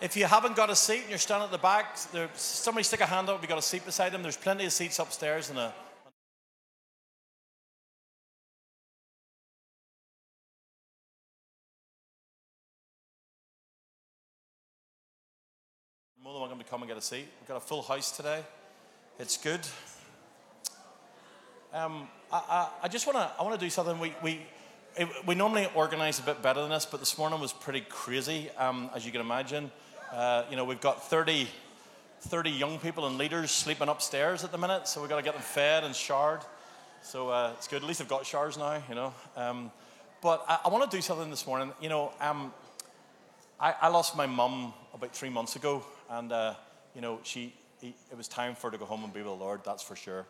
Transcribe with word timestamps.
if 0.00 0.16
you 0.16 0.24
haven't 0.26 0.54
got 0.54 0.70
a 0.70 0.76
seat 0.76 1.00
and 1.00 1.08
you're 1.08 1.18
standing 1.18 1.46
at 1.46 1.50
the 1.50 1.58
back, 1.58 1.96
there, 2.12 2.28
somebody 2.34 2.84
stick 2.84 3.00
a 3.00 3.06
hand 3.06 3.28
up 3.28 3.36
if 3.36 3.42
you've 3.42 3.48
got 3.48 3.58
a 3.58 3.62
seat 3.62 3.84
beside 3.84 4.12
them. 4.12 4.22
There's 4.22 4.36
plenty 4.36 4.64
of 4.64 4.72
seats 4.72 4.98
upstairs 4.98 5.50
and 5.50 5.58
a. 5.58 5.74
More 16.22 16.32
than 16.32 16.42
welcome 16.42 16.58
to 16.58 16.64
come 16.64 16.82
and 16.82 16.88
get 16.88 16.98
a 16.98 17.00
seat. 17.00 17.26
We've 17.40 17.48
got 17.48 17.56
a 17.56 17.60
full 17.60 17.82
house 17.82 18.16
today. 18.16 18.42
It's 19.18 19.36
good. 19.36 19.60
Um, 21.72 22.08
I, 22.32 22.36
I, 22.36 22.68
I 22.84 22.88
just 22.88 23.06
want 23.06 23.18
to 23.18 23.30
I 23.38 23.42
want 23.42 23.58
to 23.58 23.66
do 23.66 23.70
something. 23.70 23.98
We, 23.98 24.14
we, 24.22 24.40
we 25.26 25.34
normally 25.34 25.68
organise 25.74 26.18
a 26.18 26.22
bit 26.22 26.40
better 26.42 26.60
than 26.60 26.70
this, 26.70 26.86
but 26.86 27.00
this 27.00 27.18
morning 27.18 27.40
was 27.40 27.52
pretty 27.52 27.80
crazy, 27.80 28.50
um, 28.58 28.90
as 28.94 29.04
you 29.04 29.12
can 29.12 29.20
imagine. 29.20 29.70
Uh, 30.12 30.44
you 30.50 30.56
know, 30.56 30.64
we've 30.64 30.80
got 30.80 31.08
30, 31.08 31.48
30 32.20 32.50
young 32.50 32.78
people 32.78 33.06
and 33.06 33.18
leaders 33.18 33.50
sleeping 33.50 33.88
upstairs 33.88 34.42
at 34.42 34.52
the 34.52 34.58
minute, 34.58 34.88
so 34.88 35.00
we've 35.00 35.10
got 35.10 35.16
to 35.16 35.22
get 35.22 35.34
them 35.34 35.42
fed 35.42 35.84
and 35.84 35.94
showered. 35.94 36.40
So 37.02 37.28
uh, 37.28 37.52
it's 37.56 37.68
good. 37.68 37.82
At 37.82 37.88
least 37.88 37.98
they've 37.98 38.08
got 38.08 38.24
showers 38.24 38.56
now, 38.56 38.82
you 38.88 38.94
know. 38.94 39.12
Um, 39.36 39.70
but 40.22 40.44
I, 40.48 40.60
I 40.64 40.68
want 40.68 40.90
to 40.90 40.96
do 40.96 41.02
something 41.02 41.28
this 41.28 41.46
morning. 41.46 41.72
You 41.80 41.90
know, 41.90 42.12
um, 42.20 42.52
I, 43.60 43.74
I, 43.82 43.88
lost 43.88 44.16
my 44.16 44.26
mum 44.26 44.72
about 44.94 45.14
three 45.14 45.28
months 45.28 45.56
ago, 45.56 45.84
and 46.08 46.32
uh, 46.32 46.54
you 46.94 47.00
know, 47.02 47.20
she 47.22 47.52
it 47.82 48.16
was 48.16 48.28
time 48.28 48.54
for 48.54 48.68
her 48.68 48.70
to 48.72 48.78
go 48.78 48.86
home 48.86 49.04
and 49.04 49.12
be 49.12 49.20
with 49.20 49.28
the 49.28 49.34
Lord. 49.34 49.60
That's 49.64 49.82
for 49.82 49.94
sure. 49.94 50.26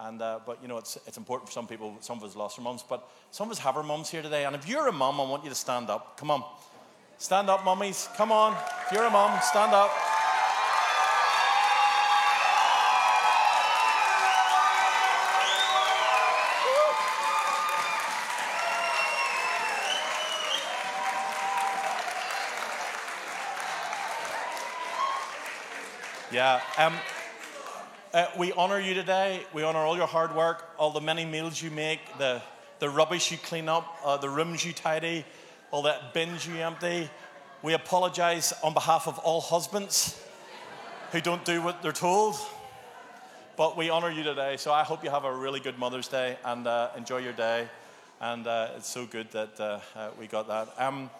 And, 0.00 0.22
uh, 0.22 0.40
but 0.46 0.62
you 0.62 0.68
know, 0.68 0.78
it's, 0.78 0.96
it's 1.06 1.16
important 1.16 1.48
for 1.48 1.52
some 1.52 1.66
people. 1.66 1.96
Some 2.00 2.18
of 2.18 2.24
us 2.24 2.36
lost 2.36 2.58
our 2.58 2.64
moms, 2.64 2.84
but 2.88 3.08
some 3.30 3.48
of 3.48 3.52
us 3.52 3.58
have 3.58 3.76
our 3.76 3.82
moms 3.82 4.10
here 4.10 4.22
today. 4.22 4.44
And 4.44 4.54
if 4.54 4.68
you're 4.68 4.86
a 4.86 4.92
mum, 4.92 5.20
I 5.20 5.24
want 5.24 5.42
you 5.42 5.50
to 5.50 5.56
stand 5.56 5.90
up. 5.90 6.16
Come 6.16 6.30
on. 6.30 6.44
Stand 7.20 7.50
up, 7.50 7.64
mummies. 7.64 8.08
Come 8.16 8.30
on. 8.30 8.56
If 8.86 8.92
you're 8.92 9.04
a 9.04 9.10
mum, 9.10 9.36
stand 9.42 9.74
up. 9.74 9.90
Yeah. 26.30 26.60
Um, 26.78 26.94
uh, 28.14 28.26
we 28.38 28.52
honor 28.52 28.78
you 28.78 28.94
today. 28.94 29.42
We 29.52 29.64
honor 29.64 29.80
all 29.80 29.96
your 29.96 30.06
hard 30.06 30.36
work, 30.36 30.70
all 30.78 30.92
the 30.92 31.00
many 31.00 31.24
meals 31.24 31.60
you 31.60 31.72
make, 31.72 31.98
the, 32.18 32.40
the 32.78 32.88
rubbish 32.88 33.32
you 33.32 33.38
clean 33.38 33.68
up, 33.68 33.96
uh, 34.04 34.18
the 34.18 34.28
rooms 34.28 34.64
you 34.64 34.72
tidy, 34.72 35.24
all 35.70 35.82
that 35.82 36.14
bins 36.14 36.46
you 36.46 36.56
empty. 36.56 37.10
We 37.62 37.74
apologize 37.74 38.52
on 38.62 38.74
behalf 38.74 39.06
of 39.06 39.18
all 39.18 39.40
husbands 39.40 40.22
who 41.12 41.20
don't 41.20 41.44
do 41.44 41.62
what 41.62 41.82
they're 41.82 41.92
told. 41.92 42.36
But 43.56 43.76
we 43.76 43.90
honor 43.90 44.10
you 44.10 44.22
today. 44.22 44.56
So 44.56 44.72
I 44.72 44.84
hope 44.84 45.02
you 45.02 45.10
have 45.10 45.24
a 45.24 45.34
really 45.34 45.60
good 45.60 45.78
Mother's 45.78 46.08
Day 46.08 46.38
and 46.44 46.66
uh, 46.66 46.90
enjoy 46.96 47.18
your 47.18 47.32
day. 47.32 47.68
And 48.20 48.46
uh, 48.46 48.68
it's 48.76 48.88
so 48.88 49.06
good 49.06 49.30
that 49.32 49.60
uh, 49.60 49.80
uh, 49.96 50.10
we 50.18 50.26
got 50.26 50.48
that. 50.48 50.68
Um, 50.78 51.10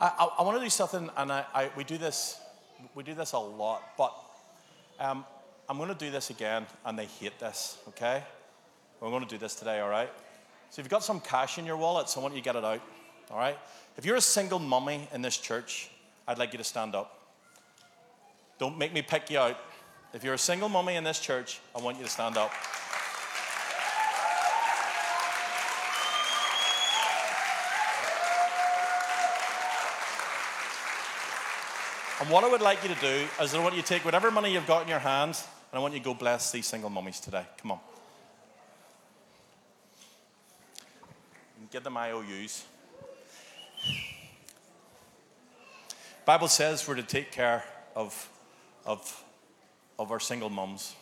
I, 0.00 0.06
I, 0.06 0.24
I 0.38 0.42
want 0.42 0.58
to 0.58 0.64
do 0.64 0.70
something, 0.70 1.08
and 1.16 1.32
I, 1.32 1.70
we 1.76 1.84
do 1.84 1.96
this. 1.96 2.40
We 2.94 3.02
do 3.02 3.14
this 3.14 3.32
a 3.32 3.38
lot, 3.38 3.82
but 3.96 4.12
um, 5.00 5.24
I'm 5.68 5.78
going 5.78 5.88
to 5.88 5.94
do 5.94 6.10
this 6.10 6.30
again, 6.30 6.66
and 6.84 6.98
they 6.98 7.06
hate 7.06 7.38
this, 7.38 7.78
okay? 7.88 8.22
We're 9.00 9.10
going 9.10 9.24
to 9.24 9.28
do 9.28 9.38
this 9.38 9.54
today, 9.54 9.80
all 9.80 9.88
right? 9.88 10.10
So 10.70 10.80
if 10.80 10.84
you've 10.84 10.90
got 10.90 11.02
some 11.02 11.20
cash 11.20 11.58
in 11.58 11.64
your 11.64 11.76
wallet, 11.76 12.08
so 12.08 12.20
I 12.20 12.22
want 12.22 12.34
you 12.34 12.40
to 12.40 12.44
get 12.44 12.56
it 12.56 12.64
out, 12.64 12.80
all 13.30 13.38
right? 13.38 13.58
If 13.96 14.04
you're 14.04 14.16
a 14.16 14.20
single 14.20 14.58
mummy 14.58 15.08
in 15.12 15.22
this 15.22 15.38
church, 15.38 15.90
I'd 16.28 16.38
like 16.38 16.52
you 16.52 16.58
to 16.58 16.64
stand 16.64 16.94
up. 16.94 17.18
Don't 18.58 18.76
make 18.76 18.92
me 18.92 19.00
pick 19.00 19.30
you 19.30 19.38
out. 19.38 19.58
If 20.12 20.22
you're 20.22 20.34
a 20.34 20.38
single 20.38 20.68
mummy 20.68 20.96
in 20.96 21.04
this 21.04 21.18
church, 21.18 21.60
I 21.74 21.80
want 21.80 21.96
you 21.96 22.04
to 22.04 22.10
stand 22.10 22.36
up. 22.36 22.52
And 32.20 32.30
what 32.30 32.44
I 32.44 32.48
would 32.48 32.62
like 32.62 32.82
you 32.82 32.94
to 32.94 33.00
do 33.00 33.26
is 33.42 33.54
I 33.54 33.62
want 33.62 33.76
you 33.76 33.82
to 33.82 33.86
take 33.86 34.04
whatever 34.04 34.30
money 34.30 34.52
you've 34.52 34.66
got 34.66 34.82
in 34.82 34.88
your 34.88 34.98
hands 34.98 35.46
and 35.70 35.78
I 35.78 35.82
want 35.82 35.94
you 35.94 36.00
to 36.00 36.04
go 36.04 36.14
bless 36.14 36.50
these 36.50 36.66
single 36.66 36.90
mummies 36.90 37.20
today. 37.20 37.44
Come 37.60 37.72
on. 37.72 37.80
Get 41.70 41.84
them 41.84 41.96
IOUs. 41.96 42.64
Bible 46.26 46.48
says 46.48 46.86
we're 46.88 46.96
to 46.96 47.04
take 47.04 47.30
care 47.30 47.62
of, 47.94 48.28
of, 48.84 49.24
of 49.96 50.10
our 50.10 50.18
single 50.18 50.50
mums. 50.50 50.96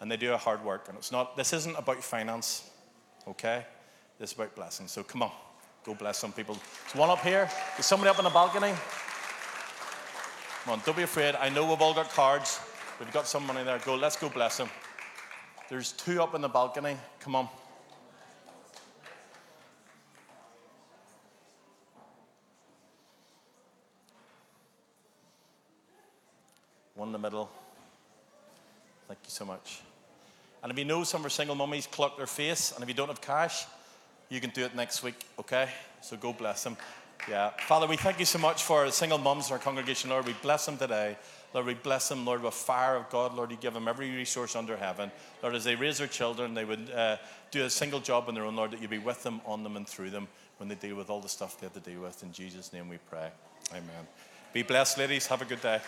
And 0.00 0.10
they 0.10 0.16
do 0.16 0.32
a 0.32 0.36
hard 0.36 0.64
work. 0.64 0.88
And 0.88 0.98
it's 0.98 1.12
not, 1.12 1.36
this 1.36 1.52
isn't 1.52 1.76
about 1.76 2.02
finance, 2.02 2.68
okay? 3.28 3.64
This 4.18 4.32
is 4.32 4.36
about 4.36 4.56
blessing. 4.56 4.88
So 4.88 5.04
come 5.04 5.22
on, 5.22 5.30
go 5.84 5.94
bless 5.94 6.18
some 6.18 6.32
people. 6.32 6.56
There's 6.84 6.96
one 6.96 7.08
up 7.08 7.20
here. 7.20 7.48
There's 7.76 7.86
somebody 7.86 8.10
up 8.10 8.18
on 8.18 8.24
the 8.24 8.30
balcony. 8.30 8.74
Come 10.64 10.72
on, 10.72 10.82
don't 10.84 10.96
be 10.96 11.04
afraid. 11.04 11.36
I 11.36 11.48
know 11.50 11.68
we've 11.68 11.80
all 11.80 11.94
got 11.94 12.10
cards. 12.10 12.60
We've 12.98 13.12
got 13.12 13.28
some 13.28 13.46
money 13.46 13.62
there. 13.62 13.78
Go, 13.78 13.94
let's 13.94 14.16
go 14.16 14.28
bless 14.28 14.56
them. 14.56 14.68
There's 15.68 15.92
two 15.92 16.20
up 16.20 16.34
in 16.34 16.40
the 16.40 16.48
balcony. 16.48 16.96
Come 17.20 17.36
on. 17.36 17.48
One 26.98 27.10
in 27.10 27.12
the 27.12 27.18
middle. 27.20 27.48
Thank 29.06 29.20
you 29.22 29.30
so 29.30 29.44
much. 29.44 29.82
And 30.64 30.72
if 30.72 30.76
you 30.76 30.84
know 30.84 31.04
some 31.04 31.20
of 31.20 31.26
our 31.26 31.30
single 31.30 31.54
mummies 31.54 31.86
clock 31.86 32.16
their 32.16 32.26
face, 32.26 32.72
and 32.72 32.82
if 32.82 32.88
you 32.88 32.94
don't 32.94 33.06
have 33.06 33.20
cash, 33.20 33.66
you 34.28 34.40
can 34.40 34.50
do 34.50 34.64
it 34.64 34.74
next 34.74 35.04
week, 35.04 35.14
okay? 35.38 35.68
So 36.00 36.16
go 36.16 36.32
bless 36.32 36.64
them. 36.64 36.76
Yeah. 37.30 37.50
Father, 37.50 37.86
we 37.86 37.96
thank 37.96 38.18
you 38.18 38.24
so 38.24 38.40
much 38.40 38.64
for 38.64 38.84
the 38.84 38.90
single 38.90 39.18
mums 39.18 39.46
in 39.46 39.52
our 39.52 39.60
congregation, 39.60 40.10
Lord. 40.10 40.26
We 40.26 40.34
bless 40.42 40.66
them 40.66 40.76
today. 40.76 41.16
Lord, 41.54 41.66
we 41.66 41.74
bless 41.74 42.08
them, 42.08 42.26
Lord, 42.26 42.42
with 42.42 42.54
fire 42.54 42.96
of 42.96 43.08
God. 43.10 43.32
Lord, 43.32 43.52
you 43.52 43.58
give 43.58 43.74
them 43.74 43.86
every 43.86 44.10
resource 44.10 44.56
under 44.56 44.76
heaven. 44.76 45.12
Lord, 45.40 45.54
as 45.54 45.62
they 45.62 45.76
raise 45.76 45.98
their 45.98 46.08
children, 46.08 46.54
they 46.54 46.64
would 46.64 46.90
uh, 46.90 47.18
do 47.52 47.64
a 47.64 47.70
single 47.70 48.00
job 48.00 48.24
on 48.26 48.34
their 48.34 48.44
own, 48.44 48.56
Lord, 48.56 48.72
that 48.72 48.82
you 48.82 48.88
be 48.88 48.98
with 48.98 49.22
them, 49.22 49.40
on 49.46 49.62
them, 49.62 49.76
and 49.76 49.86
through 49.86 50.10
them 50.10 50.26
when 50.56 50.68
they 50.68 50.74
deal 50.74 50.96
with 50.96 51.10
all 51.10 51.20
the 51.20 51.28
stuff 51.28 51.60
they 51.60 51.66
have 51.66 51.74
to 51.74 51.90
deal 51.90 52.00
with. 52.00 52.24
In 52.24 52.32
Jesus' 52.32 52.72
name 52.72 52.88
we 52.88 52.98
pray. 53.08 53.30
Amen. 53.70 54.08
Be 54.52 54.62
blessed, 54.62 54.98
ladies. 54.98 55.28
Have 55.28 55.42
a 55.42 55.44
good 55.44 55.62
day. 55.62 55.80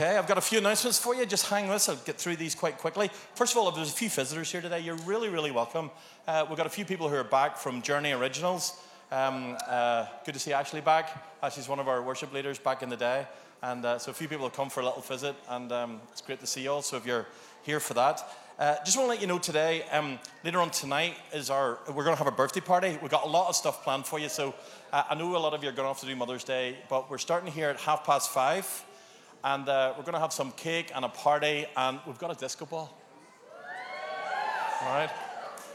Okay, 0.00 0.16
I've 0.16 0.26
got 0.26 0.38
a 0.38 0.40
few 0.40 0.56
announcements 0.56 0.98
for 0.98 1.14
you. 1.14 1.26
Just 1.26 1.50
hang 1.50 1.66
with 1.66 1.74
us. 1.74 1.90
I'll 1.90 1.96
get 1.96 2.16
through 2.16 2.36
these 2.36 2.54
quite 2.54 2.78
quickly. 2.78 3.10
First 3.34 3.52
of 3.52 3.58
all, 3.58 3.68
if 3.68 3.74
there's 3.74 3.90
a 3.90 3.94
few 3.94 4.08
visitors 4.08 4.50
here 4.50 4.62
today, 4.62 4.80
you're 4.80 4.96
really, 5.04 5.28
really 5.28 5.50
welcome. 5.50 5.90
Uh, 6.26 6.46
we've 6.48 6.56
got 6.56 6.64
a 6.64 6.70
few 6.70 6.86
people 6.86 7.10
who 7.10 7.16
are 7.16 7.22
back 7.22 7.58
from 7.58 7.82
Journey 7.82 8.12
Originals. 8.12 8.80
Um, 9.12 9.58
uh, 9.68 10.06
good 10.24 10.32
to 10.32 10.40
see 10.40 10.54
Ashley 10.54 10.80
back. 10.80 11.22
Ashley's 11.42 11.68
one 11.68 11.80
of 11.80 11.86
our 11.86 12.00
worship 12.00 12.32
leaders 12.32 12.58
back 12.58 12.82
in 12.82 12.88
the 12.88 12.96
day. 12.96 13.26
And 13.62 13.84
uh, 13.84 13.98
so 13.98 14.10
a 14.10 14.14
few 14.14 14.26
people 14.26 14.46
have 14.46 14.54
come 14.54 14.70
for 14.70 14.80
a 14.80 14.86
little 14.86 15.02
visit, 15.02 15.36
and 15.50 15.70
um, 15.70 16.00
it's 16.10 16.22
great 16.22 16.40
to 16.40 16.46
see 16.46 16.62
you 16.62 16.70
all. 16.70 16.80
So 16.80 16.96
if 16.96 17.04
you're 17.04 17.26
here 17.62 17.78
for 17.78 17.92
that, 17.92 18.26
uh, 18.58 18.76
just 18.86 18.96
want 18.96 19.06
to 19.06 19.10
let 19.10 19.20
you 19.20 19.26
know 19.26 19.38
today, 19.38 19.82
um, 19.92 20.18
later 20.42 20.60
on 20.60 20.70
tonight 20.70 21.16
is 21.34 21.50
our, 21.50 21.78
we're 21.88 22.04
going 22.04 22.16
to 22.16 22.24
have 22.24 22.26
a 22.26 22.34
birthday 22.34 22.60
party. 22.60 22.98
We've 23.02 23.10
got 23.10 23.26
a 23.26 23.28
lot 23.28 23.50
of 23.50 23.54
stuff 23.54 23.84
planned 23.84 24.06
for 24.06 24.18
you. 24.18 24.30
So 24.30 24.54
uh, 24.94 25.02
I 25.10 25.14
know 25.14 25.36
a 25.36 25.38
lot 25.38 25.52
of 25.52 25.62
you 25.62 25.68
are 25.68 25.72
going 25.72 25.88
have 25.88 26.00
to 26.00 26.06
do 26.06 26.16
Mother's 26.16 26.44
Day, 26.44 26.78
but 26.88 27.10
we're 27.10 27.18
starting 27.18 27.52
here 27.52 27.68
at 27.68 27.76
half 27.76 28.06
past 28.06 28.30
five, 28.30 28.64
and 29.44 29.68
uh, 29.68 29.94
we're 29.96 30.04
going 30.04 30.14
to 30.14 30.20
have 30.20 30.32
some 30.32 30.52
cake 30.52 30.92
and 30.94 31.04
a 31.04 31.08
party, 31.08 31.66
and 31.76 32.00
we've 32.06 32.18
got 32.18 32.30
a 32.30 32.38
disco 32.38 32.66
ball. 32.66 32.96
All 34.82 34.88
right. 34.88 35.10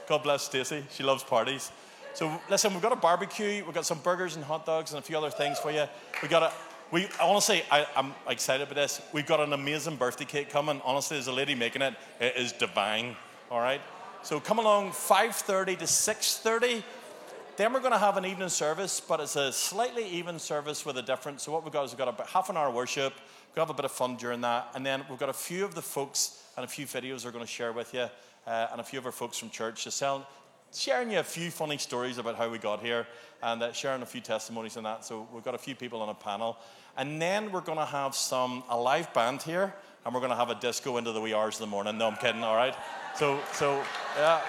God 0.08 0.24
bless 0.24 0.44
Stacy. 0.44 0.84
She 0.92 1.04
loves 1.04 1.24
parties. 1.24 1.72
So 2.16 2.40
listen, 2.50 2.72
we've 2.72 2.82
got 2.82 2.94
a 2.94 2.96
barbecue, 2.96 3.64
we've 3.66 3.74
got 3.74 3.86
some 3.86 4.00
burgers 4.00 4.36
and 4.38 4.46
hot 4.46 4.66
dogs 4.66 4.92
and 4.92 5.00
a 5.00 5.02
few 5.02 5.18
other 5.18 5.30
things 5.30 5.60
for 5.60 5.70
you. 5.70 5.86
We 6.24 6.30
got 6.30 6.44
a 6.44 6.54
we 6.92 7.08
honestly 7.22 7.64
I, 7.70 7.86
I'm 7.96 8.14
excited 8.30 8.64
about 8.64 8.76
this. 8.76 9.02
We've 9.12 9.26
got 9.26 9.42
an 9.42 9.52
amazing 9.52 9.98
birthday 9.98 10.24
cake 10.24 10.50
coming. 10.50 10.82
Honestly, 10.86 11.18
there's 11.18 11.28
a 11.28 11.34
lady 11.34 11.56
making 11.56 11.82
it. 11.82 11.94
It 12.22 12.38
is 12.38 12.54
divine. 12.54 13.18
All 13.52 13.60
right. 13.60 13.82
So 14.24 14.40
come 14.40 14.60
along 14.60 14.92
5:30 14.92 15.80
to 15.80 15.86
6:30. 15.86 16.84
Then 17.58 17.74
we're 17.74 17.80
going 17.80 17.94
to 17.94 17.98
have 17.98 18.18
an 18.18 18.26
evening 18.26 18.50
service, 18.50 19.00
but 19.00 19.20
it's 19.20 19.38
a 19.38 19.52
slightly 19.52 20.06
even 20.10 20.40
service 20.40 20.86
with 20.86 20.98
a 20.98 21.02
difference. 21.02 21.44
So 21.44 21.52
what 21.52 21.64
we've 21.64 21.72
got 21.72 21.86
is 21.86 21.92
we've 21.92 21.98
got 21.98 22.10
about 22.10 22.28
half 22.28 22.50
an 22.50 22.58
hour 22.58 22.70
worship. 22.70 23.14
We've 23.56 23.70
a 23.70 23.74
bit 23.74 23.86
of 23.86 23.92
fun 23.92 24.18
during 24.18 24.42
that, 24.42 24.72
and 24.76 24.86
then 24.86 25.06
we've 25.10 25.18
got 25.18 25.30
a 25.30 25.34
few 25.34 25.64
of 25.64 25.76
the 25.76 25.82
folks 25.82 26.44
and 26.58 26.66
a 26.66 26.68
few 26.68 26.86
videos 26.86 27.24
we're 27.24 27.32
going 27.32 27.46
to 27.46 27.50
share 27.50 27.72
with 27.72 27.94
you, 27.94 28.08
uh, 28.46 28.68
and 28.72 28.82
a 28.82 28.84
few 28.84 29.00
of 29.00 29.06
our 29.06 29.14
folks 29.14 29.38
from 29.38 29.50
church 29.50 29.86
just 29.86 29.98
tell, 29.98 30.28
sharing 30.74 31.10
you 31.10 31.20
a 31.20 31.24
few 31.24 31.50
funny 31.50 31.78
stories 31.78 32.18
about 32.18 32.36
how 32.36 32.50
we 32.50 32.58
got 32.58 32.82
here 32.82 33.08
and 33.42 33.64
uh, 33.64 33.72
sharing 33.72 34.02
a 34.02 34.06
few 34.06 34.20
testimonies 34.20 34.76
and 34.76 34.86
that. 34.86 35.06
So 35.06 35.28
we've 35.34 35.44
got 35.44 35.56
a 35.56 35.58
few 35.58 35.74
people 35.74 36.02
on 36.02 36.10
a 36.10 36.14
panel. 36.14 36.58
And 36.98 37.22
then 37.22 37.50
we're 37.52 37.62
going 37.62 37.78
to 37.78 37.86
have 37.86 38.14
some 38.14 38.64
a 38.70 38.78
live 38.78 39.14
band 39.14 39.42
here 39.42 39.74
and 40.04 40.14
we're 40.14 40.20
going 40.20 40.32
to 40.32 40.36
have 40.36 40.50
a 40.50 40.56
disco 40.56 40.98
into 40.98 41.14
the 41.14 41.22
wee 41.22 41.34
hours 41.34 41.56
of 41.56 41.62
the 41.62 41.68
morning. 41.68 41.98
No, 41.98 42.08
I'm 42.08 42.18
kidding, 42.18 42.44
all 42.44 42.56
right? 42.56 42.76
So, 43.16 43.40
so 43.54 43.82
yeah. 44.18 44.42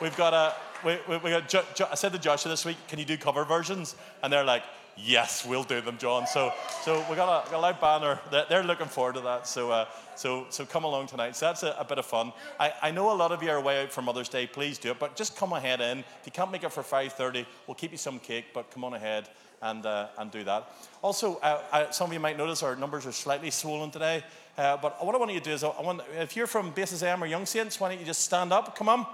We've 0.00 0.16
got 0.16 0.34
a, 0.34 0.54
we, 0.84 0.98
we, 1.08 1.16
we 1.18 1.30
got 1.30 1.48
jo, 1.48 1.62
jo, 1.74 1.86
I 1.90 1.94
said 1.94 2.12
to 2.12 2.18
Joshua 2.18 2.50
this 2.50 2.64
week, 2.64 2.78
can 2.88 2.98
you 2.98 3.04
do 3.04 3.16
cover 3.16 3.44
versions? 3.44 3.94
And 4.22 4.32
they're 4.32 4.44
like, 4.44 4.64
yes, 4.96 5.46
we'll 5.46 5.64
do 5.64 5.80
them, 5.80 5.98
John. 5.98 6.26
So, 6.26 6.52
so 6.82 7.04
we 7.08 7.16
got 7.16 7.46
a, 7.46 7.50
got 7.50 7.58
a 7.58 7.60
live 7.60 7.80
banner. 7.80 8.20
They're, 8.30 8.46
they're 8.48 8.62
looking 8.62 8.86
forward 8.86 9.14
to 9.16 9.20
that. 9.22 9.46
So, 9.46 9.70
uh, 9.70 9.86
so, 10.16 10.46
so 10.50 10.64
come 10.64 10.84
along 10.84 11.06
tonight. 11.06 11.36
So 11.36 11.46
that's 11.46 11.62
a, 11.62 11.74
a, 11.78 11.84
bit 11.84 11.98
of 11.98 12.06
fun. 12.06 12.32
I, 12.58 12.72
I 12.82 12.90
know 12.90 13.12
a 13.12 13.16
lot 13.16 13.32
of 13.32 13.42
you 13.42 13.50
are 13.50 13.56
away 13.56 13.82
out 13.82 13.92
for 13.92 14.02
Mother's 14.02 14.28
Day. 14.28 14.46
Please 14.46 14.78
do 14.78 14.90
it, 14.90 14.98
but 14.98 15.16
just 15.16 15.36
come 15.36 15.52
ahead 15.52 15.80
in. 15.80 15.98
If 15.98 16.26
you 16.26 16.32
can't 16.32 16.50
make 16.50 16.64
it 16.64 16.72
for 16.72 16.82
5:30, 16.82 17.46
we'll 17.66 17.74
keep 17.74 17.92
you 17.92 17.98
some 17.98 18.18
cake. 18.18 18.46
But 18.52 18.70
come 18.70 18.84
on 18.84 18.94
ahead 18.94 19.28
and 19.62 19.84
uh, 19.86 20.08
and 20.18 20.30
do 20.30 20.44
that. 20.44 20.70
Also, 21.02 21.36
uh, 21.36 21.62
I, 21.72 21.90
some 21.90 22.08
of 22.08 22.12
you 22.12 22.20
might 22.20 22.36
notice 22.36 22.62
our 22.62 22.76
numbers 22.76 23.06
are 23.06 23.12
slightly 23.12 23.50
swollen 23.50 23.90
today. 23.90 24.22
Uh, 24.58 24.76
but 24.76 25.04
what 25.04 25.14
I 25.14 25.18
want 25.18 25.32
you 25.32 25.38
to 25.38 25.44
do 25.44 25.52
is, 25.52 25.64
I 25.64 25.80
want, 25.80 26.02
if 26.18 26.36
you're 26.36 26.46
from 26.46 26.70
Basis 26.72 27.02
M 27.02 27.22
or 27.22 27.26
Young 27.26 27.46
Saints, 27.46 27.80
why 27.80 27.88
don't 27.88 27.98
you 27.98 28.04
just 28.04 28.22
stand 28.22 28.52
up? 28.52 28.76
Come 28.76 28.88
on. 28.88 29.06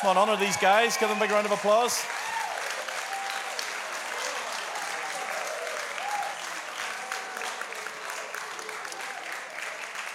Come 0.00 0.10
on, 0.10 0.18
honor 0.18 0.36
these 0.36 0.58
guys. 0.58 0.96
Give 0.98 1.08
them 1.08 1.16
a 1.16 1.20
big 1.20 1.30
round 1.30 1.46
of 1.46 1.52
applause. 1.52 2.04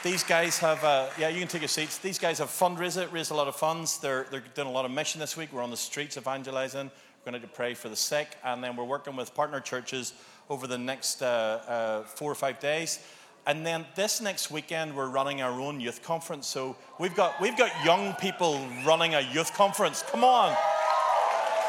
These 0.04 0.24
guys 0.24 0.58
have, 0.58 0.84
uh, 0.84 1.10
yeah, 1.20 1.30
you 1.30 1.38
can 1.38 1.48
take 1.48 1.62
your 1.62 1.68
seats. 1.68 2.00
These 2.00 2.18
guys 2.18 2.40
have 2.40 2.50
fundraised, 2.50 3.12
raised 3.14 3.30
a 3.30 3.36
lot 3.36 3.48
of 3.48 3.56
funds. 3.56 4.00
They're, 4.00 4.26
they're 4.32 4.44
doing 4.56 4.68
a 4.68 4.72
lot 4.72 4.84
of 4.84 4.90
mission 4.90 5.20
this 5.20 5.38
week. 5.38 5.54
We're 5.54 5.62
on 5.62 5.70
the 5.70 5.78
streets 5.78 6.18
evangelizing. 6.18 6.90
We're 7.24 7.32
going 7.32 7.40
to 7.40 7.48
pray 7.48 7.76
for 7.76 7.88
the 7.88 7.96
sick. 7.96 8.30
And 8.44 8.64
then 8.64 8.76
we're 8.76 8.84
working 8.84 9.16
with 9.16 9.36
partner 9.36 9.60
churches 9.60 10.14
over 10.50 10.66
the 10.66 10.78
next 10.80 11.22
uh, 11.22 11.26
uh, 11.68 12.04
four 12.04 12.32
or 12.32 12.36
five 12.36 12.60
days. 12.60 12.98
And 13.46 13.64
then 13.64 13.86
this 13.94 14.22
next 14.22 14.50
weekend, 14.50 14.96
we're 14.96 15.10
running 15.10 15.44
our 15.44 15.62
own 15.62 15.80
youth 15.80 16.02
conference. 16.02 16.48
So 16.48 16.76
we've 17.00 17.16
got, 17.16 17.40
we've 17.40 17.58
got 17.58 17.72
young 17.86 18.14
people 18.16 18.60
running 18.84 19.14
a 19.14 19.22
youth 19.22 19.54
conference. 19.54 20.04
Come 20.10 20.24
on. 20.24 20.58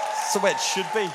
That's 0.08 0.32
the 0.32 0.40
way 0.40 0.52
it 0.52 0.60
should 0.60 0.86
be. 0.94 1.06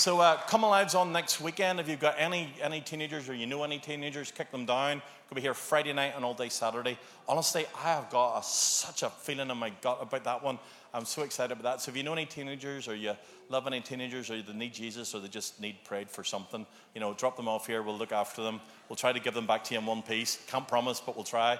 So 0.00 0.18
uh, 0.18 0.38
Come 0.46 0.64
Alive's 0.64 0.94
on 0.94 1.12
next 1.12 1.42
weekend. 1.42 1.78
If 1.78 1.86
you've 1.86 2.00
got 2.00 2.14
any, 2.16 2.54
any 2.62 2.80
teenagers 2.80 3.28
or 3.28 3.34
you 3.34 3.46
know 3.46 3.62
any 3.64 3.78
teenagers, 3.78 4.32
kick 4.32 4.50
them 4.50 4.64
down. 4.64 5.02
We'll 5.28 5.34
be 5.34 5.42
here 5.42 5.52
Friday 5.52 5.92
night 5.92 6.14
and 6.16 6.24
all 6.24 6.32
day 6.32 6.48
Saturday. 6.48 6.98
Honestly, 7.28 7.66
I 7.76 7.82
have 7.92 8.08
got 8.08 8.38
a, 8.38 8.42
such 8.42 9.02
a 9.02 9.10
feeling 9.10 9.50
in 9.50 9.58
my 9.58 9.68
gut 9.82 9.98
about 10.00 10.24
that 10.24 10.42
one. 10.42 10.58
I'm 10.94 11.04
so 11.04 11.20
excited 11.20 11.52
about 11.52 11.64
that. 11.64 11.82
So 11.82 11.90
if 11.90 11.98
you 11.98 12.02
know 12.02 12.14
any 12.14 12.24
teenagers 12.24 12.88
or 12.88 12.94
you 12.94 13.12
love 13.50 13.66
any 13.66 13.82
teenagers 13.82 14.30
or 14.30 14.40
they 14.40 14.54
need 14.54 14.72
Jesus 14.72 15.14
or 15.14 15.20
they 15.20 15.28
just 15.28 15.60
need 15.60 15.84
prayed 15.84 16.10
for 16.10 16.24
something, 16.24 16.64
you 16.94 17.00
know, 17.02 17.12
drop 17.12 17.36
them 17.36 17.46
off 17.46 17.66
here. 17.66 17.82
We'll 17.82 17.98
look 17.98 18.12
after 18.12 18.42
them. 18.42 18.58
We'll 18.88 18.96
try 18.96 19.12
to 19.12 19.20
give 19.20 19.34
them 19.34 19.46
back 19.46 19.64
to 19.64 19.74
you 19.74 19.80
in 19.80 19.86
one 19.86 20.00
piece. 20.00 20.38
Can't 20.46 20.66
promise, 20.66 20.98
but 20.98 21.14
we'll 21.14 21.26
try. 21.26 21.58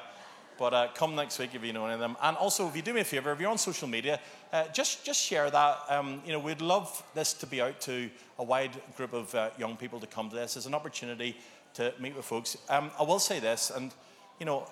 But 0.61 0.75
uh, 0.75 0.89
come 0.95 1.15
next 1.15 1.39
week 1.39 1.55
if 1.55 1.65
you 1.65 1.73
know 1.73 1.87
any 1.87 1.95
of 1.95 2.01
them. 2.01 2.19
And 2.21 2.37
also, 2.37 2.69
if 2.69 2.77
you 2.77 2.83
do 2.83 2.93
me 2.93 3.01
a 3.01 3.05
favor, 3.05 3.33
if 3.33 3.41
you're 3.41 3.51
on 3.51 3.57
social 3.57 3.89
media, 3.89 4.21
uh, 4.53 4.69
just 4.75 5.07
just 5.07 5.19
share 5.19 5.51
that. 5.51 5.79
Um, 5.89 6.21
you 6.27 6.35
know, 6.35 6.39
we'd 6.39 6.61
love 6.61 7.03
this 7.15 7.33
to 7.33 7.47
be 7.47 7.63
out 7.63 7.81
to 7.81 8.11
a 8.39 8.45
wide 8.45 8.73
group 8.95 9.15
of 9.15 9.35
uh, 9.35 9.49
young 9.59 9.79
people 9.79 9.99
to 10.01 10.07
come 10.07 10.29
to 10.29 10.37
this. 10.37 10.59
It's 10.59 10.67
an 10.67 10.75
opportunity 10.75 11.35
to 11.75 11.95
meet 11.99 12.15
with 12.15 12.27
folks. 12.27 12.59
Um, 12.69 12.91
I 13.01 13.05
will 13.05 13.19
say 13.19 13.41
this, 13.41 13.73
and 13.75 13.91
you 14.39 14.45
know, 14.45 14.69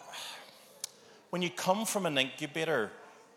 when 1.30 1.40
you 1.40 1.48
come 1.48 1.86
from 1.86 2.04
an 2.04 2.18
incubator 2.18 2.90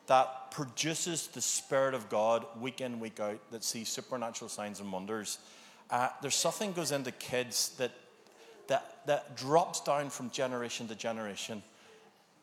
that 0.08 0.52
produces 0.52 1.28
the 1.28 1.42
Spirit 1.42 1.94
of 1.94 2.10
God 2.10 2.46
week 2.60 2.82
in, 2.82 3.00
week 3.00 3.22
out, 3.22 3.40
that 3.52 3.64
sees 3.64 3.88
supernatural 3.88 4.50
signs 4.50 4.82
and 4.82 4.92
wonders, 4.92 5.38
uh, 5.90 6.10
there's 6.22 6.36
something 6.36 6.74
goes 6.74 6.92
into 6.92 7.12
kids 7.14 7.70
that 7.78 7.92
that 8.68 9.06
that 9.06 9.38
drops 9.38 9.80
down 9.80 10.10
from 10.10 10.30
generation 10.32 10.90
to 10.90 10.96
generation. 10.96 11.64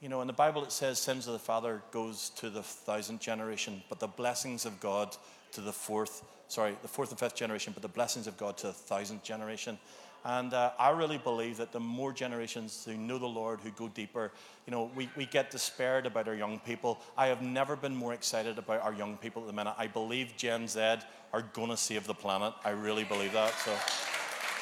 You 0.01 0.09
know, 0.09 0.21
in 0.21 0.29
the 0.29 0.33
Bible 0.33 0.63
it 0.63 0.71
says, 0.71 1.01
sins 1.01 1.27
of 1.27 1.33
the 1.33 1.41
father 1.41 1.83
goes 1.91 2.31
to 2.37 2.51
the 2.51 2.63
thousandth 2.63 3.21
generation, 3.21 3.83
but 3.89 3.99
the 3.99 4.07
blessings 4.07 4.65
of 4.65 4.79
God 4.79 5.17
to 5.53 5.61
the 5.61 5.73
fourth, 5.73 6.23
sorry, 6.47 6.77
the 6.83 6.89
fourth 6.89 7.11
and 7.11 7.19
fifth 7.19 7.35
generation, 7.35 7.73
but 7.73 7.83
the 7.83 7.89
blessings 7.89 8.29
of 8.29 8.37
God 8.37 8.57
to 8.59 8.69
the 8.69 8.73
thousandth 8.73 9.25
generation. 9.25 9.77
And 10.25 10.55
uh, 10.55 10.71
I 10.79 10.91
really 10.91 11.19
believe 11.19 11.57
that 11.57 11.73
the 11.73 11.81
more 11.81 12.13
generations 12.13 12.85
who 12.85 12.97
know 12.97 13.19
the 13.19 13.27
Lord, 13.27 13.61
who 13.61 13.71
go 13.71 13.89
deeper, 13.89 14.31
you 14.67 14.71
know, 14.71 14.89
we, 14.95 15.09
we 15.17 15.27
get 15.27 15.51
despaired 15.51 16.07
about 16.07 16.29
our 16.29 16.35
young 16.35 16.61
people. 16.61 17.01
I 17.17 17.27
have 17.27 17.43
never 17.43 17.75
been 17.75 17.95
more 17.97 18.15
excited 18.15 18.57
about 18.57 18.83
our 18.83 18.95
young 18.95 19.17
people 19.17 19.43
at 19.43 19.49
the 19.49 19.53
minute. 19.53 19.75
I 19.79 19.89
believe 19.89 20.33
Gen 20.37 20.69
Z 20.69 20.99
are 21.33 21.43
going 21.55 21.71
to 21.71 21.77
save 21.77 22.07
the 22.07 22.15
planet. 22.15 22.55
I 22.65 22.71
really 22.71 23.05
believe 23.05 23.33
that. 23.33 23.53
So, 23.55 23.73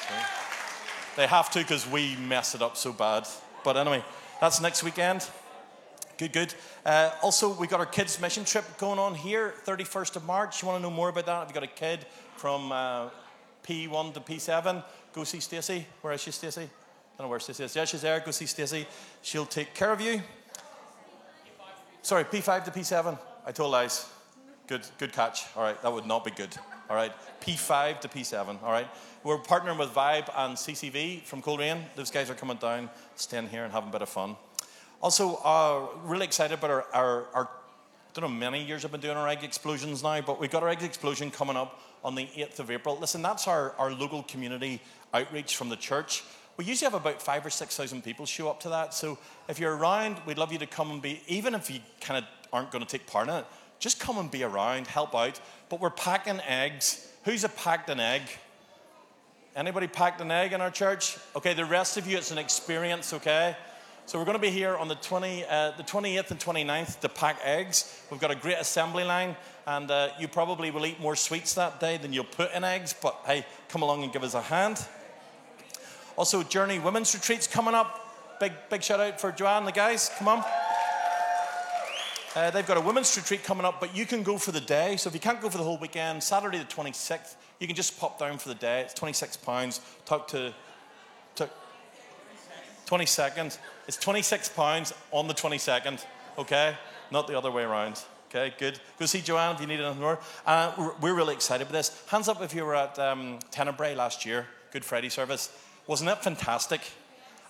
so. 0.07 0.15
they 1.15 1.27
have 1.27 1.51
to 1.51 1.59
because 1.59 1.87
we 1.87 2.15
mess 2.15 2.55
it 2.55 2.63
up 2.63 2.75
so 2.75 2.91
bad. 2.91 3.27
But 3.63 3.77
anyway. 3.77 4.03
That's 4.39 4.61
next 4.61 4.83
weekend. 4.83 5.27
Good, 6.19 6.31
good. 6.31 6.53
Uh, 6.85 7.09
also, 7.23 7.53
we 7.53 7.65
got 7.65 7.79
our 7.79 7.87
kids' 7.87 8.21
mission 8.21 8.45
trip 8.45 8.65
going 8.77 8.99
on 8.99 9.15
here, 9.15 9.55
31st 9.65 10.17
of 10.17 10.25
March. 10.25 10.61
You 10.61 10.67
want 10.67 10.79
to 10.79 10.83
know 10.83 10.95
more 10.95 11.09
about 11.09 11.25
that? 11.25 11.41
If 11.41 11.47
you've 11.49 11.55
got 11.55 11.63
a 11.63 11.67
kid 11.67 12.05
from 12.35 12.71
uh, 12.71 13.09
P1 13.63 14.13
to 14.13 14.19
P7, 14.19 14.83
go 15.13 15.23
see 15.23 15.39
Stacey. 15.39 15.87
Where 16.01 16.13
is 16.13 16.21
she, 16.21 16.29
Stacey? 16.29 16.61
I 16.61 16.67
don't 17.17 17.25
know 17.25 17.29
where 17.29 17.39
Stacey 17.39 17.63
is. 17.63 17.75
Yeah, 17.75 17.85
she's 17.85 18.01
there. 18.01 18.19
Go 18.19 18.29
see 18.29 18.45
Stacey. 18.45 18.85
She'll 19.23 19.45
take 19.45 19.73
care 19.73 19.91
of 19.91 20.01
you. 20.01 20.21
Sorry, 22.03 22.23
P5 22.23 22.65
to 22.65 22.71
P7. 22.71 23.17
I 23.43 23.51
told 23.51 23.71
lies. 23.71 24.07
Good, 24.67 24.85
good 24.99 25.13
catch. 25.13 25.45
All 25.55 25.63
right, 25.63 25.81
that 25.81 25.91
would 25.91 26.05
not 26.05 26.23
be 26.23 26.31
good. 26.31 26.55
All 26.89 26.95
right, 26.95 27.11
P5 27.41 27.99
to 28.01 28.07
P7. 28.07 28.63
All 28.63 28.71
right, 28.71 28.87
we're 29.23 29.37
partnering 29.37 29.77
with 29.77 29.89
Vibe 29.89 30.29
and 30.37 30.55
CCV 30.55 31.23
from 31.23 31.41
Coleraine. 31.41 31.83
Those 31.97 32.11
guys 32.11 32.29
are 32.29 32.33
coming 32.33 32.55
down, 32.55 32.89
staying 33.17 33.49
here, 33.49 33.65
and 33.65 33.73
having 33.73 33.89
a 33.89 33.91
bit 33.91 34.01
of 34.01 34.07
fun. 34.07 34.37
Also, 35.01 35.35
uh, 35.43 35.87
really 36.05 36.25
excited 36.25 36.57
about 36.57 36.71
our, 36.71 36.85
our, 36.93 37.25
our 37.33 37.49
I 38.15 38.19
don't 38.19 38.31
know, 38.31 38.39
many 38.39 38.63
years 38.63 38.85
I've 38.85 38.91
been 38.91 39.01
doing 39.01 39.17
our 39.17 39.27
egg 39.27 39.43
explosions 39.43 40.01
now, 40.01 40.21
but 40.21 40.39
we've 40.39 40.49
got 40.49 40.63
our 40.63 40.69
egg 40.69 40.81
explosion 40.81 41.29
coming 41.29 41.57
up 41.57 41.81
on 42.05 42.15
the 42.15 42.25
8th 42.25 42.59
of 42.59 42.71
April. 42.71 42.97
Listen, 42.97 43.21
that's 43.21 43.47
our, 43.47 43.73
our 43.77 43.91
local 43.91 44.23
community 44.23 44.81
outreach 45.13 45.57
from 45.57 45.67
the 45.67 45.75
church. 45.75 46.23
We 46.55 46.65
usually 46.65 46.89
have 46.89 46.99
about 46.99 47.21
five 47.21 47.45
or 47.45 47.49
6,000 47.49 48.01
people 48.01 48.25
show 48.25 48.49
up 48.49 48.61
to 48.61 48.69
that. 48.69 48.93
So 48.93 49.19
if 49.49 49.59
you're 49.59 49.75
around, 49.75 50.17
we'd 50.25 50.37
love 50.37 50.53
you 50.53 50.57
to 50.59 50.65
come 50.65 50.89
and 50.89 51.01
be, 51.01 51.21
even 51.27 51.53
if 51.53 51.69
you 51.69 51.81
kind 51.99 52.23
of 52.23 52.29
aren't 52.51 52.71
going 52.71 52.83
to 52.83 52.89
take 52.89 53.05
part 53.05 53.27
in 53.27 53.35
it, 53.35 53.45
just 53.79 53.99
come 53.99 54.17
and 54.17 54.29
be 54.29 54.43
around, 54.43 54.87
help 54.87 55.15
out. 55.15 55.39
But 55.69 55.79
we're 55.79 55.89
packing 55.89 56.39
eggs. 56.47 57.07
Who's 57.23 57.43
a 57.43 57.49
packed 57.49 57.89
an 57.89 57.99
egg? 57.99 58.21
Anybody 59.55 59.87
packed 59.87 60.21
an 60.21 60.31
egg 60.31 60.53
in 60.53 60.61
our 60.61 60.71
church? 60.71 61.17
Okay, 61.35 61.53
the 61.53 61.65
rest 61.65 61.97
of 61.97 62.07
you, 62.07 62.17
it's 62.17 62.31
an 62.31 62.37
experience, 62.37 63.13
okay? 63.13 63.55
So 64.05 64.17
we're 64.17 64.25
going 64.25 64.37
to 64.37 64.41
be 64.41 64.51
here 64.51 64.77
on 64.77 64.87
the, 64.87 64.95
20, 64.95 65.43
uh, 65.45 65.71
the 65.71 65.83
28th 65.83 66.31
and 66.31 66.39
29th 66.39 66.99
to 67.01 67.09
pack 67.09 67.39
eggs. 67.43 68.01
We've 68.09 68.21
got 68.21 68.31
a 68.31 68.35
great 68.35 68.57
assembly 68.57 69.03
line, 69.03 69.35
and 69.65 69.91
uh, 69.91 70.09
you 70.19 70.27
probably 70.27 70.71
will 70.71 70.85
eat 70.85 70.99
more 70.99 71.15
sweets 71.15 71.55
that 71.55 71.79
day 71.79 71.97
than 71.97 72.13
you'll 72.13 72.23
put 72.23 72.53
in 72.53 72.63
eggs, 72.63 72.95
but 73.01 73.19
hey, 73.25 73.45
come 73.67 73.81
along 73.81 74.03
and 74.03 74.13
give 74.13 74.23
us 74.23 74.33
a 74.33 74.41
hand. 74.41 74.85
Also, 76.15 76.41
Journey 76.43 76.79
Women's 76.79 77.13
Retreat's 77.13 77.47
coming 77.47 77.75
up. 77.75 78.39
Big, 78.39 78.53
big 78.69 78.81
shout 78.81 78.99
out 78.99 79.19
for 79.19 79.31
Joanne 79.31 79.65
the 79.65 79.71
guys. 79.71 80.09
Come 80.17 80.27
on. 80.29 80.66
Uh, 82.35 82.51
they've 82.51 82.67
got 82.67 82.77
a 82.77 82.81
women's 82.81 83.15
retreat 83.17 83.43
coming 83.43 83.65
up, 83.65 83.79
but 83.79 83.95
you 83.95 84.05
can 84.05 84.21
go 84.23 84.37
for 84.37 84.51
the 84.51 84.61
day. 84.61 84.97
So 84.97 85.07
if 85.07 85.13
you 85.13 85.19
can't 85.19 85.41
go 85.41 85.49
for 85.49 85.57
the 85.57 85.63
whole 85.63 85.77
weekend, 85.77 86.21
Saturday 86.21 86.57
the 86.59 86.65
26th, 86.65 87.35
you 87.59 87.67
can 87.67 87.75
just 87.75 87.99
pop 87.99 88.19
down 88.19 88.37
for 88.37 88.49
the 88.49 88.55
day. 88.55 88.81
It's 88.81 88.93
26 88.93 89.37
pounds. 89.37 89.81
Talk 90.05 90.27
to, 90.29 90.53
to 91.35 91.49
22nd. 92.85 93.57
It's 93.87 93.97
26 93.97 94.49
pounds 94.49 94.93
on 95.11 95.27
the 95.27 95.33
22nd. 95.33 96.05
Okay, 96.37 96.75
not 97.11 97.27
the 97.27 97.37
other 97.37 97.49
way 97.49 97.63
around. 97.63 98.03
Okay, 98.29 98.53
good. 98.59 98.79
Go 98.99 99.05
see 99.05 99.21
Joanne 99.21 99.55
if 99.55 99.61
you 99.61 99.67
need 99.67 99.79
anything 99.79 100.01
more. 100.01 100.19
Uh, 100.45 100.91
we're, 101.01 101.13
really 101.15 101.33
excited 101.33 101.65
with 101.65 101.73
this. 101.73 102.03
Hands 102.07 102.27
up 102.27 102.41
if 102.41 102.53
you 102.53 102.65
were 102.65 102.75
at 102.75 102.99
um, 102.99 103.39
Tenebrae 103.51 103.95
last 103.95 104.25
year, 104.25 104.45
Good 104.71 104.83
Friday 104.83 105.07
service. 105.07 105.49
Wasn't 105.87 106.07
that 106.07 106.23
fantastic? 106.23 106.81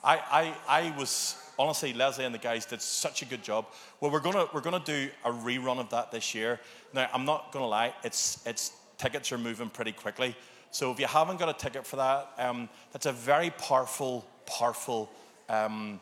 I, 0.03 0.53
I, 0.67 0.81
I 0.85 0.97
was 0.97 1.35
honestly, 1.59 1.93
Leslie 1.93 2.25
and 2.25 2.33
the 2.33 2.39
guys 2.39 2.65
did 2.65 2.81
such 2.81 3.21
a 3.21 3.25
good 3.25 3.43
job. 3.43 3.65
Well, 3.99 4.11
we're 4.11 4.19
gonna 4.19 4.47
we're 4.53 4.61
gonna 4.61 4.81
do 4.83 5.09
a 5.25 5.31
rerun 5.31 5.79
of 5.79 5.89
that 5.89 6.11
this 6.11 6.33
year. 6.35 6.59
Now, 6.93 7.09
I'm 7.13 7.25
not 7.25 7.51
gonna 7.51 7.67
lie, 7.67 7.93
it's 8.03 8.45
it's 8.45 8.71
tickets 8.97 9.31
are 9.31 9.37
moving 9.37 9.69
pretty 9.69 9.91
quickly. 9.91 10.35
So 10.71 10.91
if 10.91 10.99
you 10.99 11.07
haven't 11.07 11.39
got 11.39 11.49
a 11.49 11.53
ticket 11.53 11.85
for 11.85 11.95
that, 11.95 12.31
um, 12.37 12.69
that's 12.91 13.05
a 13.05 13.11
very 13.11 13.49
powerful, 13.51 14.27
powerful. 14.45 15.09
Um, 15.49 15.99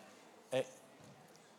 it, 0.52 0.68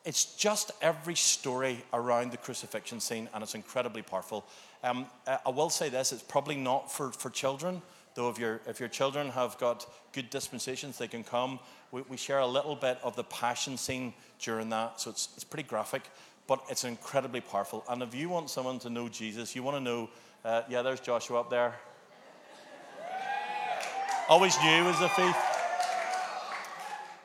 it's 0.05 0.37
just 0.37 0.73
every 0.83 1.15
story 1.15 1.79
around 1.93 2.33
the 2.33 2.37
crucifixion 2.37 3.01
scene, 3.01 3.29
and 3.33 3.43
it's 3.43 3.55
incredibly 3.55 4.03
powerful. 4.03 4.45
Um, 4.83 5.07
I 5.27 5.51
will 5.51 5.71
say 5.71 5.89
this: 5.89 6.13
it's 6.13 6.23
probably 6.23 6.57
not 6.57 6.93
for, 6.93 7.13
for 7.13 7.31
children, 7.31 7.83
though. 8.15 8.29
If 8.29 8.39
your 8.39 8.61
if 8.67 8.81
your 8.81 8.89
children 8.89 9.31
have 9.31 9.59
got 9.59 9.87
good 10.13 10.31
dispensations, 10.31 10.99
they 10.99 11.09
can 11.09 11.25
come. 11.25 11.59
We, 11.93 12.03
we 12.03 12.17
share 12.17 12.41
a 12.41 12.47
little 12.47 12.75
bit 12.75 12.99
of 13.03 13.17
the 13.17 13.25
passion 13.25 13.77
scene 13.77 14.13
during 14.41 14.71
that, 14.71 15.01
so 15.01 15.11
it's 15.11 15.29
it's 15.35 15.45
pretty 15.45 15.69
graphic, 15.69 16.03
but 16.47 16.61
it's 16.69 16.85
incredibly 16.85 17.41
powerful. 17.41 17.85
And 17.89 18.03
if 18.03 18.15
you 18.15 18.29
want 18.29 18.51
someone 18.51 18.79
to 18.81 18.91
know 18.91 19.09
Jesus, 19.09 19.55
you 19.55 19.63
want 19.63 19.77
to 19.77 19.81
know 19.81 20.11
uh, 20.47 20.63
yeah, 20.69 20.83
there's 20.83 21.01
Joshua 21.01 21.41
up 21.41 21.51
there. 21.51 21.75
Always 24.29 24.57
knew 24.61 24.71
he 24.71 24.83
was 24.83 25.01
a 25.01 25.09
thief. 25.09 25.37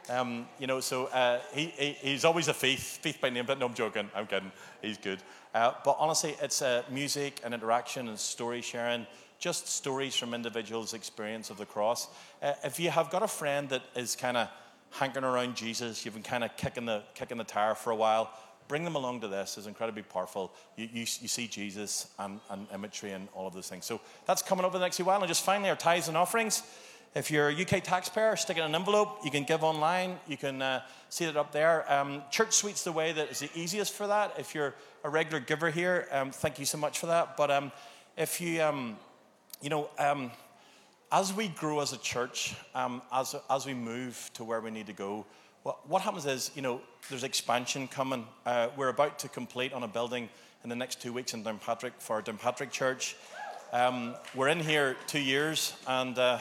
Um, 0.10 0.48
you 0.58 0.66
know, 0.66 0.80
so 0.80 1.06
uh, 1.06 1.40
he, 1.54 1.66
he, 1.68 1.92
he's 1.92 2.26
always 2.26 2.48
a 2.48 2.54
faith, 2.54 3.00
faith 3.02 3.22
by 3.22 3.30
name, 3.30 3.46
but 3.46 3.60
no, 3.60 3.68
I'm 3.68 3.76
joking. 3.76 4.10
I'm 4.16 4.26
kidding. 4.26 4.52
He's 4.82 4.98
good. 4.98 5.20
Uh, 5.54 5.74
but 5.86 5.98
honestly, 6.00 6.36
it's 6.42 6.64
uh, 6.64 6.82
music 6.90 7.42
and 7.44 7.54
interaction 7.54 8.08
and 8.08 8.18
story 8.18 8.62
sharing, 8.62 9.06
just 9.42 9.68
stories 9.68 10.16
from 10.16 10.36
individuals' 10.36 10.94
experience 10.94 11.50
of 11.50 11.58
the 11.58 11.66
cross. 11.66 12.08
Uh, 12.42 12.54
if 12.64 12.80
you 12.80 12.92
have 12.92 13.10
got 13.10 13.24
a 13.24 13.28
friend 13.28 13.68
that 13.70 13.82
is 13.96 14.16
kind 14.16 14.38
of 14.38 14.48
hankering 14.92 15.26
around 15.26 15.56
Jesus, 15.56 16.06
you've 16.06 16.14
been 16.14 16.24
kind 16.24 16.44
of 16.44 16.56
kicking 16.56 16.86
the, 16.86 17.02
kicking 17.16 17.40
the 17.40 17.44
tire 17.44 17.74
for 17.74 17.90
a 17.90 17.96
while, 17.96 18.32
bring 18.68 18.84
them 18.84 18.96
along 18.96 19.20
to 19.22 19.28
this. 19.28 19.58
It's 19.58 19.66
incredibly 19.66 20.04
powerful. 20.04 20.54
You, 20.78 20.88
you, 20.94 21.02
you 21.02 21.28
see 21.28 21.48
Jesus 21.48 22.08
and, 22.20 22.40
and, 22.52 22.68
imagery 22.72 23.12
and 23.14 23.28
all 23.34 23.48
of 23.48 23.54
those 23.54 23.68
things. 23.68 23.84
So 23.84 24.00
that's 24.28 24.44
coming 24.44 24.64
up 24.64 24.76
in 24.76 24.80
the 24.80 24.86
next 24.86 24.98
few 24.98 25.06
while. 25.06 25.20
And 25.20 25.28
just 25.28 25.44
finally, 25.44 25.72
our 25.72 25.76
tithes 25.76 26.08
and 26.08 26.16
offerings. 26.16 26.62
If 27.16 27.30
you're 27.32 27.50
a 27.50 27.62
UK 27.62 27.84
taxpayer, 27.84 28.36
stick 28.36 28.58
it 28.58 28.62
in 28.62 28.68
an 28.68 28.76
envelope. 28.76 29.20
You 29.26 29.32
can 29.32 29.44
give 29.44 29.64
online. 29.64 30.20
You 30.28 30.38
can 30.38 30.62
uh, 30.62 30.84
see 31.10 31.26
it 31.26 31.36
up 31.36 31.52
there. 31.52 31.92
Um, 31.92 32.22
ChurchSuite's 32.32 32.84
the 32.84 32.92
way 32.92 33.12
that 33.12 33.32
is 33.32 33.40
the 33.40 33.50
easiest 33.56 33.92
for 33.92 34.08
that. 34.08 34.36
If 34.38 34.56
you're 34.56 34.76
a 35.04 35.10
regular 35.10 35.42
giver 35.42 35.72
here, 35.72 36.08
um, 36.12 36.32
thank 36.32 36.60
you 36.60 36.66
so 36.66 36.78
much 36.78 37.00
for 37.00 37.08
that. 37.08 37.36
But 37.36 37.52
um, 37.52 37.72
if 38.16 38.40
you, 38.40 38.62
um, 38.62 38.98
you 39.62 39.70
know, 39.70 39.90
um, 40.00 40.32
as 41.12 41.34
we 41.34 41.50
grow 41.50 41.82
as 41.82 41.94
a 41.94 41.98
church, 41.98 42.56
um, 42.74 43.02
as, 43.14 43.36
as 43.50 43.66
we 43.66 43.74
move 43.74 44.30
to 44.34 44.44
where 44.44 44.60
we 44.60 44.72
need 44.72 44.88
to 44.88 44.94
go, 44.94 45.26
what, 45.64 45.88
what 45.88 46.02
happens 46.02 46.26
is, 46.26 46.50
you 46.56 46.62
know, 46.62 46.82
there's 47.10 47.24
expansion 47.24 47.88
coming. 47.88 48.26
Uh, 48.46 48.70
we're 48.76 48.90
about 48.90 49.20
to 49.20 49.30
complete 49.30 49.74
on 49.74 49.84
a 49.84 49.88
building 49.88 50.30
in 50.64 50.70
the 50.70 50.76
next 50.76 51.02
two 51.02 51.14
weeks 51.14 51.34
in 51.34 51.44
Downpatrick 51.44 51.94
for 52.00 52.22
Downpatrick 52.22 52.72
Church. 52.72 53.16
Um, 53.72 54.16
we're 54.34 54.48
in 54.48 54.60
here 54.60 54.98
two 55.06 55.20
years, 55.20 55.74
and 55.88 56.18
uh, 56.18 56.40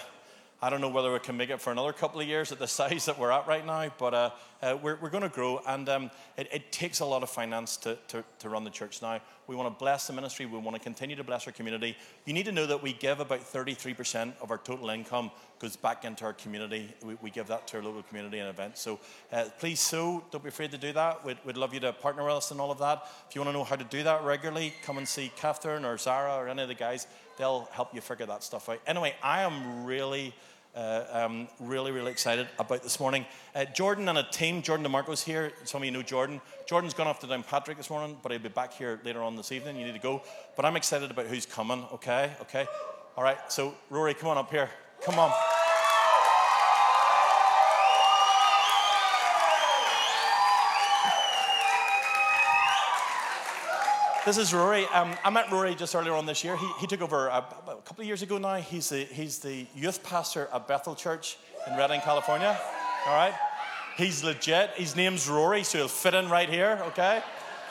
I 0.62 0.68
don't 0.68 0.82
know 0.82 0.90
whether 0.90 1.10
we 1.10 1.18
can 1.20 1.38
make 1.38 1.48
it 1.48 1.58
for 1.58 1.72
another 1.72 1.94
couple 1.94 2.20
of 2.20 2.28
years 2.28 2.52
at 2.52 2.58
the 2.58 2.66
size 2.80 3.06
that 3.06 3.18
we're 3.18 3.30
at 3.30 3.46
right 3.46 3.64
now, 3.64 3.90
but 3.98 4.12
uh, 4.12 4.30
uh, 4.62 4.76
we're, 4.82 4.96
we're 4.96 5.08
going 5.08 5.22
to 5.22 5.30
grow, 5.30 5.62
and 5.66 5.88
um, 5.88 6.10
it, 6.36 6.48
it, 6.52 6.70
takes 6.70 7.00
a 7.00 7.04
lot 7.04 7.22
of 7.22 7.30
finance 7.30 7.78
to, 7.78 7.96
to, 8.08 8.22
to, 8.38 8.48
run 8.50 8.62
the 8.62 8.70
church 8.70 9.00
now. 9.00 9.20
We 9.46 9.56
want 9.56 9.74
to 9.74 9.78
bless 9.78 10.06
the 10.06 10.12
ministry, 10.12 10.44
we 10.44 10.58
want 10.58 10.76
to 10.76 10.82
continue 10.82 11.16
to 11.16 11.24
bless 11.24 11.46
our 11.46 11.52
community. 11.52 11.96
You 12.26 12.34
need 12.34 12.44
to 12.44 12.52
know 12.52 12.66
that 12.66 12.82
we 12.82 12.92
give 12.92 13.20
about 13.20 13.40
33% 13.40 14.34
of 14.42 14.50
our 14.50 14.58
total 14.58 14.90
income 14.90 15.30
goes 15.60 15.76
back 15.76 16.04
into 16.04 16.24
our 16.24 16.32
community. 16.32 16.92
We, 17.02 17.16
we 17.22 17.30
give 17.30 17.46
that 17.48 17.66
to 17.68 17.76
our 17.76 17.82
local 17.82 18.02
community 18.02 18.38
and 18.38 18.48
events. 18.48 18.80
So 18.80 18.98
uh, 19.30 19.44
please, 19.58 19.78
so 19.78 20.24
don't 20.30 20.42
be 20.42 20.48
afraid 20.48 20.70
to 20.72 20.78
do 20.78 20.92
that. 20.92 21.24
We'd, 21.24 21.38
we'd 21.44 21.56
love 21.56 21.74
you 21.74 21.80
to 21.80 21.92
partner 21.92 22.24
with 22.24 22.34
us 22.34 22.50
in 22.50 22.60
all 22.60 22.70
of 22.70 22.78
that. 22.78 23.06
If 23.28 23.34
you 23.34 23.42
want 23.42 23.50
to 23.50 23.58
know 23.58 23.64
how 23.64 23.76
to 23.76 23.84
do 23.84 24.02
that 24.02 24.24
regularly, 24.24 24.72
come 24.82 24.96
and 24.98 25.06
see 25.06 25.30
Catherine 25.36 25.84
or 25.84 25.98
Zara 25.98 26.34
or 26.36 26.48
any 26.48 26.62
of 26.62 26.68
the 26.68 26.74
guys. 26.74 27.06
They'll 27.36 27.68
help 27.72 27.94
you 27.94 28.00
figure 28.00 28.26
that 28.26 28.42
stuff 28.42 28.68
out. 28.68 28.80
Anyway, 28.86 29.14
I 29.22 29.42
am 29.42 29.84
really 29.84 30.34
uh, 30.74 31.04
um, 31.10 31.48
really, 31.58 31.90
really 31.90 32.10
excited 32.10 32.48
about 32.58 32.82
this 32.82 33.00
morning. 33.00 33.26
Uh, 33.54 33.64
Jordan 33.64 34.08
and 34.08 34.18
a 34.18 34.22
team, 34.22 34.62
Jordan 34.62 34.86
DeMarco's 34.86 35.22
here. 35.22 35.52
Some 35.64 35.82
of 35.82 35.86
you 35.86 35.90
know 35.90 36.02
Jordan. 36.02 36.40
Jordan's 36.66 36.94
gone 36.94 37.06
off 37.06 37.20
to 37.20 37.26
Downpatrick 37.26 37.76
this 37.76 37.90
morning, 37.90 38.16
but 38.22 38.32
he'll 38.32 38.40
be 38.40 38.48
back 38.48 38.72
here 38.72 39.00
later 39.04 39.22
on 39.22 39.36
this 39.36 39.52
evening. 39.52 39.76
You 39.76 39.86
need 39.86 39.94
to 39.94 39.98
go. 39.98 40.22
But 40.56 40.64
I'm 40.64 40.76
excited 40.76 41.10
about 41.10 41.26
who's 41.26 41.46
coming, 41.46 41.84
okay? 41.94 42.32
Okay? 42.42 42.66
All 43.16 43.24
right, 43.24 43.38
so 43.48 43.74
Rory, 43.90 44.14
come 44.14 44.28
on 44.28 44.38
up 44.38 44.50
here. 44.50 44.70
Come 45.02 45.18
on. 45.18 45.32
This 54.30 54.38
is 54.38 54.54
Rory. 54.54 54.86
Um, 54.86 55.16
I 55.24 55.30
met 55.30 55.50
Rory 55.50 55.74
just 55.74 55.92
earlier 55.96 56.12
on 56.12 56.24
this 56.24 56.44
year. 56.44 56.56
He, 56.56 56.68
he 56.78 56.86
took 56.86 57.00
over 57.00 57.26
a, 57.26 57.38
a, 57.38 57.76
couple 57.84 58.02
of 58.02 58.06
years 58.06 58.22
ago 58.22 58.38
now. 58.38 58.54
He's 58.54 58.90
the, 58.90 59.02
he's 59.02 59.40
the 59.40 59.66
youth 59.74 60.04
pastor 60.04 60.48
at 60.54 60.68
Bethel 60.68 60.94
Church 60.94 61.36
in 61.66 61.76
Redding, 61.76 62.00
California. 62.00 62.56
All 63.08 63.12
right? 63.12 63.34
He's 63.96 64.22
legit. 64.22 64.70
His 64.76 64.94
name's 64.94 65.28
Rory, 65.28 65.64
so 65.64 65.78
he'll 65.78 65.88
fit 65.88 66.14
in 66.14 66.28
right 66.28 66.48
here, 66.48 66.80
okay? 66.90 67.24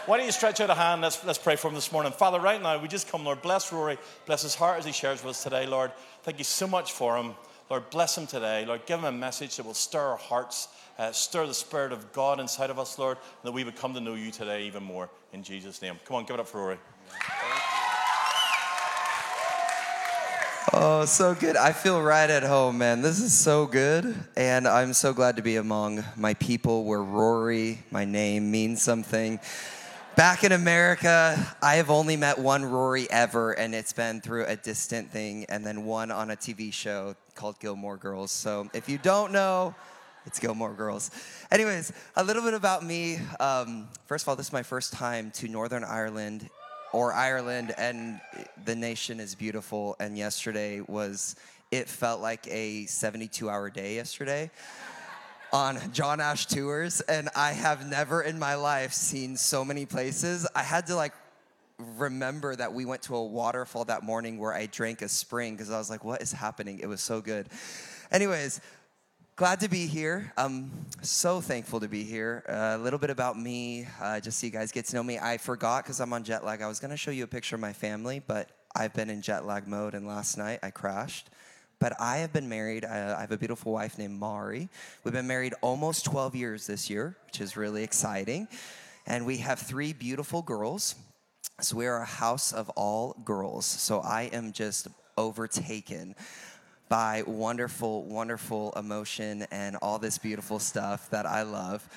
Why 0.06 0.18
don't 0.18 0.26
you 0.26 0.34
stretch 0.34 0.60
out 0.60 0.70
a 0.70 0.74
hand? 0.74 1.00
Let's, 1.00 1.24
let's 1.24 1.40
pray 1.40 1.56
for 1.56 1.70
him 1.70 1.76
this 1.76 1.94
morning. 1.94 2.12
Father, 2.12 2.42
right 2.42 2.62
now, 2.62 2.78
we 2.78 2.90
just 2.90 3.10
come, 3.10 3.24
Lord, 3.24 3.42
bless 3.42 3.72
Rory. 3.72 3.98
Bless 4.26 4.42
his 4.42 4.56
heart 4.56 4.80
as 4.80 4.86
he 4.86 4.92
shares 4.92 5.24
with 5.24 5.38
us 5.38 5.44
today, 5.44 5.66
Lord. 5.66 5.94
Thank 6.24 6.40
you 6.40 6.44
so 6.44 6.68
much 6.68 6.92
for 6.92 7.16
him. 7.16 7.36
Lord, 7.70 7.92
bless 7.92 8.18
him 8.18 8.26
today. 8.26 8.66
Lord, 8.66 8.88
give 8.88 8.98
him 8.98 9.06
a 9.06 9.12
message 9.12 9.58
that 9.58 9.66
will 9.66 9.76
stir 9.76 10.00
our 10.00 10.18
hearts, 10.18 10.70
uh, 10.98 11.12
stir 11.12 11.46
the 11.46 11.54
Spirit 11.54 11.92
of 11.92 12.12
God 12.14 12.40
inside 12.40 12.72
of 12.72 12.80
us, 12.80 12.98
Lord, 12.98 13.18
and 13.18 13.48
that 13.48 13.52
we 13.52 13.64
would 13.64 13.76
come 13.76 13.94
to 13.94 14.02
know 14.02 14.16
you 14.16 14.32
today 14.32 14.64
even 14.64 14.82
more. 14.82 15.08
In 15.34 15.44
Jesus' 15.44 15.80
name. 15.80 16.00
Come 16.04 16.18
on, 16.18 16.26
give 16.26 16.34
it 16.34 16.40
up 16.40 16.48
for 16.48 16.62
Rory. 16.62 16.78
Oh, 20.74 21.06
so 21.06 21.36
good. 21.36 21.56
I 21.56 21.72
feel 21.72 22.02
right 22.02 22.30
at 22.30 22.42
home, 22.42 22.80
man. 22.80 23.04
This 23.04 23.20
is 23.20 23.38
so 23.38 23.68
good. 23.68 24.16
And 24.36 24.68
I'm 24.68 24.94
so 24.94 25.14
glad 25.14 25.36
to 25.36 25.44
be 25.44 25.58
among 25.58 26.04
my 26.16 26.34
people 26.36 26.86
where 26.86 27.04
Rory, 27.04 27.84
my 27.92 28.04
name, 28.04 28.50
means 28.50 28.82
something. 28.82 29.40
Back 30.16 30.44
in 30.44 30.52
America, 30.52 31.56
I 31.62 31.76
have 31.76 31.90
only 31.90 32.18
met 32.18 32.40
one 32.40 32.66
Rory 32.66 33.10
ever, 33.10 33.54
and 33.54 33.74
it's 33.74 33.94
been 33.94 34.22
through 34.22 34.46
a 34.46 34.56
distant 34.56 35.12
thing, 35.12 35.46
and 35.46 35.66
then 35.66 35.86
one 35.86 36.12
on 36.12 36.32
a 36.32 36.36
TV 36.36 36.74
show 36.74 37.16
called 37.40 37.58
Gilmore 37.62 37.96
Girls. 37.96 38.34
So 38.34 38.70
if 38.74 38.90
you 38.90 38.98
don't 38.98 39.32
know, 39.32 39.74
it's 40.26 40.40
Gilmore 40.40 40.74
Girls. 40.74 41.10
Anyways, 41.50 41.94
a 42.18 42.24
little 42.24 42.44
bit 42.44 42.54
about 42.54 42.84
me. 42.84 43.18
Um, 43.40 43.88
first 44.08 44.26
of 44.26 44.28
all, 44.28 44.36
this 44.36 44.48
is 44.48 44.54
my 44.54 44.62
first 44.62 44.92
time 44.92 45.32
to 45.36 45.48
Northern 45.48 45.86
Ireland 45.86 46.50
or 46.92 47.14
Ireland, 47.14 47.74
and 47.78 48.20
the 48.66 48.76
nation 48.76 49.22
is 49.22 49.36
beautiful. 49.36 49.96
And 50.02 50.18
yesterday 50.18 50.82
was, 50.82 51.38
it 51.72 51.88
felt 51.88 52.20
like 52.20 52.46
a 52.50 52.86
72 52.88 53.50
hour 53.50 53.70
day 53.70 53.96
yesterday 53.96 54.52
on 55.54 55.80
John 55.94 56.20
Ash 56.20 56.46
tours, 56.46 57.00
and 57.00 57.30
I 57.38 57.54
have 57.54 57.90
never 57.90 58.22
in 58.22 58.38
my 58.38 58.56
life 58.56 58.92
seen 58.92 59.38
so 59.38 59.64
many 59.64 59.86
places. 59.86 60.46
I 60.54 60.64
had 60.64 60.88
to 60.88 60.96
like 60.98 61.14
remember 61.80 62.56
that 62.56 62.74
we 62.74 62.86
went 62.86 63.04
to 63.04 63.16
a 63.16 63.24
waterfall 63.24 63.86
that 63.86 64.04
morning 64.04 64.38
where 64.38 64.54
I 64.54 64.66
drank 64.66 65.02
a 65.02 65.10
spring 65.10 65.56
because 65.56 65.72
I 65.72 65.78
was 65.78 65.90
like, 65.90 66.04
what 66.04 66.22
is 66.22 66.32
happening? 66.32 66.80
It 66.80 66.88
was 66.88 67.02
so 67.02 67.22
good. 67.22 67.48
Anyways, 68.12 68.60
glad 69.36 69.62
to 69.62 69.70
be 69.70 69.88
here. 69.88 70.34
I'm 70.38 70.72
so 71.02 71.40
thankful 71.40 71.80
to 71.80 71.88
be 71.88 72.04
here. 72.04 72.44
Uh, 72.48 72.76
a 72.76 72.78
little 72.78 73.00
bit 73.00 73.10
about 73.10 73.40
me, 73.40 73.88
uh, 74.02 74.20
just 74.20 74.40
so 74.40 74.48
you 74.48 74.52
guys 74.52 74.72
get 74.72 74.86
to 74.86 74.96
know 74.96 75.04
me. 75.04 75.18
I 75.18 75.38
forgot 75.38 75.84
because 75.84 76.02
I'm 76.02 76.12
on 76.12 76.24
jet 76.24 76.44
lag. 76.44 76.62
I 76.62 76.68
was 76.68 76.80
going 76.80 76.92
to 76.92 76.98
show 76.98 77.12
you 77.12 77.24
a 77.24 77.28
picture 77.28 77.56
of 77.56 77.62
my 77.62 77.74
family, 77.74 78.22
but 78.26 78.50
I've 78.76 78.94
been 78.94 79.10
in 79.10 79.22
jet 79.22 79.46
lag 79.46 79.68
mode, 79.68 79.94
and 79.94 80.06
last 80.06 80.38
night 80.38 80.60
I 80.62 80.72
crashed. 80.72 81.30
But 81.80 81.94
I 82.00 82.18
have 82.18 82.34
been 82.34 82.50
married. 82.50 82.84
I, 82.84 83.18
I 83.18 83.22
have 83.22 83.32
a 83.32 83.38
beautiful 83.38 83.72
wife 83.72 83.98
named 83.98 84.20
Mari. 84.20 84.68
We've 85.06 85.14
been 85.14 85.28
married 85.28 85.54
almost 85.62 86.04
12 86.04 86.36
years 86.36 86.68
this 86.68 86.90
year, 86.90 87.16
which 87.26 87.40
is 87.40 87.56
really 87.56 87.84
exciting. 87.84 88.50
And 89.08 89.26
we 89.26 89.38
have 89.38 89.60
three 89.60 89.94
beautiful 89.94 90.42
girls. 90.42 90.96
So 91.62 91.76
we 91.76 91.88
are 91.88 92.02
a 92.02 92.06
house 92.06 92.54
of 92.54 92.70
all 92.70 93.16
girls. 93.26 93.66
So 93.66 94.00
I 94.00 94.30
am 94.32 94.54
just 94.54 94.88
overtaken 95.18 96.16
by 96.88 97.24
wonderful, 97.28 98.06
wonderful 98.06 98.74
emotion 98.78 99.46
and 99.52 99.76
all 99.82 100.00
this 100.00 100.18
beautiful 100.18 100.60
stuff 100.60 101.10
that 101.10 101.26
I 101.26 101.44
love. 101.44 101.88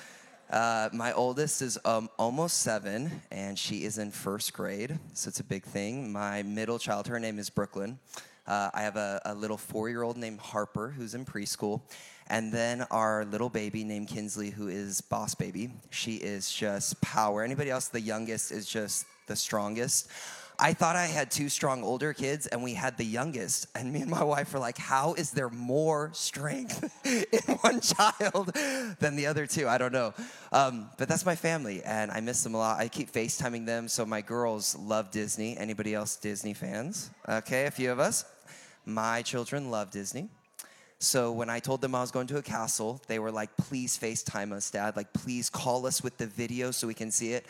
Uh, 0.49 0.89
my 0.93 1.13
oldest 1.13 1.61
is 1.61 1.79
um, 1.85 2.09
almost 2.19 2.59
seven, 2.59 3.21
and 3.31 3.57
she 3.57 3.85
is 3.85 3.97
in 3.97 4.11
first 4.11 4.53
grade, 4.53 4.99
so 5.13 5.29
it's 5.29 5.39
a 5.39 5.43
big 5.43 5.63
thing. 5.63 6.11
My 6.11 6.43
middle 6.43 6.77
child, 6.77 7.07
her 7.07 7.19
name 7.19 7.39
is 7.39 7.49
Brooklyn. 7.49 7.97
Uh, 8.45 8.69
I 8.73 8.83
have 8.83 8.97
a, 8.97 9.21
a 9.25 9.33
little 9.33 9.57
four 9.57 9.89
year 9.89 10.03
old 10.03 10.17
named 10.17 10.39
Harper 10.39 10.89
who's 10.89 11.15
in 11.15 11.25
preschool. 11.25 11.81
And 12.27 12.51
then 12.51 12.83
our 12.91 13.25
little 13.25 13.49
baby 13.49 13.83
named 13.83 14.09
Kinsley, 14.09 14.49
who 14.49 14.67
is 14.67 15.01
boss 15.01 15.35
baby. 15.35 15.71
She 15.89 16.15
is 16.15 16.51
just 16.51 17.01
power. 17.01 17.43
Anybody 17.43 17.69
else, 17.69 17.87
the 17.87 18.01
youngest, 18.01 18.51
is 18.51 18.67
just 18.67 19.05
the 19.27 19.35
strongest. 19.35 20.09
I 20.59 20.73
thought 20.73 20.95
I 20.95 21.07
had 21.07 21.31
two 21.31 21.49
strong 21.49 21.83
older 21.83 22.13
kids 22.13 22.47
and 22.47 22.63
we 22.63 22.73
had 22.73 22.97
the 22.97 23.05
youngest. 23.05 23.67
And 23.75 23.91
me 23.91 24.01
and 24.01 24.09
my 24.09 24.23
wife 24.23 24.53
were 24.53 24.59
like, 24.59 24.77
how 24.77 25.13
is 25.13 25.31
there 25.31 25.49
more 25.49 26.11
strength 26.13 26.89
in 27.05 27.55
one 27.55 27.81
child 27.81 28.53
than 28.99 29.15
the 29.15 29.25
other 29.27 29.47
two? 29.47 29.67
I 29.67 29.77
don't 29.77 29.91
know. 29.91 30.13
Um, 30.51 30.89
but 30.97 31.09
that's 31.09 31.25
my 31.25 31.35
family 31.35 31.83
and 31.83 32.11
I 32.11 32.19
miss 32.21 32.43
them 32.43 32.53
a 32.53 32.57
lot. 32.57 32.79
I 32.79 32.87
keep 32.87 33.11
FaceTiming 33.11 33.65
them. 33.65 33.87
So 33.87 34.05
my 34.05 34.21
girls 34.21 34.75
love 34.77 35.11
Disney. 35.11 35.57
Anybody 35.57 35.93
else 35.93 36.15
Disney 36.15 36.53
fans? 36.53 37.09
Okay, 37.27 37.65
a 37.65 37.71
few 37.71 37.91
of 37.91 37.99
us. 37.99 38.25
My 38.85 39.21
children 39.21 39.71
love 39.71 39.91
Disney. 39.91 40.29
So 40.99 41.33
when 41.33 41.49
I 41.49 41.59
told 41.59 41.81
them 41.81 41.95
I 41.95 42.01
was 42.01 42.11
going 42.11 42.27
to 42.27 42.37
a 42.37 42.41
castle, 42.41 43.01
they 43.07 43.19
were 43.19 43.31
like, 43.31 43.49
please 43.57 43.97
FaceTime 43.97 44.53
us, 44.53 44.71
Dad. 44.71 44.95
Like, 44.95 45.11
please 45.11 45.49
call 45.49 45.85
us 45.85 46.01
with 46.01 46.17
the 46.17 46.27
video 46.27 46.71
so 46.71 46.87
we 46.87 46.93
can 46.93 47.11
see 47.11 47.33
it 47.33 47.45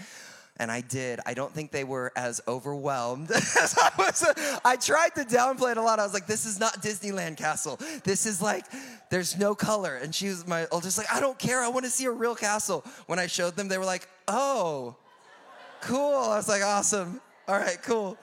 and 0.57 0.71
I 0.71 0.81
did. 0.81 1.19
I 1.25 1.33
don't 1.33 1.51
think 1.51 1.71
they 1.71 1.83
were 1.83 2.11
as 2.15 2.41
overwhelmed 2.47 3.31
as 3.35 3.75
I 3.79 3.89
was. 3.97 4.59
I 4.63 4.75
tried 4.75 5.15
to 5.15 5.21
downplay 5.23 5.71
it 5.71 5.77
a 5.77 5.81
lot. 5.81 5.99
I 5.99 6.03
was 6.03 6.13
like, 6.13 6.27
this 6.27 6.45
is 6.45 6.59
not 6.59 6.81
Disneyland 6.81 7.37
Castle. 7.37 7.79
This 8.03 8.25
is 8.25 8.41
like, 8.41 8.65
there's 9.09 9.37
no 9.37 9.55
color. 9.55 9.95
And 9.95 10.13
she 10.13 10.27
was 10.27 10.45
my 10.47 10.67
oldest, 10.71 10.97
like, 10.97 11.11
I 11.11 11.19
don't 11.19 11.39
care. 11.39 11.61
I 11.61 11.69
want 11.69 11.85
to 11.85 11.91
see 11.91 12.05
a 12.05 12.11
real 12.11 12.35
castle. 12.35 12.83
When 13.07 13.17
I 13.19 13.27
showed 13.27 13.55
them, 13.55 13.67
they 13.67 13.77
were 13.79 13.85
like, 13.85 14.07
oh, 14.27 14.95
cool. 15.81 16.15
I 16.15 16.37
was 16.37 16.47
like, 16.47 16.61
awesome. 16.63 17.19
All 17.47 17.57
right, 17.57 17.77
cool. 17.83 18.17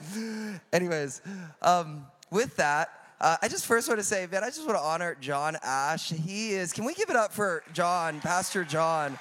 Anyways, 0.73 1.21
um, 1.63 2.07
with 2.31 2.57
that, 2.57 2.91
Uh, 3.21 3.37
I 3.43 3.49
just 3.49 3.67
first 3.67 3.87
want 3.87 4.01
to 4.01 4.07
say, 4.07 4.27
man, 4.33 4.43
I 4.43 4.47
just 4.47 4.65
want 4.65 4.79
to 4.79 4.83
honor 4.83 5.15
John 5.21 5.55
Ash. 5.63 6.09
He 6.09 6.53
is, 6.53 6.73
can 6.73 6.87
we 6.87 6.95
give 6.95 7.11
it 7.11 7.17
up 7.17 7.35
for 7.35 7.63
John, 7.75 8.19
Pastor 8.23 8.65
John? 8.65 9.19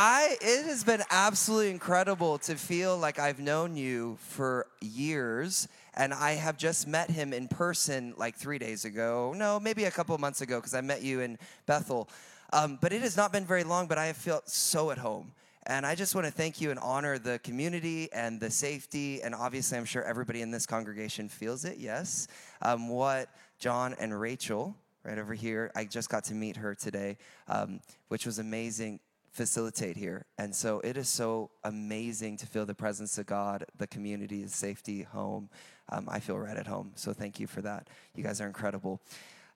I 0.00 0.36
it 0.40 0.64
has 0.66 0.84
been 0.84 1.02
absolutely 1.10 1.70
incredible 1.70 2.38
to 2.38 2.54
feel 2.54 2.96
like 2.96 3.18
I've 3.18 3.40
known 3.40 3.74
you 3.74 4.16
for 4.20 4.68
years 4.80 5.66
and 5.94 6.14
I 6.14 6.34
have 6.34 6.56
just 6.56 6.86
met 6.86 7.10
him 7.10 7.32
in 7.32 7.48
person 7.48 8.14
like 8.16 8.36
3 8.36 8.58
days 8.58 8.84
ago. 8.84 9.34
No, 9.36 9.58
maybe 9.58 9.86
a 9.86 9.90
couple 9.90 10.16
months 10.18 10.40
ago 10.40 10.58
because 10.58 10.72
I 10.72 10.82
met 10.82 11.02
you 11.02 11.18
in 11.18 11.36
Bethel. 11.66 12.08
Um, 12.52 12.78
but 12.80 12.92
it 12.92 13.02
has 13.02 13.16
not 13.16 13.32
been 13.32 13.44
very 13.44 13.64
long, 13.64 13.88
but 13.88 13.98
I 13.98 14.06
have 14.06 14.16
felt 14.16 14.48
so 14.48 14.92
at 14.92 14.98
home. 14.98 15.32
And 15.66 15.84
I 15.84 15.96
just 15.96 16.14
want 16.14 16.28
to 16.28 16.32
thank 16.32 16.60
you 16.60 16.70
and 16.70 16.78
honor 16.78 17.18
the 17.18 17.40
community 17.40 18.08
and 18.12 18.38
the 18.38 18.52
safety. 18.52 19.20
And 19.20 19.34
obviously, 19.34 19.78
I'm 19.78 19.84
sure 19.84 20.04
everybody 20.04 20.42
in 20.42 20.52
this 20.52 20.64
congregation 20.64 21.28
feels 21.28 21.64
it, 21.64 21.76
yes. 21.76 22.28
Um, 22.62 22.88
what 22.88 23.30
John 23.58 23.96
and 23.98 24.18
Rachel, 24.18 24.76
right 25.02 25.18
over 25.18 25.34
here, 25.34 25.72
I 25.74 25.86
just 25.86 26.08
got 26.08 26.22
to 26.24 26.34
meet 26.34 26.56
her 26.56 26.76
today, 26.76 27.18
um, 27.48 27.80
which 28.06 28.26
was 28.26 28.38
amazing 28.38 29.00
facilitate 29.30 29.96
here. 29.96 30.26
And 30.38 30.54
so 30.54 30.80
it 30.80 30.96
is 30.96 31.08
so 31.08 31.50
amazing 31.64 32.36
to 32.38 32.46
feel 32.46 32.66
the 32.66 32.74
presence 32.74 33.18
of 33.18 33.26
God, 33.26 33.64
the 33.76 33.86
community, 33.86 34.42
the 34.42 34.48
safety, 34.48 35.02
home. 35.02 35.48
Um, 35.90 36.08
I 36.10 36.20
feel 36.20 36.38
right 36.38 36.56
at 36.56 36.66
home. 36.66 36.92
So 36.96 37.12
thank 37.12 37.40
you 37.40 37.46
for 37.46 37.62
that. 37.62 37.88
You 38.14 38.22
guys 38.22 38.40
are 38.40 38.46
incredible. 38.46 39.00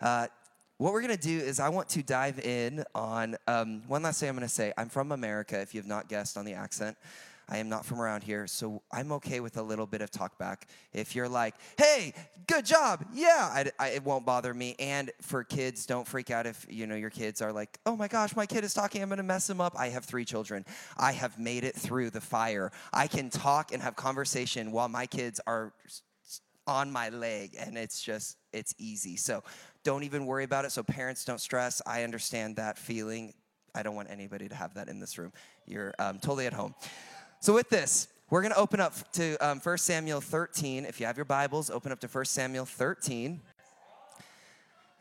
Uh, 0.00 0.29
what 0.79 0.93
we're 0.93 1.02
going 1.02 1.17
to 1.17 1.23
do 1.23 1.38
is 1.38 1.61
I 1.61 1.69
want 1.69 1.88
to 1.91 2.02
dive 2.02 2.41
in 2.41 2.85
on 2.95 3.37
um, 3.47 3.83
one 3.87 4.02
last 4.02 4.21
thing 4.21 4.29
I'm 4.29 4.35
going 4.35 4.49
to 4.49 4.52
say. 4.52 4.73
I'm 4.76 4.88
from 4.88 5.12
America, 5.12 5.61
if 5.61 5.75
you 5.75 5.81
have 5.81 5.87
not 5.87 6.09
guessed 6.09 6.37
on 6.37 6.45
the 6.45 6.55
accent. 6.55 6.97
I 7.49 7.58
am 7.58 7.68
not 7.68 7.84
from 7.84 8.00
around 8.00 8.22
here, 8.22 8.46
so 8.46 8.82
I'm 8.92 9.12
okay 9.12 9.40
with 9.40 9.56
a 9.56 9.62
little 9.62 9.87
bit 9.87 10.00
of 10.00 10.11
talk 10.11 10.38
back. 10.38 10.68
If 10.92 11.14
you're 11.14 11.28
like, 11.28 11.54
hey, 11.76 12.14
good 12.46 12.64
job, 12.64 13.04
yeah, 13.12 13.50
I, 13.52 13.70
I, 13.78 13.88
it 13.90 14.04
won't 14.04 14.25
bother 14.25 14.54
me. 14.54 14.76
And 14.78 15.11
for 15.20 15.44
kids, 15.44 15.87
don't 15.87 16.06
freak 16.06 16.30
out 16.30 16.46
if 16.46 16.66
you 16.68 16.87
know 16.87 16.94
your 16.94 17.11
kids 17.11 17.42
are 17.42 17.52
like, 17.52 17.78
oh 17.84 17.96
my 17.96 18.08
gosh, 18.08 18.34
my 18.37 18.46
kid 18.46 18.64
is 18.64 18.75
talking, 18.75 19.02
I'm 19.02 19.08
gonna 19.08 19.22
mess 19.22 19.49
him 19.49 19.61
up. 19.61 19.75
I 19.78 19.88
have 19.88 20.04
three 20.04 20.25
children. 20.25 20.64
I 20.96 21.12
have 21.12 21.38
made 21.38 21.64
it 21.64 21.75
through 21.75 22.11
the 22.11 22.20
fire. 22.20 22.72
I 22.92 23.06
can 23.06 23.30
talk 23.30 23.72
and 23.72 23.82
have 23.82 23.96
conversation 23.96 24.72
while 24.72 24.88
my 24.88 25.06
kids 25.06 25.40
are 25.46 25.72
on 26.66 26.92
my 26.92 27.08
leg, 27.08 27.56
and 27.58 27.76
it's 27.76 28.00
just, 28.02 28.37
it's 28.52 28.75
easy. 28.78 29.16
So 29.16 29.42
don't 29.84 30.04
even 30.04 30.26
worry 30.26 30.44
about 30.44 30.64
it. 30.64 30.72
So 30.72 30.82
parents, 30.82 31.25
don't 31.25 31.40
stress. 31.40 31.82
I 31.87 32.04
understand 32.04 32.56
that 32.56 32.78
feeling. 32.78 33.34
I 33.75 33.82
don't 33.82 33.94
want 33.94 34.11
anybody 34.11 34.49
to 34.49 34.54
have 34.54 34.75
that 34.75 34.88
in 34.88 35.00
this 35.00 35.18
room. 35.18 35.32
You're 35.66 35.94
um, 35.99 36.18
totally 36.18 36.46
at 36.46 36.52
home. 36.52 36.75
So, 37.42 37.52
with 37.52 37.70
this, 37.70 38.06
we're 38.30 38.40
going 38.40 38.54
to 38.54 38.58
open 38.61 38.78
up 38.78 38.94
to 39.14 39.37
um, 39.44 39.58
1 39.58 39.78
Samuel 39.78 40.20
13. 40.20 40.84
If 40.84 41.00
you 41.00 41.06
have 41.06 41.16
your 41.16 41.25
Bibles, 41.25 41.70
open 41.70 41.90
up 41.90 41.99
to 41.99 42.06
1 42.06 42.25
Samuel 42.25 42.64
13. 42.64 43.40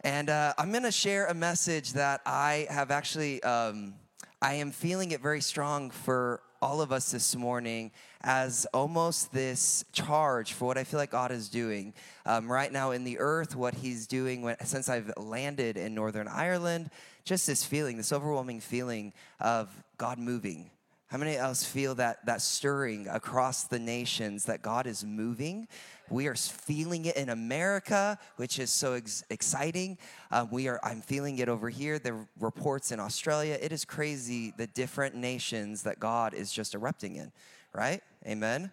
And 0.03 0.27
uh, 0.27 0.55
I'm 0.57 0.71
going 0.71 0.81
to 0.81 0.91
share 0.91 1.27
a 1.27 1.35
message 1.35 1.93
that 1.93 2.21
I 2.25 2.65
have 2.71 2.89
actually, 2.89 3.43
um, 3.43 3.93
I 4.41 4.55
am 4.55 4.71
feeling 4.71 5.11
it 5.11 5.21
very 5.21 5.39
strong 5.39 5.91
for 5.91 6.41
all 6.63 6.81
of 6.81 6.91
us 6.91 7.11
this 7.11 7.35
morning 7.35 7.91
as 8.21 8.65
almost 8.73 9.31
this 9.31 9.85
charge 9.91 10.53
for 10.53 10.65
what 10.65 10.79
I 10.79 10.83
feel 10.83 10.99
like 10.99 11.11
God 11.11 11.31
is 11.31 11.47
doing 11.47 11.93
um, 12.25 12.51
right 12.51 12.71
now 12.71 12.89
in 12.89 13.03
the 13.03 13.19
earth, 13.19 13.55
what 13.55 13.75
He's 13.75 14.07
doing 14.07 14.41
when, 14.41 14.55
since 14.65 14.89
I've 14.89 15.13
landed 15.15 15.77
in 15.77 15.93
Northern 15.93 16.27
Ireland. 16.27 16.89
Just 17.23 17.45
this 17.45 17.63
feeling, 17.63 17.97
this 17.97 18.11
overwhelming 18.11 18.61
feeling 18.61 19.13
of 19.39 19.69
God 19.99 20.17
moving 20.17 20.71
how 21.11 21.17
many 21.17 21.35
else 21.35 21.65
feel 21.65 21.93
that, 21.95 22.25
that 22.25 22.41
stirring 22.41 23.05
across 23.09 23.65
the 23.65 23.77
nations 23.77 24.45
that 24.45 24.61
God 24.61 24.87
is 24.87 25.03
moving? 25.03 25.67
We 26.09 26.27
are 26.27 26.35
feeling 26.35 27.03
it 27.03 27.17
in 27.17 27.27
America, 27.27 28.17
which 28.37 28.59
is 28.59 28.69
so 28.69 28.93
ex- 28.93 29.21
exciting. 29.29 29.97
Um, 30.31 30.47
we 30.51 30.69
are, 30.69 30.79
I'm 30.85 31.01
feeling 31.01 31.39
it 31.39 31.49
over 31.49 31.67
here. 31.67 31.99
The 31.99 32.25
reports 32.39 32.93
in 32.93 33.01
Australia. 33.01 33.57
It 33.61 33.73
is 33.73 33.83
crazy 33.83 34.53
the 34.55 34.67
different 34.67 35.13
nations 35.13 35.83
that 35.83 35.99
God 35.99 36.33
is 36.33 36.49
just 36.49 36.75
erupting 36.75 37.17
in, 37.17 37.33
right? 37.73 37.99
Amen. 38.25 38.71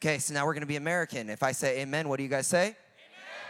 Okay, 0.00 0.16
so 0.16 0.32
now 0.32 0.46
we're 0.46 0.54
going 0.54 0.62
to 0.62 0.66
be 0.66 0.76
American. 0.76 1.28
If 1.28 1.42
I 1.42 1.52
say 1.52 1.80
amen, 1.80 2.08
what 2.08 2.16
do 2.16 2.22
you 2.22 2.30
guys 2.30 2.46
say? 2.46 2.74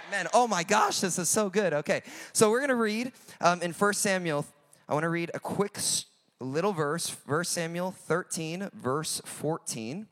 Amen. 0.09 0.27
Oh 0.35 0.48
my 0.48 0.64
gosh, 0.64 0.98
this 0.98 1.16
is 1.20 1.29
so 1.29 1.48
good. 1.48 1.72
Okay, 1.74 2.03
so 2.33 2.50
we're 2.50 2.59
going 2.59 2.70
to 2.70 2.74
read 2.74 3.12
um, 3.40 3.62
in 3.62 3.70
1 3.70 3.92
Samuel. 3.94 4.44
I 4.88 4.94
want 4.94 5.05
to 5.05 5.11
read 5.11 5.31
a 5.33 5.38
quick 5.38 5.79
story 5.79 6.11
little 6.40 6.72
verse, 6.72 7.11
verse 7.11 7.49
Samuel 7.49 7.92
13, 7.92 8.70
verse 8.75 9.20
14. 9.25 10.07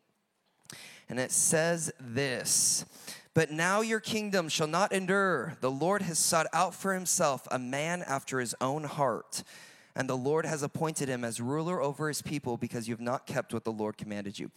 And 1.09 1.21
it 1.21 1.31
says 1.31 1.93
this 2.01 2.85
But 3.35 3.51
now 3.51 3.81
your 3.81 4.01
kingdom 4.01 4.49
shall 4.49 4.67
not 4.67 4.93
endure. 4.93 5.57
The 5.61 5.71
Lord 5.71 6.03
has 6.03 6.19
sought 6.19 6.47
out 6.53 6.75
for 6.75 6.95
himself 6.95 7.47
a 7.51 7.59
man 7.59 8.03
after 8.03 8.41
his 8.41 8.55
own 8.61 8.85
heart. 8.85 9.43
And 9.97 10.09
the 10.09 10.17
Lord 10.17 10.45
has 10.45 10.63
appointed 10.63 11.09
him 11.09 11.25
as 11.25 11.41
ruler 11.41 11.81
over 11.81 12.09
his 12.09 12.21
people 12.21 12.57
because 12.57 12.89
you 12.89 12.95
have 12.95 13.01
not 13.01 13.27
kept 13.27 13.55
what 13.55 13.65
the 13.65 13.73
Lord 13.73 13.97
commanded 13.97 14.39
you. 14.39 14.51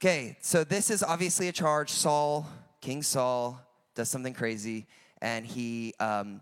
Okay, 0.00 0.36
so 0.40 0.64
this 0.64 0.90
is 0.90 1.02
obviously 1.02 1.48
a 1.48 1.52
charge. 1.52 1.90
Saul, 1.90 2.48
King 2.80 3.02
Saul, 3.02 3.60
does 3.94 4.08
something 4.08 4.34
crazy, 4.34 4.86
and 5.20 5.44
he 5.44 5.94
um, 5.98 6.40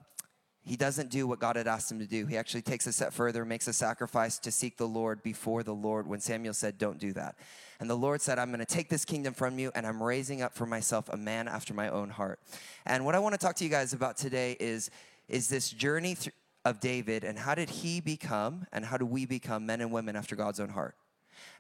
he 0.67 0.77
doesn't 0.77 1.11
do 1.11 1.29
what 1.29 1.39
God 1.39 1.55
had 1.55 1.69
asked 1.69 1.93
him 1.93 2.01
to 2.01 2.07
do. 2.07 2.27
He 2.27 2.37
actually 2.37 2.63
takes 2.63 2.89
a 2.89 2.93
step 2.93 3.13
further, 3.13 3.45
makes 3.45 3.69
a 3.69 3.73
sacrifice 3.73 4.37
to 4.41 4.51
seek 4.51 4.77
the 4.77 4.87
Lord 4.87 5.23
before 5.23 5.63
the 5.63 5.73
Lord 5.73 6.09
when 6.09 6.21
Samuel 6.21 6.55
said, 6.55 6.77
Don't 6.77 6.99
do 6.99 7.13
that. 7.13 7.37
And 7.79 7.89
the 7.89 7.95
Lord 7.95 8.21
said, 8.21 8.39
I'm 8.39 8.49
going 8.49 8.59
to 8.59 8.67
take 8.67 8.89
this 8.89 9.05
kingdom 9.05 9.33
from 9.33 9.61
you 9.61 9.71
and 9.77 9.87
I'm 9.87 10.03
raising 10.03 10.43
up 10.43 10.55
for 10.55 10.67
myself 10.67 11.09
a 11.09 11.17
man 11.17 11.47
after 11.47 11.73
my 11.73 11.89
own 11.89 12.11
heart. 12.11 12.41
And 12.85 13.05
what 13.05 13.15
I 13.15 13.21
want 13.21 13.35
to 13.35 13.39
talk 13.39 13.55
to 13.57 13.65
you 13.65 13.71
guys 13.71 13.93
about 13.93 14.17
today 14.17 14.57
is, 14.59 14.91
is 15.29 15.49
this 15.49 15.71
journey 15.71 16.17
of 16.65 16.81
David 16.81 17.23
and 17.23 17.39
how 17.39 17.55
did 17.55 17.71
he 17.71 18.01
become 18.01 18.67
and 18.73 18.85
how 18.85 18.97
do 18.97 19.07
we 19.07 19.25
become 19.25 19.67
men 19.67 19.81
and 19.81 19.93
women 19.93 20.17
after 20.17 20.35
God's 20.35 20.59
own 20.59 20.71
heart? 20.71 20.97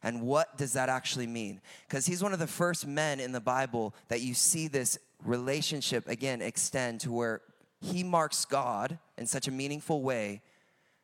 And 0.02 0.22
what 0.22 0.58
does 0.58 0.72
that 0.72 0.88
actually 0.88 1.28
mean? 1.28 1.60
Because 1.86 2.06
he's 2.06 2.24
one 2.24 2.32
of 2.32 2.40
the 2.40 2.46
first 2.48 2.86
men 2.86 3.20
in 3.20 3.30
the 3.30 3.40
Bible 3.40 3.94
that 4.08 4.20
you 4.20 4.34
see 4.34 4.66
this 4.66 4.98
relationship 5.24 6.08
again 6.08 6.42
extend 6.42 7.00
to 7.00 7.12
where 7.12 7.42
he 7.80 8.02
marks 8.02 8.44
God 8.44 8.98
in 9.18 9.26
such 9.26 9.48
a 9.48 9.50
meaningful 9.50 10.02
way 10.02 10.42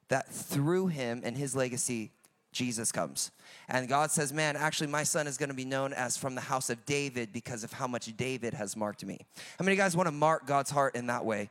that 0.08 0.28
through 0.28 0.88
him 0.88 1.22
and 1.24 1.36
his 1.36 1.54
legacy, 1.56 2.10
Jesus 2.52 2.92
comes. 2.92 3.30
And 3.68 3.88
God 3.88 4.10
says, 4.10 4.32
Man, 4.32 4.56
actually, 4.56 4.88
my 4.88 5.04
son 5.04 5.26
is 5.26 5.38
going 5.38 5.48
to 5.48 5.54
be 5.54 5.64
known 5.64 5.92
as 5.92 6.16
from 6.16 6.34
the 6.34 6.40
house 6.40 6.70
of 6.70 6.84
David 6.84 7.32
because 7.32 7.64
of 7.64 7.72
how 7.72 7.86
much 7.86 8.14
David 8.16 8.54
has 8.54 8.76
marked 8.76 9.04
me. 9.04 9.18
How 9.58 9.64
many 9.64 9.72
of 9.72 9.78
you 9.78 9.82
guys 9.84 9.96
want 9.96 10.06
to 10.06 10.12
mark 10.12 10.46
God's 10.46 10.70
heart 10.70 10.94
in 10.94 11.06
that 11.06 11.24
way? 11.24 11.50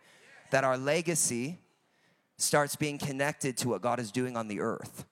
That 0.52 0.64
our 0.64 0.78
legacy 0.78 1.60
starts 2.38 2.76
being 2.76 2.98
connected 2.98 3.58
to 3.58 3.70
what 3.70 3.82
God 3.82 4.00
is 4.00 4.12
doing 4.12 4.38
on 4.38 4.48
the 4.48 4.60
earth. 4.60 5.06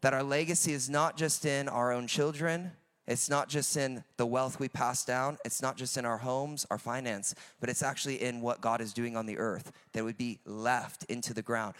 That 0.00 0.14
our 0.14 0.22
legacy 0.22 0.72
is 0.72 0.88
not 0.88 1.16
just 1.16 1.44
in 1.44 1.68
our 1.68 1.92
own 1.92 2.06
children, 2.06 2.72
it's 3.06 3.30
not 3.30 3.48
just 3.48 3.76
in 3.76 4.02
the 4.16 4.26
wealth 4.26 4.58
we 4.58 4.68
pass 4.68 5.04
down, 5.04 5.38
it's 5.44 5.62
not 5.62 5.76
just 5.76 5.96
in 5.96 6.04
our 6.04 6.18
homes, 6.18 6.66
our 6.70 6.78
finance, 6.78 7.34
but 7.60 7.68
it's 7.68 7.82
actually 7.82 8.22
in 8.22 8.40
what 8.40 8.60
God 8.60 8.80
is 8.80 8.92
doing 8.92 9.16
on 9.16 9.26
the 9.26 9.38
earth 9.38 9.72
that 9.92 10.04
would 10.04 10.16
be 10.16 10.40
left 10.44 11.04
into 11.04 11.32
the 11.32 11.42
ground. 11.42 11.74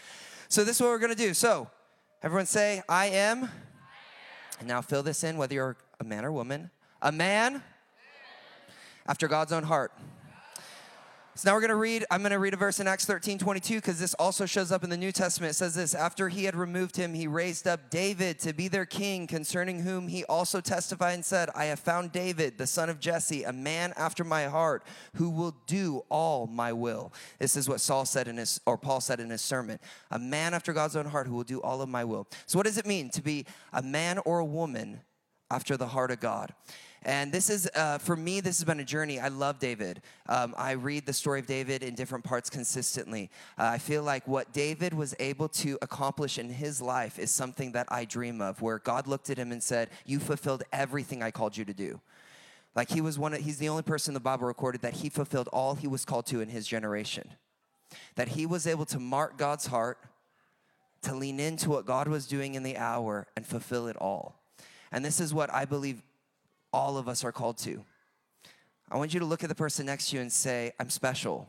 So, 0.47 0.63
this 0.63 0.77
is 0.77 0.81
what 0.81 0.89
we're 0.89 0.99
gonna 0.99 1.15
do. 1.15 1.33
So, 1.33 1.69
everyone 2.23 2.45
say, 2.45 2.81
I 2.87 3.07
am. 3.07 3.43
I 3.43 3.47
am. 3.47 3.51
And 4.59 4.67
now 4.67 4.81
fill 4.81 5.03
this 5.03 5.23
in 5.23 5.37
whether 5.37 5.53
you're 5.53 5.77
a 5.99 6.03
man 6.03 6.23
or 6.23 6.31
woman. 6.31 6.69
A 7.01 7.11
man, 7.11 7.53
man. 7.53 7.63
after 9.05 9.27
God's 9.27 9.51
own 9.51 9.63
heart. 9.63 9.91
So 11.37 11.51
now 11.51 11.55
we're 11.55 11.61
going 11.61 11.69
to 11.69 11.75
read, 11.75 12.03
I'm 12.09 12.21
going 12.21 12.31
to 12.31 12.39
read 12.39 12.55
a 12.55 12.57
verse 12.57 12.79
in 12.79 12.87
Acts 12.87 13.05
13 13.05 13.37
22 13.37 13.75
because 13.75 13.99
this 13.99 14.15
also 14.15 14.47
shows 14.47 14.71
up 14.71 14.83
in 14.83 14.89
the 14.89 14.97
New 14.97 15.11
Testament. 15.11 15.51
It 15.51 15.53
says 15.53 15.75
this 15.75 15.93
After 15.93 16.29
he 16.29 16.45
had 16.45 16.55
removed 16.55 16.97
him, 16.97 17.13
he 17.13 17.27
raised 17.27 17.67
up 17.67 17.91
David 17.91 18.39
to 18.39 18.53
be 18.53 18.67
their 18.67 18.87
king, 18.87 19.27
concerning 19.27 19.81
whom 19.81 20.07
he 20.07 20.23
also 20.23 20.61
testified 20.61 21.13
and 21.13 21.23
said, 21.23 21.51
I 21.53 21.65
have 21.65 21.77
found 21.77 22.11
David, 22.11 22.57
the 22.57 22.65
son 22.65 22.89
of 22.89 22.99
Jesse, 22.99 23.43
a 23.43 23.53
man 23.53 23.93
after 23.97 24.23
my 24.23 24.45
heart, 24.45 24.83
who 25.13 25.29
will 25.29 25.55
do 25.67 26.03
all 26.09 26.47
my 26.47 26.73
will. 26.73 27.13
This 27.37 27.55
is 27.55 27.69
what 27.69 27.81
Saul 27.81 28.05
said 28.05 28.27
in 28.27 28.37
his, 28.37 28.59
or 28.65 28.75
Paul 28.75 28.99
said 28.99 29.19
in 29.19 29.29
his 29.29 29.41
sermon 29.41 29.77
a 30.09 30.17
man 30.17 30.55
after 30.55 30.73
God's 30.73 30.95
own 30.95 31.05
heart 31.05 31.27
who 31.27 31.35
will 31.35 31.43
do 31.43 31.61
all 31.61 31.83
of 31.83 31.89
my 31.89 32.03
will. 32.03 32.27
So, 32.47 32.57
what 32.57 32.65
does 32.65 32.79
it 32.79 32.87
mean 32.87 33.11
to 33.11 33.21
be 33.21 33.45
a 33.73 33.83
man 33.83 34.17
or 34.25 34.39
a 34.39 34.45
woman 34.45 35.01
after 35.49 35.77
the 35.77 35.87
heart 35.87 36.11
of 36.11 36.19
God? 36.19 36.53
And 37.03 37.31
this 37.31 37.49
is, 37.49 37.69
uh, 37.75 37.99
for 37.99 38.15
me, 38.15 38.41
this 38.41 38.57
has 38.57 38.65
been 38.65 38.79
a 38.79 38.83
journey. 38.85 39.19
I 39.19 39.29
love 39.29 39.59
David. 39.59 40.01
Um, 40.27 40.53
I 40.57 40.71
read 40.71 41.05
the 41.05 41.13
story 41.13 41.39
of 41.39 41.45
David 41.45 41.83
in 41.83 41.95
different 41.95 42.25
parts 42.25 42.49
consistently. 42.49 43.29
Uh, 43.57 43.63
I 43.63 43.77
feel 43.77 44.03
like 44.03 44.27
what 44.27 44.51
David 44.51 44.93
was 44.93 45.15
able 45.19 45.47
to 45.49 45.77
accomplish 45.81 46.37
in 46.37 46.49
his 46.49 46.81
life 46.81 47.17
is 47.17 47.31
something 47.31 47.71
that 47.73 47.87
I 47.89 48.05
dream 48.05 48.41
of, 48.41 48.61
where 48.61 48.79
God 48.79 49.07
looked 49.07 49.29
at 49.29 49.37
him 49.37 49.51
and 49.51 49.63
said, 49.63 49.89
You 50.05 50.19
fulfilled 50.19 50.63
everything 50.73 51.23
I 51.23 51.31
called 51.31 51.55
you 51.55 51.65
to 51.65 51.73
do. 51.73 52.01
Like 52.75 52.89
he 52.89 53.01
was 53.01 53.17
one 53.17 53.33
of, 53.33 53.41
he's 53.41 53.57
the 53.57 53.69
only 53.69 53.83
person 53.83 54.11
in 54.11 54.13
the 54.15 54.19
Bible 54.19 54.45
recorded 54.45 54.81
that 54.81 54.95
he 54.95 55.09
fulfilled 55.09 55.49
all 55.53 55.75
he 55.75 55.87
was 55.87 56.03
called 56.03 56.25
to 56.27 56.41
in 56.41 56.49
his 56.49 56.67
generation. 56.67 57.29
That 58.15 58.29
he 58.29 58.45
was 58.45 58.67
able 58.67 58.85
to 58.85 58.99
mark 58.99 59.37
God's 59.37 59.67
heart, 59.67 59.97
to 61.03 61.15
lean 61.15 61.39
into 61.39 61.69
what 61.69 61.85
God 61.85 62.07
was 62.07 62.27
doing 62.27 62.55
in 62.55 62.63
the 62.63 62.75
hour 62.75 63.27
and 63.35 63.45
fulfill 63.45 63.87
it 63.87 63.95
all. 63.97 64.35
And 64.91 65.03
this 65.03 65.19
is 65.19 65.33
what 65.33 65.53
I 65.53 65.65
believe 65.65 66.01
all 66.71 66.97
of 66.97 67.07
us 67.07 67.23
are 67.23 67.31
called 67.31 67.57
to. 67.59 67.83
I 68.89 68.97
want 68.97 69.13
you 69.13 69.19
to 69.19 69.25
look 69.25 69.43
at 69.43 69.49
the 69.49 69.55
person 69.55 69.85
next 69.85 70.09
to 70.09 70.15
you 70.15 70.21
and 70.21 70.31
say, 70.31 70.71
I'm 70.79 70.89
special. 70.89 71.47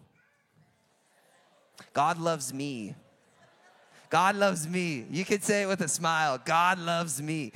God 1.92 2.18
loves 2.18 2.52
me. 2.52 2.94
God 4.10 4.36
loves 4.36 4.66
me. 4.66 5.04
You 5.10 5.24
could 5.24 5.44
say 5.44 5.62
it 5.62 5.66
with 5.66 5.80
a 5.80 5.88
smile 5.88 6.40
God 6.44 6.78
loves 6.78 7.20
me. 7.20 7.52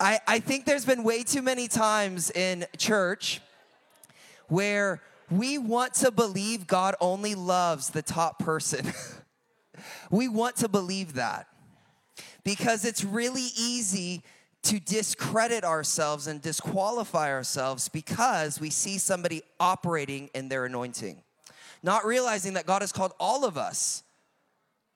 I, 0.00 0.20
I 0.26 0.40
think 0.40 0.66
there's 0.66 0.84
been 0.84 1.04
way 1.04 1.22
too 1.22 1.42
many 1.42 1.68
times 1.68 2.30
in 2.30 2.66
church 2.76 3.40
where 4.48 5.00
we 5.30 5.58
want 5.58 5.94
to 5.94 6.10
believe 6.10 6.66
God 6.66 6.94
only 7.00 7.34
loves 7.34 7.90
the 7.90 8.02
top 8.02 8.38
person. 8.38 8.92
we 10.10 10.28
want 10.28 10.56
to 10.56 10.68
believe 10.68 11.14
that 11.14 11.46
because 12.44 12.84
it's 12.84 13.04
really 13.04 13.48
easy 13.58 14.22
to 14.66 14.80
discredit 14.80 15.62
ourselves 15.62 16.26
and 16.26 16.42
disqualify 16.42 17.30
ourselves 17.30 17.88
because 17.88 18.60
we 18.60 18.68
see 18.68 18.98
somebody 18.98 19.42
operating 19.60 20.28
in 20.34 20.48
their 20.48 20.64
anointing, 20.64 21.22
not 21.84 22.04
realizing 22.04 22.54
that 22.54 22.66
God 22.66 22.82
has 22.82 22.90
called 22.90 23.12
all 23.20 23.44
of 23.44 23.56
us 23.56 24.02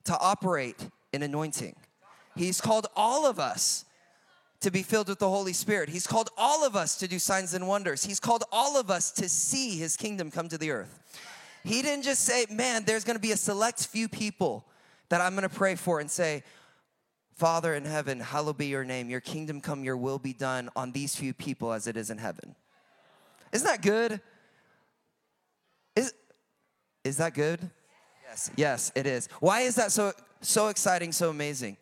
to 0.05 0.19
operate 0.19 0.89
in 1.13 1.23
anointing. 1.23 1.77
He's 2.35 2.61
called 2.61 2.89
all 2.97 3.27
of 3.27 3.39
us 3.39 3.85
to 4.61 4.73
be 4.73 4.83
filled 4.83 5.09
with 5.09 5.21
the 5.21 5.29
Holy 5.29 5.53
Spirit. 5.53 5.89
He's 5.89 6.07
called 6.07 6.31
all 6.37 6.67
of 6.67 6.75
us 6.75 6.97
to 6.97 7.07
do 7.07 7.21
signs 7.21 7.55
and 7.55 7.69
wonders. 7.69 8.05
He's 8.05 8.21
called 8.21 8.43
all 8.51 8.77
of 8.77 8.91
us 8.91 9.13
to 9.13 9.29
see 9.29 9.79
His 9.79 9.97
kingdom 9.97 10.33
come 10.33 10.49
to 10.49 10.59
the 10.59 10.73
earth. 10.73 10.99
He 11.63 11.81
didn't 11.81 12.05
just 12.05 12.23
say, 12.23 12.47
man, 12.51 12.85
there's 12.85 13.05
gonna 13.05 13.21
be 13.21 13.33
a 13.33 13.37
select 13.37 13.87
few 13.87 14.09
people 14.09 14.65
that 15.11 15.21
I'm 15.21 15.35
gonna 15.35 15.49
pray 15.49 15.77
for 15.77 16.01
and 16.01 16.11
say, 16.11 16.43
Father 17.41 17.75
in 17.75 17.87
heaven, 17.87 18.21
hallowed 18.21 18.59
be 18.59 18.67
your 18.67 18.85
name. 18.85 19.09
Your 19.09 19.23
kingdom 19.23 19.63
come, 19.63 19.83
your 19.83 19.97
will 19.97 20.19
be 20.19 20.35
done 20.35 20.69
on 20.77 20.93
these 20.93 21.17
few 21.17 21.33
people 21.33 21.73
as 21.73 21.87
it 21.87 21.97
is 21.97 22.11
in 22.11 22.19
heaven. 22.19 22.55
Isn't 23.51 23.67
that 23.67 23.81
good? 23.81 24.21
Is, 25.97 26.13
is 27.03 27.17
that 27.17 27.33
good? 27.33 27.71
Yes, 28.29 28.51
yes, 28.57 28.93
it 28.95 29.07
is. 29.07 29.27
Why 29.41 29.63
is 29.63 29.75
that 29.77 29.91
so 29.91 30.13
so 30.43 30.69
exciting, 30.69 31.13
so 31.13 31.31
amazing? 31.31 31.79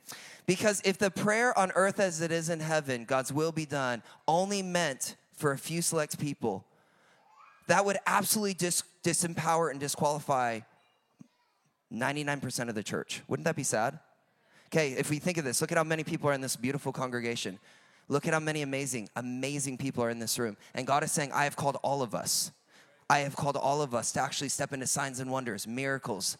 Because 0.46 0.80
if 0.84 0.96
the 0.96 1.10
prayer 1.10 1.58
on 1.58 1.72
earth 1.72 1.98
as 1.98 2.20
it 2.20 2.30
is 2.30 2.50
in 2.50 2.60
heaven, 2.60 3.04
God's 3.04 3.32
will 3.32 3.50
be 3.50 3.66
done, 3.66 4.04
only 4.28 4.62
meant 4.62 5.16
for 5.32 5.50
a 5.50 5.58
few 5.58 5.82
select 5.82 6.20
people, 6.20 6.66
that 7.66 7.84
would 7.84 7.96
absolutely 8.06 8.54
dis- 8.54 8.84
disempower 9.02 9.72
and 9.72 9.80
disqualify 9.80 10.60
99% 11.92 12.68
of 12.68 12.76
the 12.76 12.84
church. 12.84 13.22
Wouldn't 13.26 13.44
that 13.44 13.56
be 13.56 13.64
sad? 13.64 13.98
Okay, 14.68 14.92
if 14.92 15.08
we 15.08 15.18
think 15.18 15.38
of 15.38 15.44
this, 15.44 15.62
look 15.62 15.72
at 15.72 15.78
how 15.78 15.84
many 15.84 16.04
people 16.04 16.28
are 16.28 16.34
in 16.34 16.42
this 16.42 16.54
beautiful 16.54 16.92
congregation. 16.92 17.58
Look 18.08 18.26
at 18.26 18.34
how 18.34 18.40
many 18.40 18.62
amazing, 18.62 19.08
amazing 19.16 19.78
people 19.78 20.04
are 20.04 20.10
in 20.10 20.18
this 20.18 20.38
room. 20.38 20.56
And 20.74 20.86
God 20.86 21.02
is 21.02 21.12
saying, 21.12 21.32
I 21.32 21.44
have 21.44 21.56
called 21.56 21.78
all 21.82 22.02
of 22.02 22.14
us. 22.14 22.50
I 23.08 23.20
have 23.20 23.34
called 23.34 23.56
all 23.56 23.80
of 23.80 23.94
us 23.94 24.12
to 24.12 24.20
actually 24.20 24.50
step 24.50 24.74
into 24.74 24.86
signs 24.86 25.20
and 25.20 25.30
wonders, 25.30 25.66
miracles, 25.66 26.36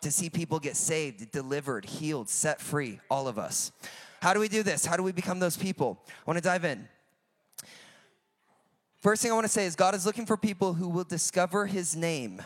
to 0.00 0.10
see 0.10 0.28
people 0.28 0.58
get 0.58 0.76
saved, 0.76 1.30
delivered, 1.30 1.84
healed, 1.84 2.28
set 2.28 2.60
free, 2.60 2.98
all 3.08 3.28
of 3.28 3.38
us. 3.38 3.70
How 4.20 4.34
do 4.34 4.40
we 4.40 4.48
do 4.48 4.64
this? 4.64 4.84
How 4.84 4.96
do 4.96 5.04
we 5.04 5.12
become 5.12 5.38
those 5.38 5.56
people? 5.56 5.98
I 6.08 6.12
want 6.26 6.38
to 6.38 6.42
dive 6.42 6.64
in. 6.64 6.88
First 9.00 9.22
thing 9.22 9.30
I 9.30 9.34
want 9.34 9.44
to 9.44 9.52
say 9.52 9.64
is 9.64 9.76
God 9.76 9.94
is 9.94 10.04
looking 10.04 10.26
for 10.26 10.36
people 10.36 10.74
who 10.74 10.88
will 10.88 11.04
discover 11.04 11.66
his 11.66 11.94
name. 11.94 12.42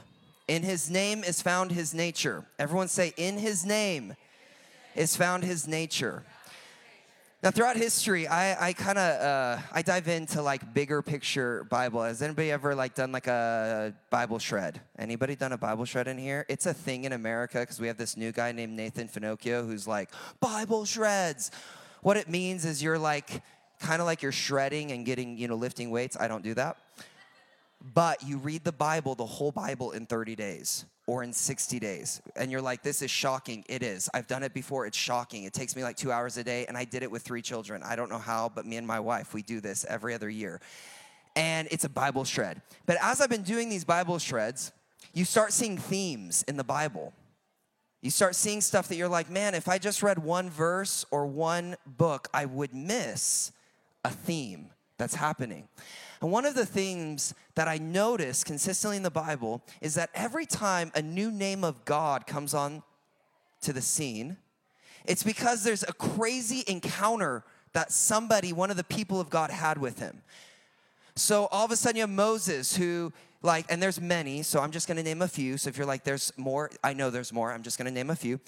In 0.48 0.62
his 0.62 0.90
name 0.90 1.24
is 1.24 1.40
found 1.40 1.70
his 1.70 1.94
nature. 1.94 2.44
Everyone 2.58 2.88
say, 2.88 3.14
In 3.16 3.38
his 3.38 3.64
name 3.64 4.14
is 4.94 5.16
found 5.16 5.44
his 5.44 5.66
nature. 5.66 6.24
Now, 7.42 7.50
throughout 7.50 7.76
history, 7.76 8.28
I, 8.28 8.68
I 8.68 8.72
kind 8.72 8.98
of 8.98 9.20
uh, 9.20 9.58
I 9.72 9.82
dive 9.82 10.06
into 10.06 10.40
like 10.42 10.72
bigger 10.72 11.02
picture 11.02 11.64
Bible. 11.64 12.00
Has 12.04 12.22
anybody 12.22 12.52
ever 12.52 12.72
like 12.72 12.94
done 12.94 13.10
like 13.10 13.26
a 13.26 13.92
Bible 14.10 14.38
shred? 14.38 14.80
Anybody 14.96 15.34
done 15.34 15.50
a 15.50 15.58
Bible 15.58 15.84
shred 15.84 16.06
in 16.06 16.18
here? 16.18 16.46
It's 16.48 16.66
a 16.66 16.74
thing 16.74 17.02
in 17.02 17.12
America 17.12 17.58
because 17.58 17.80
we 17.80 17.88
have 17.88 17.96
this 17.96 18.16
new 18.16 18.30
guy 18.30 18.52
named 18.52 18.74
Nathan 18.74 19.08
Finochio 19.08 19.66
who's 19.66 19.88
like 19.88 20.10
Bible 20.38 20.84
shreds. 20.84 21.50
What 22.02 22.16
it 22.16 22.28
means 22.28 22.64
is 22.64 22.80
you're 22.80 22.98
like 22.98 23.42
kind 23.80 24.00
of 24.00 24.06
like 24.06 24.22
you're 24.22 24.30
shredding 24.30 24.92
and 24.92 25.04
getting 25.04 25.36
you 25.36 25.48
know 25.48 25.56
lifting 25.56 25.90
weights. 25.90 26.16
I 26.20 26.28
don't 26.28 26.44
do 26.44 26.54
that, 26.54 26.76
but 27.94 28.22
you 28.22 28.38
read 28.38 28.64
the 28.64 28.72
Bible, 28.72 29.14
the 29.14 29.26
whole 29.26 29.52
Bible 29.52 29.92
in 29.92 30.06
30 30.06 30.36
days 30.36 30.84
or 31.06 31.22
in 31.22 31.32
60 31.32 31.80
days. 31.80 32.22
And 32.36 32.50
you're 32.50 32.62
like, 32.62 32.82
this 32.82 33.02
is 33.02 33.10
shocking. 33.10 33.64
It 33.68 33.82
is. 33.82 34.08
I've 34.14 34.28
done 34.28 34.42
it 34.42 34.54
before. 34.54 34.86
It's 34.86 34.96
shocking. 34.96 35.44
It 35.44 35.52
takes 35.52 35.74
me 35.74 35.82
like 35.82 35.96
two 35.96 36.12
hours 36.12 36.36
a 36.36 36.44
day, 36.44 36.64
and 36.66 36.76
I 36.76 36.84
did 36.84 37.02
it 37.02 37.10
with 37.10 37.22
three 37.22 37.42
children. 37.42 37.82
I 37.82 37.96
don't 37.96 38.08
know 38.08 38.18
how, 38.18 38.48
but 38.48 38.66
me 38.66 38.76
and 38.76 38.86
my 38.86 39.00
wife, 39.00 39.34
we 39.34 39.42
do 39.42 39.60
this 39.60 39.84
every 39.88 40.14
other 40.14 40.30
year. 40.30 40.60
And 41.34 41.66
it's 41.70 41.84
a 41.84 41.88
Bible 41.88 42.24
shred. 42.24 42.62
But 42.86 42.98
as 43.00 43.20
I've 43.20 43.30
been 43.30 43.42
doing 43.42 43.68
these 43.68 43.84
Bible 43.84 44.18
shreds, 44.18 44.70
you 45.12 45.24
start 45.24 45.52
seeing 45.52 45.76
themes 45.76 46.44
in 46.46 46.56
the 46.56 46.64
Bible. 46.64 47.12
You 48.00 48.10
start 48.10 48.34
seeing 48.34 48.60
stuff 48.60 48.88
that 48.88 48.96
you're 48.96 49.08
like, 49.08 49.30
man, 49.30 49.54
if 49.54 49.68
I 49.68 49.78
just 49.78 50.02
read 50.02 50.18
one 50.18 50.50
verse 50.50 51.04
or 51.10 51.26
one 51.26 51.76
book, 51.86 52.28
I 52.34 52.44
would 52.44 52.74
miss 52.74 53.52
a 54.04 54.10
theme 54.10 54.70
that's 54.98 55.14
happening. 55.14 55.68
And 56.22 56.30
one 56.30 56.46
of 56.46 56.54
the 56.54 56.64
themes 56.64 57.34
that 57.56 57.66
I 57.66 57.78
notice 57.78 58.44
consistently 58.44 58.96
in 58.96 59.02
the 59.02 59.10
Bible 59.10 59.60
is 59.80 59.94
that 59.96 60.08
every 60.14 60.46
time 60.46 60.92
a 60.94 61.02
new 61.02 61.32
name 61.32 61.64
of 61.64 61.84
God 61.84 62.28
comes 62.28 62.54
on 62.54 62.84
to 63.62 63.72
the 63.72 63.82
scene, 63.82 64.36
it's 65.04 65.24
because 65.24 65.64
there's 65.64 65.82
a 65.82 65.92
crazy 65.92 66.62
encounter 66.68 67.42
that 67.72 67.90
somebody, 67.90 68.52
one 68.52 68.70
of 68.70 68.76
the 68.76 68.84
people 68.84 69.20
of 69.20 69.30
God, 69.30 69.50
had 69.50 69.78
with 69.78 69.98
him. 69.98 70.22
So 71.16 71.46
all 71.46 71.64
of 71.64 71.72
a 71.72 71.76
sudden 71.76 71.96
you 71.96 72.02
have 72.02 72.10
Moses 72.10 72.76
who 72.76 73.12
like 73.42 73.66
and 73.68 73.82
there's 73.82 74.00
many 74.00 74.40
so 74.44 74.60
i'm 74.60 74.70
just 74.70 74.86
going 74.86 74.96
to 74.96 75.02
name 75.02 75.20
a 75.20 75.26
few 75.26 75.56
so 75.56 75.68
if 75.68 75.76
you're 75.76 75.84
like 75.84 76.04
there's 76.04 76.32
more 76.36 76.70
i 76.84 76.92
know 76.92 77.10
there's 77.10 77.32
more 77.32 77.50
i'm 77.52 77.64
just 77.64 77.76
going 77.76 77.86
to 77.86 77.92
name 77.92 78.08
a 78.08 78.14
few 78.14 78.38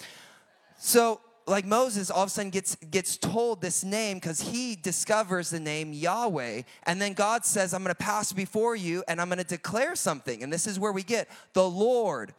so 0.79 1.19
like 1.47 1.65
Moses 1.65 2.09
all 2.09 2.23
of 2.23 2.27
a 2.27 2.29
sudden 2.31 2.49
gets 2.49 2.75
gets 2.75 3.17
told 3.17 3.61
this 3.61 3.83
name 3.83 4.17
because 4.17 4.41
he 4.41 4.75
discovers 4.75 5.49
the 5.49 5.59
name 5.59 5.93
Yahweh. 5.93 6.63
And 6.83 7.01
then 7.01 7.13
God 7.13 7.45
says, 7.45 7.73
I'm 7.73 7.83
gonna 7.83 7.95
pass 7.95 8.33
before 8.33 8.75
you 8.75 9.03
and 9.07 9.21
I'm 9.21 9.29
gonna 9.29 9.43
declare 9.43 9.95
something. 9.95 10.41
And 10.41 10.51
this 10.51 10.65
is 10.65 10.79
where 10.79 10.91
we 10.91 11.03
get 11.03 11.27
the 11.53 11.69
Lord, 11.69 12.33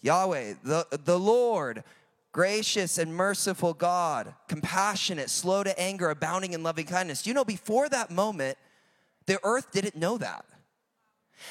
Yahweh, 0.00 0.54
the, 0.64 0.86
the 1.04 1.18
Lord, 1.18 1.84
gracious 2.32 2.98
and 2.98 3.14
merciful 3.14 3.72
God, 3.72 4.34
compassionate, 4.48 5.30
slow 5.30 5.62
to 5.62 5.78
anger, 5.78 6.10
abounding 6.10 6.52
in 6.52 6.62
loving 6.62 6.86
kindness. 6.86 7.26
You 7.26 7.34
know, 7.34 7.44
before 7.44 7.88
that 7.88 8.10
moment, 8.10 8.58
the 9.26 9.38
earth 9.44 9.70
didn't 9.72 9.96
know 9.96 10.18
that. 10.18 10.44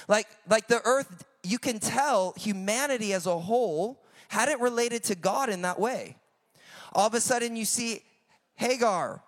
Like, 0.07 0.27
like 0.49 0.67
the 0.67 0.81
earth, 0.83 1.25
you 1.43 1.59
can 1.59 1.79
tell 1.79 2.33
humanity 2.38 3.13
as 3.13 3.25
a 3.25 3.39
whole 3.39 4.03
hadn't 4.27 4.62
related 4.62 5.03
to 5.05 5.15
God 5.15 5.49
in 5.49 5.63
that 5.63 5.79
way. 5.79 6.15
All 6.93 7.08
of 7.08 7.13
a 7.13 7.21
sudden, 7.21 7.56
you 7.56 7.65
see 7.65 8.04
Hagar, 8.56 9.23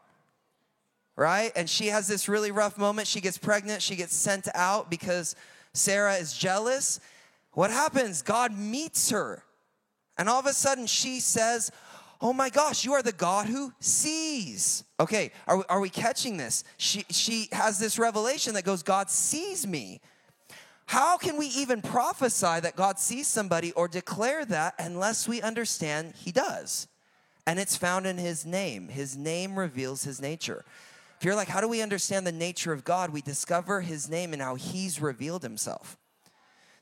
right? 1.16 1.52
And 1.56 1.70
she 1.70 1.88
has 1.88 2.08
this 2.08 2.28
really 2.28 2.52
rough 2.52 2.78
moment. 2.78 3.08
She 3.08 3.22
gets 3.22 3.38
pregnant, 3.38 3.82
she 3.82 3.96
gets 3.96 4.16
sent 4.16 4.48
out 4.54 4.90
because 4.90 5.36
Sarah 5.74 6.16
is 6.16 6.34
jealous. 6.34 7.00
What 7.54 7.72
happens? 7.72 8.22
God 8.22 8.58
meets 8.58 9.10
her. 9.10 9.44
And 10.18 10.30
all 10.30 10.40
of 10.40 10.46
a 10.46 10.54
sudden, 10.54 10.86
she 10.88 11.20
says, 11.20 11.72
Oh 12.24 12.34
my 12.34 12.50
gosh, 12.50 12.86
you 12.86 12.94
are 12.94 13.02
the 13.02 13.12
God 13.12 13.48
who 13.48 13.74
sees. 13.80 14.84
Okay, 15.00 15.32
are 15.48 15.58
we, 15.58 15.64
are 15.68 15.80
we 15.80 15.90
catching 15.90 16.38
this? 16.38 16.64
She, 16.78 17.04
she 17.10 17.48
has 17.52 17.80
this 17.80 17.98
revelation 17.98 18.54
that 18.54 18.64
goes, 18.64 18.84
God 18.84 19.10
sees 19.10 19.66
me. 19.66 20.02
How 20.86 21.18
can 21.18 21.38
we 21.38 21.48
even 21.48 21.82
prophesy 21.82 22.60
that 22.60 22.76
God 22.76 23.00
sees 23.00 23.28
somebody 23.28 23.72
or 23.72 23.88
declare 23.88 24.46
that 24.46 24.76
unless 24.78 25.28
we 25.28 25.42
understand 25.42 26.14
He 26.16 26.32
does? 26.32 26.88
And 27.48 27.60
it's 27.60 27.76
found 27.76 28.06
in 28.06 28.18
his 28.18 28.46
name. 28.46 28.90
His 28.90 29.18
name 29.18 29.58
reveals 29.58 30.04
his 30.04 30.22
nature. 30.22 30.64
If 31.20 31.26
you're 31.26 31.36
like, 31.36 31.48
how 31.48 31.62
do 31.62 31.68
we 31.68 31.82
understand 31.82 32.26
the 32.26 32.32
nature 32.32 32.74
of 32.74 32.84
God? 32.84 33.12
We 33.12 33.22
discover 33.22 33.82
his 33.82 34.10
name 34.10 34.34
and 34.34 34.42
how 34.42 34.56
he's 34.56 35.02
revealed 35.02 35.44
himself. 35.44 35.98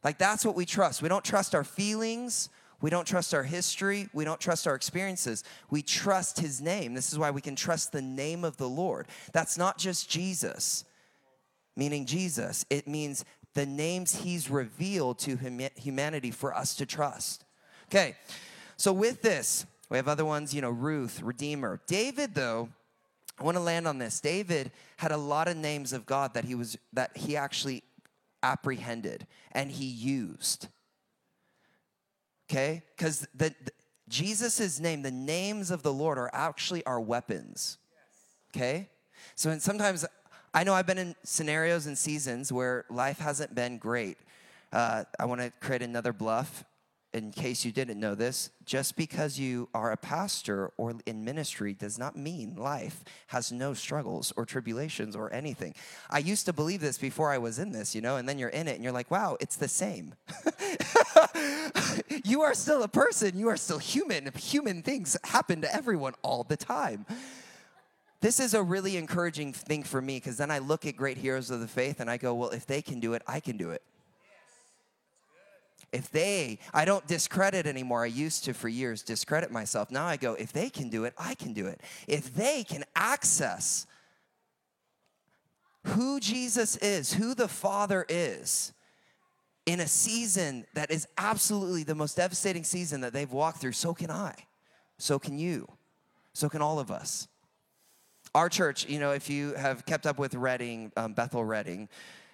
Like, 0.04 0.18
that's 0.18 0.46
what 0.46 0.56
we 0.56 0.66
trust. 0.66 1.02
We 1.02 1.10
don't 1.10 1.26
trust 1.26 1.54
our 1.54 1.66
feelings. 1.66 2.50
We 2.82 2.90
don't 2.90 3.06
trust 3.06 3.34
our 3.34 3.44
history. 3.44 4.08
We 4.14 4.24
don't 4.24 4.40
trust 4.40 4.66
our 4.66 4.76
experiences. 4.76 5.44
We 5.70 5.82
trust 5.82 6.40
his 6.40 6.62
name. 6.62 6.94
This 6.94 7.12
is 7.12 7.20
why 7.20 7.32
we 7.32 7.42
can 7.42 7.56
trust 7.56 7.92
the 7.92 8.02
name 8.02 8.46
of 8.46 8.56
the 8.56 8.70
Lord. 8.70 9.08
That's 9.34 9.58
not 9.58 9.78
just 9.78 10.10
Jesus, 10.10 10.86
meaning 11.76 12.06
Jesus. 12.06 12.66
It 12.70 12.88
means 12.88 13.26
the 13.56 13.66
names 13.66 14.22
he's 14.22 14.50
revealed 14.50 15.20
to 15.20 15.38
humanity 15.76 16.32
for 16.32 16.56
us 16.56 16.76
to 16.76 16.86
trust. 16.86 17.44
Okay, 17.90 18.16
so 18.78 18.94
with 18.94 19.22
this, 19.22 19.66
we 19.90 19.98
have 19.98 20.08
other 20.08 20.26
ones, 20.26 20.54
you 20.54 20.62
know, 20.62 20.70
Ruth, 20.70 21.22
Redeemer. 21.22 21.82
David, 21.88 22.36
though, 22.36 22.70
I 23.40 23.44
want 23.44 23.58
to 23.58 23.64
land 23.64 23.88
on 23.88 23.98
this. 23.98 24.20
David 24.20 24.72
had 24.98 25.12
a 25.12 25.18
lot 25.18 25.48
of 25.48 25.58
names 25.58 25.94
of 25.94 26.06
God 26.06 26.34
that 26.34 26.46
he 26.46 26.56
was 26.56 26.78
that 26.94 27.16
he 27.16 27.36
actually 27.36 27.84
apprehended 28.44 29.26
and 29.52 29.72
he 29.72 29.86
used. 29.86 30.68
Okay? 32.50 32.84
Because 32.96 33.28
the, 33.34 33.54
the 33.64 33.72
Jesus' 34.08 34.80
name, 34.80 35.02
the 35.04 35.12
names 35.12 35.72
of 35.72 35.84
the 35.84 35.94
Lord 35.94 36.18
are 36.18 36.30
actually 36.34 36.86
our 36.86 37.00
weapons. 37.00 37.78
Okay? 38.56 38.90
So 39.36 39.50
and 39.50 39.62
sometimes 39.62 40.06
I 40.54 40.64
know 40.64 40.74
I've 40.74 40.88
been 40.88 40.98
in 40.98 41.16
scenarios 41.24 41.86
and 41.86 41.98
seasons 41.98 42.52
where 42.52 42.86
life 42.90 43.20
hasn't 43.20 43.56
been 43.56 43.78
great. 43.78 44.18
Uh, 44.74 45.04
I 45.20 45.26
want 45.26 45.42
to 45.42 45.52
create 45.62 45.82
another 45.82 46.14
bluff 46.14 46.64
in 47.14 47.32
case 47.32 47.66
you 47.66 47.72
didn't 47.72 48.00
know 48.00 48.14
this, 48.14 48.52
just 48.66 48.96
because 48.96 49.40
you 49.40 49.68
are 49.74 49.92
a 49.92 49.98
pastor 49.98 50.72
or 50.78 50.94
in 51.06 51.26
ministry 51.26 51.74
does 51.74 51.98
not 51.98 52.16
mean 52.16 52.56
life 52.56 53.04
has 53.28 53.52
no 53.52 53.74
struggles 53.74 54.32
or 54.38 54.46
tribulations 54.46 55.16
or 55.16 55.34
anything. 55.34 55.74
I 56.10 56.20
used 56.20 56.46
to 56.46 56.54
believe 56.54 56.82
this 56.82 56.98
before 56.98 57.32
I 57.32 57.40
was 57.40 57.58
in 57.58 57.72
this, 57.72 57.96
you 57.96 58.02
know, 58.02 58.18
and 58.18 58.30
then 58.30 58.38
you're 58.38 58.50
in 58.50 58.68
it 58.68 58.76
and 58.76 58.84
you're 58.84 58.94
like, 58.94 59.10
wow, 59.10 59.38
it's 59.40 59.56
the 59.56 59.68
same. 59.68 60.14
you 62.24 62.42
are 62.42 62.54
still 62.54 62.84
a 62.84 62.88
person, 62.88 63.38
you 63.38 63.50
are 63.50 63.58
still 63.58 63.80
human. 63.80 64.32
Human 64.36 64.84
things 64.84 65.18
happen 65.24 65.62
to 65.62 65.76
everyone 65.76 66.14
all 66.22 66.44
the 66.44 66.58
time. 66.58 67.06
This 68.22 68.40
is 68.40 68.54
a 68.54 68.62
really 68.62 68.98
encouraging 68.98 69.54
thing 69.54 69.84
for 69.84 70.02
me 70.02 70.18
because 70.18 70.38
then 70.38 70.52
I 70.52 70.60
look 70.60 70.86
at 70.86 70.96
great 70.96 71.18
heroes 71.18 71.50
of 71.50 71.62
the 71.62 71.68
faith 71.68 72.02
and 72.02 72.10
I 72.10 72.18
go, 72.18 72.36
well, 72.36 72.50
if 72.50 72.68
they 72.68 72.82
can 72.82 73.00
do 73.00 73.14
it, 73.14 73.22
I 73.26 73.40
can 73.40 73.58
do 73.58 73.72
it. 73.72 73.82
If 75.92 76.12
they, 76.12 76.60
I 76.74 76.86
don't 76.86 77.06
discredit 77.08 77.66
anymore. 77.66 78.04
I 78.04 78.08
used 78.08 78.46
to 78.46 78.54
for 78.54 78.70
years 78.70 79.02
discredit 79.02 79.52
myself. 79.52 79.90
Now 79.92 80.06
I 80.06 80.18
go, 80.18 80.34
if 80.34 80.54
they 80.54 80.70
can 80.70 80.90
do 80.90 81.06
it, 81.06 81.14
I 81.18 81.36
can 81.36 81.54
do 81.54 81.68
it. 81.68 81.82
If 82.08 82.34
they 82.34 82.64
can 82.64 82.84
access 82.96 83.88
who 85.86 86.20
Jesus 86.20 86.76
is, 86.78 87.14
who 87.14 87.34
the 87.34 87.48
Father 87.48 88.06
is, 88.08 88.74
in 89.66 89.80
a 89.80 89.88
season 89.88 90.66
that 90.74 90.90
is 90.90 91.08
absolutely 91.18 91.84
the 91.84 91.94
most 91.94 92.18
devastating 92.18 92.64
season 92.64 93.02
that 93.02 93.14
they've 93.14 93.32
walked 93.32 93.62
through, 93.62 93.72
so 93.72 93.94
can 93.94 94.10
I. 94.10 94.34
So 94.98 95.20
can 95.20 95.38
you. 95.38 95.68
So 96.34 96.50
can 96.50 96.62
all 96.62 96.80
of 96.80 96.90
us. 96.90 97.28
Our 98.34 98.50
church, 98.50 98.88
you 98.88 99.00
know, 99.00 99.12
if 99.12 99.30
you 99.30 99.54
have 99.54 99.86
kept 99.86 100.06
up 100.06 100.18
with 100.18 100.34
Redding, 100.34 100.92
um, 100.98 101.14
Bethel 101.14 101.44
Redding, 101.44 101.88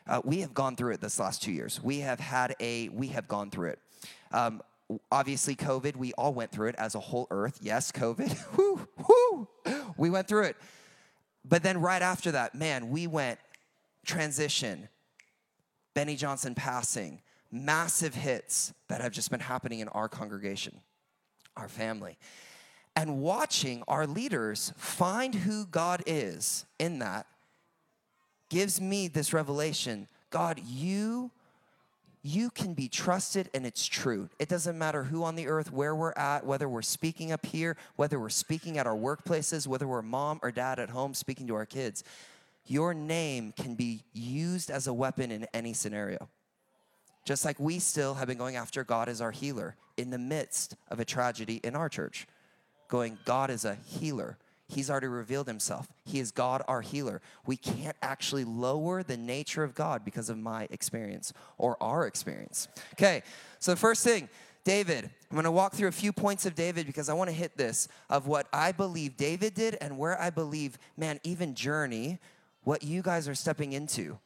uh, 0.07 0.21
we 0.23 0.41
have 0.41 0.53
gone 0.53 0.75
through 0.75 0.93
it 0.93 1.01
this 1.01 1.19
last 1.19 1.41
two 1.41 1.51
years. 1.51 1.81
We 1.81 1.99
have 1.99 2.19
had 2.19 2.55
a, 2.59 2.89
we 2.89 3.07
have 3.07 3.27
gone 3.27 3.49
through 3.49 3.69
it. 3.69 3.79
Um, 4.31 4.61
obviously, 5.11 5.55
COVID, 5.55 5.95
we 5.95 6.13
all 6.13 6.33
went 6.33 6.51
through 6.51 6.69
it 6.69 6.75
as 6.77 6.95
a 6.95 6.99
whole 6.99 7.27
earth. 7.31 7.59
Yes, 7.61 7.91
COVID. 7.91 8.35
We 9.97 10.09
went 10.09 10.27
through 10.27 10.43
it. 10.43 10.57
But 11.43 11.63
then 11.63 11.79
right 11.79 12.01
after 12.01 12.31
that, 12.31 12.55
man, 12.55 12.89
we 12.89 13.07
went 13.07 13.39
transition, 14.05 14.89
Beni 15.93 16.15
Johnson 16.15 16.55
passing, 16.55 17.21
massive 17.51 18.15
hits 18.15 18.73
that 18.87 19.01
have 19.01 19.11
just 19.11 19.31
been 19.31 19.39
happening 19.39 19.79
in 19.79 19.87
our 19.89 20.09
congregation, 20.09 20.81
our 21.55 21.67
family. 21.67 22.17
And 22.95 23.19
watching 23.19 23.83
our 23.87 24.07
leaders 24.07 24.73
find 24.77 25.35
who 25.35 25.65
God 25.65 26.03
is 26.05 26.65
in 26.79 26.99
that 26.99 27.27
gives 28.49 28.79
me 28.79 29.07
this 29.07 29.33
revelation 29.33 30.07
God, 30.29 30.59
you 30.65 31.31
you 32.27 32.49
can 32.49 32.73
be 32.73 32.89
trusted 32.89 33.51
and 33.53 33.67
it's 33.67 33.85
true. 33.85 34.29
It 34.39 34.49
doesn't 34.49 34.79
matter 34.79 35.03
who 35.03 35.23
on 35.23 35.35
the 35.35 35.47
earth, 35.47 35.71
where 35.71 35.95
we're 35.95 36.11
at, 36.13 36.43
whether 36.43 36.67
we're 36.67 36.81
speaking 36.81 37.31
up 37.31 37.45
here, 37.45 37.77
whether 37.97 38.19
we're 38.19 38.29
speaking 38.29 38.79
at 38.79 38.87
our 38.87 38.95
workplaces, 38.95 39.67
whether 39.67 39.87
we're 39.87 40.01
mom 40.01 40.39
or 40.41 40.51
dad 40.51 40.79
at 40.79 40.89
home 40.89 41.13
speaking 41.13 41.45
to 41.45 41.53
our 41.53 41.67
kids. 41.67 42.03
Your 42.65 42.95
name 42.95 43.53
can 43.55 43.75
be 43.75 44.05
used 44.11 44.71
as 44.71 44.87
a 44.87 44.93
weapon 44.93 45.29
in 45.29 45.45
any 45.53 45.73
scenario. 45.73 46.27
Just 47.25 47.45
like 47.45 47.59
we 47.59 47.77
still 47.77 48.15
have 48.15 48.27
been 48.27 48.39
going 48.39 48.55
after 48.55 48.83
God 48.83 49.07
as 49.07 49.21
our 49.21 49.31
healer 49.31 49.75
in 49.95 50.09
the 50.09 50.17
midst 50.17 50.75
of 50.89 50.99
a 50.99 51.05
tragedy 51.05 51.61
in 51.63 51.75
our 51.75 51.89
church, 51.89 52.25
going, 52.87 53.19
God 53.23 53.51
is 53.51 53.65
a 53.65 53.75
healer. 53.85 54.39
He's 54.67 54.89
already 54.89 55.07
revealed 55.07 55.47
himself. 55.47 55.87
He 56.05 56.19
is 56.19 56.31
God, 56.31 56.63
our 56.67 56.81
healer. 56.81 57.21
We 57.45 57.55
can't 57.55 57.95
actually 58.01 58.45
lower 58.45 59.03
the 59.03 59.17
nature 59.17 59.63
of 59.63 59.75
God 59.75 60.03
because 60.03 60.29
of 60.29 60.37
my 60.37 60.67
experience 60.71 61.31
or 61.57 61.81
our 61.81 62.07
experience. 62.07 62.67
Okay, 62.93 63.21
so 63.59 63.71
the 63.71 63.77
first 63.77 64.03
thing, 64.03 64.27
David. 64.63 65.11
I'm 65.29 65.35
gonna 65.35 65.51
walk 65.51 65.73
through 65.73 65.89
a 65.89 65.93
few 65.93 66.11
points 66.11 66.47
of 66.47 66.55
David 66.55 66.87
because 66.87 67.09
I 67.09 67.13
wanna 67.13 67.31
hit 67.31 67.55
this 67.55 67.87
of 68.09 68.25
what 68.25 68.47
I 68.51 68.71
believe 68.71 69.17
David 69.17 69.53
did 69.53 69.77
and 69.79 69.99
where 69.99 70.19
I 70.19 70.31
believe, 70.31 70.79
man, 70.97 71.19
even 71.23 71.53
Journey, 71.53 72.19
what 72.63 72.81
you 72.81 73.03
guys 73.03 73.27
are 73.27 73.35
stepping 73.35 73.73
into. 73.73 74.17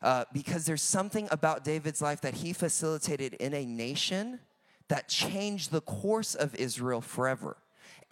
Uh, 0.00 0.24
because 0.32 0.64
there's 0.64 0.82
something 0.82 1.28
about 1.30 1.62
David's 1.62 2.00
life 2.00 2.22
that 2.22 2.34
he 2.34 2.52
facilitated 2.52 3.34
in 3.34 3.52
a 3.54 3.66
nation 3.66 4.40
that 4.88 5.08
changed 5.08 5.70
the 5.70 5.82
course 5.82 6.34
of 6.34 6.54
Israel 6.54 7.00
forever 7.00 7.56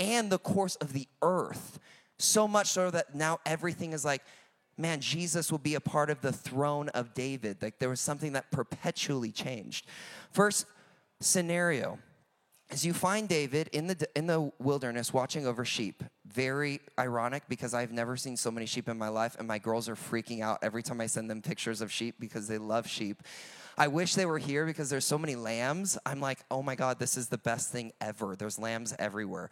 and 0.00 0.30
the 0.30 0.38
course 0.38 0.74
of 0.76 0.92
the 0.92 1.06
earth. 1.22 1.78
So 2.18 2.48
much 2.48 2.66
so 2.66 2.90
that 2.90 3.14
now 3.14 3.38
everything 3.46 3.92
is 3.92 4.04
like, 4.04 4.22
man, 4.76 5.00
Jesus 5.00 5.50
will 5.52 5.58
be 5.58 5.74
a 5.74 5.80
part 5.80 6.10
of 6.10 6.20
the 6.22 6.32
throne 6.32 6.88
of 6.90 7.14
David. 7.14 7.62
Like 7.62 7.78
there 7.78 7.88
was 7.88 8.00
something 8.00 8.32
that 8.32 8.50
perpetually 8.50 9.30
changed. 9.30 9.86
First 10.32 10.66
scenario 11.20 11.98
is 12.70 12.84
you 12.84 12.92
find 12.92 13.28
David 13.28 13.68
in 13.72 13.86
the 13.86 14.08
in 14.14 14.26
the 14.26 14.50
wilderness 14.58 15.12
watching 15.12 15.46
over 15.46 15.64
sheep. 15.64 16.02
Very 16.26 16.80
ironic 16.98 17.42
because 17.48 17.74
I've 17.74 17.92
never 17.92 18.16
seen 18.16 18.36
so 18.36 18.50
many 18.50 18.66
sheep 18.66 18.88
in 18.88 18.96
my 18.96 19.08
life, 19.08 19.36
and 19.38 19.46
my 19.46 19.58
girls 19.58 19.88
are 19.88 19.96
freaking 19.96 20.40
out 20.40 20.58
every 20.62 20.82
time 20.82 21.00
I 21.00 21.06
send 21.06 21.28
them 21.28 21.42
pictures 21.42 21.80
of 21.80 21.92
sheep 21.92 22.16
because 22.18 22.48
they 22.48 22.58
love 22.58 22.86
sheep. 22.86 23.22
I 23.76 23.88
wish 23.88 24.14
they 24.14 24.26
were 24.26 24.38
here 24.38 24.66
because 24.66 24.90
there's 24.90 25.06
so 25.06 25.18
many 25.18 25.36
lambs. 25.36 25.98
I'm 26.04 26.20
like, 26.20 26.40
oh 26.50 26.62
my 26.62 26.74
God, 26.74 26.98
this 26.98 27.16
is 27.16 27.28
the 27.28 27.38
best 27.38 27.72
thing 27.72 27.92
ever. 28.00 28.36
There's 28.36 28.58
lambs 28.58 28.94
everywhere. 28.98 29.50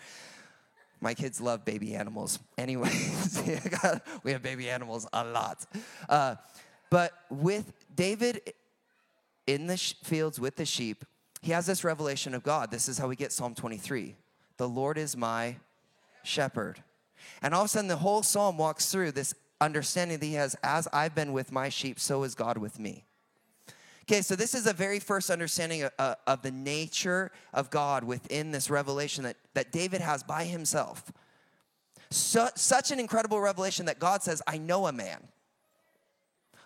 My 1.00 1.14
kids 1.14 1.40
love 1.40 1.64
baby 1.64 1.94
animals. 1.94 2.38
Anyways, 2.56 3.42
we 4.24 4.32
have 4.32 4.42
baby 4.42 4.68
animals 4.68 5.06
a 5.12 5.24
lot. 5.24 5.64
Uh, 6.08 6.36
but 6.90 7.12
with 7.30 7.72
David 7.94 8.52
in 9.46 9.66
the 9.66 9.76
fields 9.76 10.40
with 10.40 10.56
the 10.56 10.64
sheep, 10.64 11.04
he 11.40 11.52
has 11.52 11.66
this 11.66 11.84
revelation 11.84 12.34
of 12.34 12.42
God. 12.42 12.70
This 12.70 12.88
is 12.88 12.98
how 12.98 13.08
we 13.08 13.16
get 13.16 13.32
Psalm 13.32 13.54
23 13.54 14.16
The 14.56 14.68
Lord 14.68 14.98
is 14.98 15.16
my 15.16 15.56
shepherd. 16.22 16.82
And 17.42 17.54
all 17.54 17.62
of 17.62 17.66
a 17.66 17.68
sudden, 17.68 17.88
the 17.88 17.96
whole 17.96 18.22
psalm 18.22 18.58
walks 18.58 18.90
through 18.90 19.12
this 19.12 19.34
understanding 19.60 20.18
that 20.18 20.26
he 20.26 20.34
has 20.34 20.56
as 20.62 20.88
I've 20.92 21.14
been 21.14 21.32
with 21.32 21.50
my 21.52 21.68
sheep, 21.68 21.98
so 21.98 22.22
is 22.22 22.34
God 22.34 22.58
with 22.58 22.78
me. 22.78 23.04
Okay, 24.08 24.22
so 24.22 24.34
this 24.34 24.54
is 24.54 24.66
a 24.66 24.72
very 24.72 25.00
first 25.00 25.28
understanding 25.28 25.82
of, 25.82 25.92
uh, 25.98 26.14
of, 26.26 26.40
the 26.40 26.50
nature 26.50 27.30
of 27.52 27.68
God 27.68 28.04
within 28.04 28.52
this 28.52 28.70
revelation 28.70 29.24
that, 29.24 29.36
that 29.52 29.70
David 29.70 30.00
has 30.00 30.22
by 30.22 30.44
himself. 30.44 31.12
So, 32.08 32.48
such 32.54 32.90
an 32.90 33.00
incredible 33.00 33.38
revelation 33.38 33.84
that 33.84 33.98
God 33.98 34.22
says, 34.22 34.40
I 34.46 34.56
know 34.56 34.86
a 34.86 34.92
man. 34.92 35.28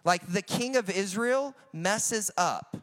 Like 0.04 0.24
the 0.28 0.40
king 0.40 0.76
of 0.76 0.88
Israel 0.88 1.56
messes 1.72 2.30
up, 2.36 2.76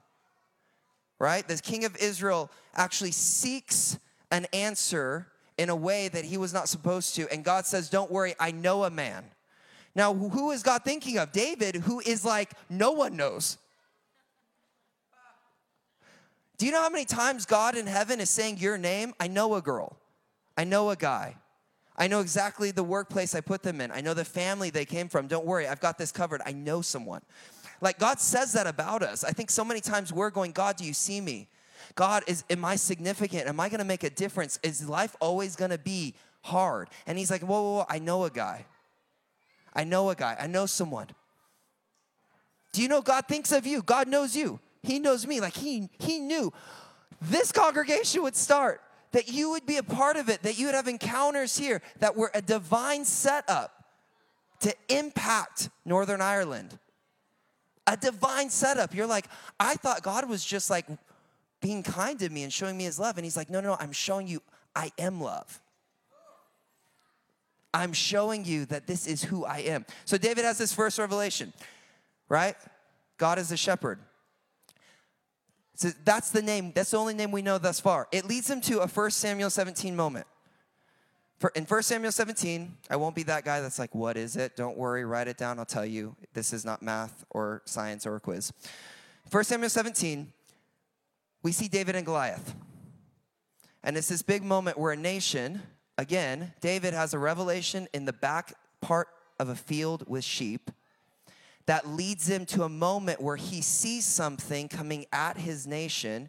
right? 1.19 1.47
The 1.47 1.55
king 1.55 1.85
of 1.85 1.95
Israel 1.95 2.51
actually 2.75 3.11
seeks 3.11 3.97
an 4.29 4.45
answer 4.51 5.27
in 5.57 5.69
a 5.69 5.75
way 5.75 6.09
that 6.09 6.25
he 6.25 6.37
was 6.37 6.53
not 6.53 6.67
supposed 6.67 7.15
to. 7.15 7.31
And 7.31 7.45
God 7.45 7.65
says, 7.65 7.89
Don't 7.89 8.11
worry, 8.11 8.35
I 8.41 8.51
know 8.51 8.83
a 8.83 8.89
man. 8.89 9.23
Now, 9.95 10.13
who 10.13 10.51
is 10.51 10.63
God 10.63 10.83
thinking 10.83 11.17
of? 11.17 11.31
David, 11.31 11.77
who 11.77 12.01
is 12.01 12.25
like, 12.25 12.51
no 12.69 12.91
one 12.91 13.15
knows. 13.15 13.57
Do 16.59 16.65
you 16.65 16.73
know 16.73 16.81
how 16.83 16.89
many 16.89 17.05
times 17.05 17.45
God 17.45 17.77
in 17.77 17.87
heaven 17.87 18.19
is 18.19 18.29
saying 18.29 18.57
your 18.57 18.77
name? 18.77 19.13
I 19.17 19.27
know 19.27 19.55
a 19.55 19.61
girl. 19.61 19.97
I 20.57 20.65
know 20.65 20.89
a 20.89 20.95
guy. 20.97 21.37
I 21.97 22.07
know 22.07 22.19
exactly 22.19 22.71
the 22.71 22.83
workplace 22.83 23.33
I 23.33 23.39
put 23.39 23.63
them 23.63 23.79
in. 23.79 23.91
I 23.91 24.01
know 24.01 24.13
the 24.13 24.25
family 24.25 24.69
they 24.69 24.83
came 24.83 25.07
from. 25.07 25.27
Don't 25.27 25.45
worry, 25.45 25.67
I've 25.67 25.79
got 25.79 25.97
this 25.97 26.11
covered. 26.11 26.41
I 26.45 26.51
know 26.51 26.81
someone. 26.81 27.21
Like 27.79 27.97
God 27.97 28.19
says 28.19 28.51
that 28.53 28.67
about 28.67 29.03
us. 29.03 29.23
I 29.23 29.31
think 29.31 29.49
so 29.49 29.63
many 29.63 29.79
times 29.79 30.11
we're 30.11 30.29
going, 30.31 30.51
God, 30.51 30.75
do 30.75 30.83
you 30.83 30.93
see 30.93 31.21
me? 31.21 31.47
God, 31.95 32.23
is 32.27 32.43
am 32.49 32.65
I 32.65 32.75
significant? 32.75 33.47
Am 33.47 33.57
I 33.61 33.69
gonna 33.69 33.85
make 33.85 34.03
a 34.03 34.09
difference? 34.09 34.59
Is 34.61 34.87
life 34.87 35.15
always 35.21 35.55
gonna 35.55 35.77
be 35.77 36.13
hard? 36.41 36.89
And 37.07 37.17
he's 37.17 37.31
like, 37.31 37.41
whoa, 37.41 37.61
whoa, 37.61 37.73
whoa, 37.77 37.85
I 37.87 37.99
know 37.99 38.25
a 38.25 38.29
guy. 38.29 38.65
I 39.73 39.85
know 39.85 40.09
a 40.09 40.15
guy. 40.15 40.35
I 40.37 40.47
know 40.47 40.65
someone. 40.65 41.07
Do 42.73 42.81
you 42.81 42.89
know 42.89 43.01
God 43.01 43.29
thinks 43.29 43.53
of 43.53 43.65
you? 43.65 43.81
God 43.81 44.09
knows 44.09 44.35
you. 44.35 44.59
He 44.83 44.99
knows 44.99 45.27
me. 45.27 45.39
Like 45.39 45.55
he, 45.55 45.89
he 45.99 46.19
knew 46.19 46.53
this 47.21 47.51
congregation 47.51 48.23
would 48.23 48.35
start, 48.35 48.81
that 49.11 49.27
you 49.27 49.51
would 49.51 49.65
be 49.65 49.77
a 49.77 49.83
part 49.83 50.15
of 50.17 50.29
it, 50.29 50.43
that 50.43 50.57
you 50.57 50.67
would 50.67 50.75
have 50.75 50.87
encounters 50.87 51.57
here 51.57 51.81
that 51.99 52.15
were 52.15 52.31
a 52.33 52.41
divine 52.41 53.05
setup 53.05 53.85
to 54.61 54.73
impact 54.89 55.69
Northern 55.85 56.21
Ireland. 56.21 56.77
A 57.87 57.97
divine 57.97 58.49
setup. 58.49 58.93
You're 58.93 59.07
like, 59.07 59.25
I 59.59 59.75
thought 59.75 60.03
God 60.03 60.29
was 60.29 60.45
just 60.45 60.69
like 60.69 60.85
being 61.59 61.81
kind 61.83 62.19
to 62.19 62.29
me 62.29 62.43
and 62.43 62.53
showing 62.53 62.77
me 62.77 62.83
his 62.83 62.99
love. 62.99 63.17
And 63.17 63.25
he's 63.25 63.35
like, 63.35 63.49
no, 63.49 63.61
no, 63.61 63.69
no, 63.69 63.77
I'm 63.79 63.91
showing 63.91 64.27
you 64.27 64.41
I 64.75 64.91
am 64.97 65.19
love. 65.19 65.59
I'm 67.73 67.93
showing 67.93 68.45
you 68.45 68.65
that 68.65 68.87
this 68.87 69.07
is 69.07 69.23
who 69.23 69.45
I 69.45 69.59
am. 69.59 69.85
So 70.05 70.17
David 70.17 70.45
has 70.45 70.57
this 70.57 70.73
first 70.73 70.97
revelation, 70.97 71.53
right? 72.27 72.55
God 73.17 73.37
is 73.37 73.51
a 73.51 73.57
shepherd. 73.57 73.99
So 75.79 75.91
that's 76.03 76.29
the 76.31 76.41
name, 76.41 76.73
that's 76.75 76.91
the 76.91 76.97
only 76.97 77.13
name 77.13 77.31
we 77.31 77.41
know 77.41 77.57
thus 77.57 77.79
far. 77.79 78.09
It 78.11 78.25
leads 78.25 78.49
him 78.49 78.59
to 78.61 78.81
a 78.81 78.87
1 78.87 79.11
Samuel 79.11 79.49
17 79.49 79.95
moment. 79.95 80.27
For, 81.37 81.53
in 81.55 81.63
1 81.63 81.83
Samuel 81.83 82.11
17, 82.11 82.75
I 82.89 82.97
won't 82.97 83.15
be 83.15 83.23
that 83.23 83.45
guy 83.45 83.61
that's 83.61 83.79
like, 83.79 83.95
what 83.95 84.17
is 84.17 84.35
it? 84.35 84.57
Don't 84.57 84.77
worry, 84.77 85.05
write 85.05 85.29
it 85.29 85.37
down. 85.37 85.57
I'll 85.57 85.63
tell 85.63 85.85
you. 85.85 86.17
This 86.33 86.51
is 86.51 86.65
not 86.65 86.81
math 86.81 87.23
or 87.29 87.61
science 87.63 88.05
or 88.05 88.17
a 88.17 88.19
quiz. 88.19 88.51
1 89.31 89.43
Samuel 89.45 89.69
17, 89.69 90.33
we 91.43 91.53
see 91.53 91.69
David 91.69 91.95
and 91.95 92.05
Goliath. 92.05 92.55
And 93.81 93.95
it's 93.95 94.09
this 94.09 94.21
big 94.21 94.43
moment 94.43 94.77
where 94.77 94.91
a 94.91 94.97
nation, 94.97 95.61
again, 95.97 96.51
David 96.59 96.93
has 96.93 97.13
a 97.13 97.19
revelation 97.19 97.87
in 97.93 98.03
the 98.03 98.11
back 98.11 98.53
part 98.81 99.07
of 99.39 99.47
a 99.47 99.55
field 99.55 100.03
with 100.09 100.25
sheep 100.25 100.71
that 101.69 101.87
leads 101.87 102.27
him 102.27 102.47
to 102.47 102.63
a 102.63 102.69
moment 102.69 103.21
where 103.21 103.35
he 103.35 103.61
sees 103.61 104.03
something 104.03 104.67
coming 104.67 105.05
at 105.13 105.37
his 105.37 105.67
nation 105.67 106.27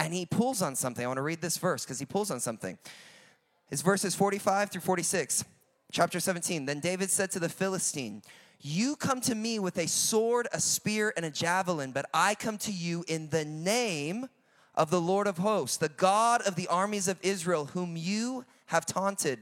and 0.00 0.12
he 0.12 0.26
pulls 0.26 0.62
on 0.62 0.74
something. 0.74 1.04
I 1.04 1.06
want 1.06 1.18
to 1.18 1.22
read 1.22 1.40
this 1.40 1.58
verse 1.58 1.84
because 1.84 2.00
he 2.00 2.06
pulls 2.06 2.28
on 2.28 2.40
something. 2.40 2.76
It's 3.70 3.82
verses 3.82 4.16
45 4.16 4.70
through 4.70 4.80
46, 4.80 5.44
chapter 5.92 6.18
17. 6.18 6.66
Then 6.66 6.80
David 6.80 7.08
said 7.08 7.30
to 7.30 7.38
the 7.38 7.48
Philistine, 7.48 8.22
You 8.60 8.96
come 8.96 9.20
to 9.20 9.36
me 9.36 9.60
with 9.60 9.78
a 9.78 9.86
sword, 9.86 10.48
a 10.52 10.58
spear, 10.58 11.12
and 11.16 11.24
a 11.24 11.30
javelin, 11.30 11.92
but 11.92 12.06
I 12.12 12.34
come 12.34 12.58
to 12.58 12.72
you 12.72 13.04
in 13.06 13.28
the 13.28 13.44
name 13.44 14.28
of 14.74 14.90
the 14.90 15.00
Lord 15.00 15.28
of 15.28 15.38
hosts, 15.38 15.76
the 15.76 15.88
God 15.88 16.42
of 16.48 16.56
the 16.56 16.66
armies 16.66 17.06
of 17.06 17.20
Israel, 17.22 17.66
whom 17.66 17.96
you 17.96 18.44
have 18.66 18.86
taunted. 18.86 19.38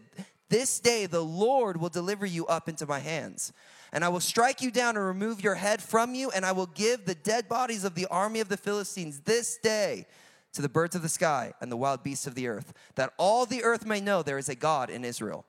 This 0.50 0.78
day 0.78 1.06
the 1.06 1.24
Lord 1.24 1.80
will 1.80 1.88
deliver 1.88 2.26
you 2.26 2.46
up 2.48 2.68
into 2.68 2.84
my 2.84 2.98
hands. 2.98 3.54
And 3.92 4.04
I 4.04 4.08
will 4.08 4.20
strike 4.20 4.62
you 4.62 4.70
down 4.70 4.96
and 4.96 5.04
remove 5.04 5.44
your 5.44 5.54
head 5.54 5.82
from 5.82 6.14
you, 6.14 6.30
and 6.30 6.46
I 6.46 6.52
will 6.52 6.66
give 6.66 7.04
the 7.04 7.14
dead 7.14 7.48
bodies 7.48 7.84
of 7.84 7.94
the 7.94 8.06
army 8.06 8.40
of 8.40 8.48
the 8.48 8.56
Philistines 8.56 9.20
this 9.20 9.58
day 9.58 10.06
to 10.54 10.62
the 10.62 10.68
birds 10.68 10.94
of 10.94 11.02
the 11.02 11.08
sky 11.08 11.52
and 11.60 11.70
the 11.70 11.76
wild 11.76 12.02
beasts 12.02 12.26
of 12.26 12.34
the 12.34 12.48
earth, 12.48 12.72
that 12.94 13.12
all 13.18 13.46
the 13.46 13.62
earth 13.64 13.84
may 13.86 14.00
know 14.00 14.22
there 14.22 14.38
is 14.38 14.48
a 14.48 14.54
God 14.54 14.90
in 14.90 15.04
Israel. 15.04 15.44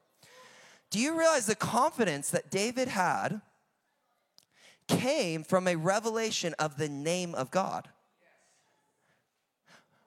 Do 0.90 1.00
you 1.00 1.18
realize 1.18 1.46
the 1.46 1.56
confidence 1.56 2.30
that 2.32 2.52
David 2.52 2.88
had 2.88 3.42
came 4.88 5.44
from 5.44 5.68
a 5.68 5.76
revelation 5.76 6.54
of 6.60 6.78
the 6.78 6.90
name 6.90 7.34
of 7.36 7.50
God? 7.50 7.90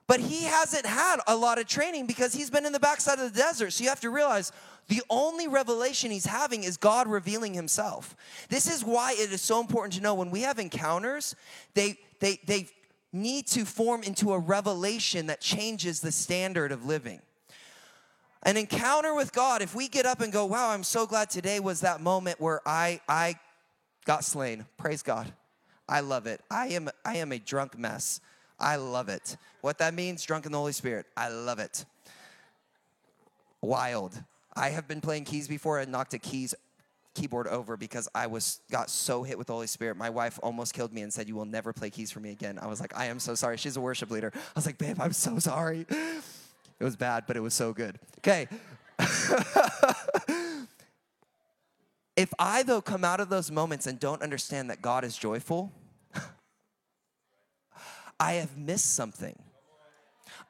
But 0.06 0.20
he 0.20 0.44
hasn't 0.44 0.86
had 0.86 1.16
a 1.26 1.34
lot 1.36 1.58
of 1.58 1.66
training 1.66 2.06
because 2.06 2.32
he's 2.32 2.50
been 2.50 2.64
in 2.64 2.72
the 2.72 2.78
backside 2.78 3.18
of 3.18 3.32
the 3.32 3.38
desert. 3.38 3.72
So 3.72 3.82
you 3.82 3.90
have 3.90 4.00
to 4.02 4.10
realize 4.10 4.52
the 4.88 5.02
only 5.10 5.48
revelation 5.48 6.10
he's 6.10 6.26
having 6.26 6.62
is 6.62 6.76
God 6.76 7.08
revealing 7.08 7.54
himself. 7.54 8.14
This 8.48 8.72
is 8.72 8.84
why 8.84 9.12
it 9.12 9.32
is 9.32 9.42
so 9.42 9.60
important 9.60 9.94
to 9.94 10.00
know 10.00 10.14
when 10.14 10.30
we 10.30 10.42
have 10.42 10.58
encounters, 10.58 11.34
they 11.74 11.98
they 12.20 12.38
they 12.46 12.68
need 13.12 13.46
to 13.48 13.64
form 13.64 14.02
into 14.02 14.32
a 14.32 14.38
revelation 14.38 15.26
that 15.26 15.40
changes 15.40 16.00
the 16.00 16.12
standard 16.12 16.70
of 16.70 16.84
living. 16.84 17.20
An 18.42 18.56
encounter 18.56 19.14
with 19.14 19.32
God, 19.32 19.60
if 19.60 19.74
we 19.74 19.88
get 19.88 20.06
up 20.06 20.20
and 20.20 20.32
go, 20.32 20.44
wow, 20.44 20.70
I'm 20.70 20.84
so 20.84 21.04
glad 21.04 21.30
today 21.30 21.58
was 21.58 21.80
that 21.80 22.00
moment 22.00 22.40
where 22.40 22.60
I 22.64 23.00
I 23.08 23.36
got 24.04 24.24
slain. 24.24 24.66
Praise 24.76 25.02
God. 25.02 25.32
I 25.88 26.00
love 26.00 26.26
it. 26.26 26.40
I 26.48 26.68
am 26.68 26.88
I 27.04 27.16
am 27.16 27.32
a 27.32 27.38
drunk 27.40 27.76
mess. 27.76 28.20
I 28.58 28.76
love 28.76 29.08
it. 29.08 29.36
What 29.62 29.78
that 29.78 29.94
means, 29.94 30.22
drunk 30.22 30.46
in 30.46 30.52
the 30.52 30.58
Holy 30.58 30.72
Spirit. 30.72 31.06
I 31.16 31.28
love 31.28 31.58
it. 31.58 31.84
Wild. 33.60 34.22
I 34.56 34.70
have 34.70 34.88
been 34.88 35.00
playing 35.00 35.24
keys 35.24 35.46
before 35.48 35.78
and 35.78 35.92
knocked 35.92 36.14
a 36.14 36.18
keys 36.18 36.54
keyboard 37.14 37.46
over 37.48 37.76
because 37.76 38.08
I 38.14 38.26
was 38.26 38.60
got 38.70 38.90
so 38.90 39.22
hit 39.22 39.38
with 39.38 39.46
the 39.48 39.52
Holy 39.52 39.66
Spirit. 39.66 39.96
My 39.96 40.10
wife 40.10 40.38
almost 40.42 40.74
killed 40.74 40.92
me 40.92 41.02
and 41.02 41.12
said, 41.12 41.28
"You 41.28 41.34
will 41.34 41.44
never 41.44 41.72
play 41.72 41.90
keys 41.90 42.10
for 42.10 42.20
me 42.20 42.30
again." 42.30 42.58
I 42.58 42.66
was 42.66 42.80
like, 42.80 42.96
"I 42.96 43.06
am 43.06 43.18
so 43.18 43.34
sorry." 43.34 43.56
She's 43.56 43.76
a 43.76 43.80
worship 43.80 44.10
leader. 44.10 44.32
I 44.34 44.38
was 44.54 44.66
like, 44.66 44.78
"Babe, 44.78 45.00
I'm 45.00 45.12
so 45.12 45.38
sorry." 45.38 45.86
It 46.78 46.84
was 46.84 46.96
bad, 46.96 47.24
but 47.26 47.36
it 47.36 47.40
was 47.40 47.54
so 47.54 47.72
good. 47.72 47.98
Okay. 48.18 48.48
if 52.16 52.32
I 52.38 52.62
though 52.62 52.82
come 52.82 53.04
out 53.04 53.20
of 53.20 53.28
those 53.28 53.50
moments 53.50 53.86
and 53.86 53.98
don't 53.98 54.22
understand 54.22 54.70
that 54.70 54.82
God 54.82 55.04
is 55.04 55.16
joyful, 55.16 55.72
I 58.20 58.34
have 58.34 58.56
missed 58.58 58.94
something. 58.94 59.38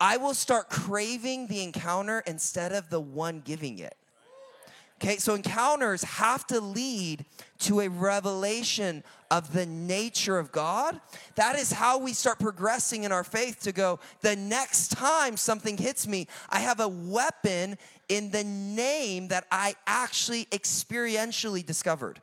I 0.00 0.16
will 0.16 0.34
start 0.34 0.68
craving 0.68 1.46
the 1.46 1.62
encounter 1.62 2.22
instead 2.26 2.72
of 2.72 2.90
the 2.90 3.00
one 3.00 3.42
giving 3.44 3.78
it. 3.78 3.96
Okay, 4.98 5.18
so 5.18 5.34
encounters 5.34 6.02
have 6.04 6.46
to 6.46 6.58
lead 6.58 7.26
to 7.58 7.80
a 7.80 7.88
revelation 7.88 9.04
of 9.30 9.52
the 9.52 9.66
nature 9.66 10.38
of 10.38 10.52
God. 10.52 10.98
That 11.34 11.58
is 11.58 11.70
how 11.70 11.98
we 11.98 12.14
start 12.14 12.38
progressing 12.38 13.04
in 13.04 13.12
our 13.12 13.24
faith 13.24 13.60
to 13.60 13.72
go, 13.72 14.00
the 14.22 14.36
next 14.36 14.92
time 14.92 15.36
something 15.36 15.76
hits 15.76 16.08
me, 16.08 16.28
I 16.48 16.60
have 16.60 16.80
a 16.80 16.88
weapon 16.88 17.76
in 18.08 18.30
the 18.30 18.44
name 18.44 19.28
that 19.28 19.46
I 19.50 19.74
actually 19.86 20.46
experientially 20.46 21.64
discovered. 21.64 22.20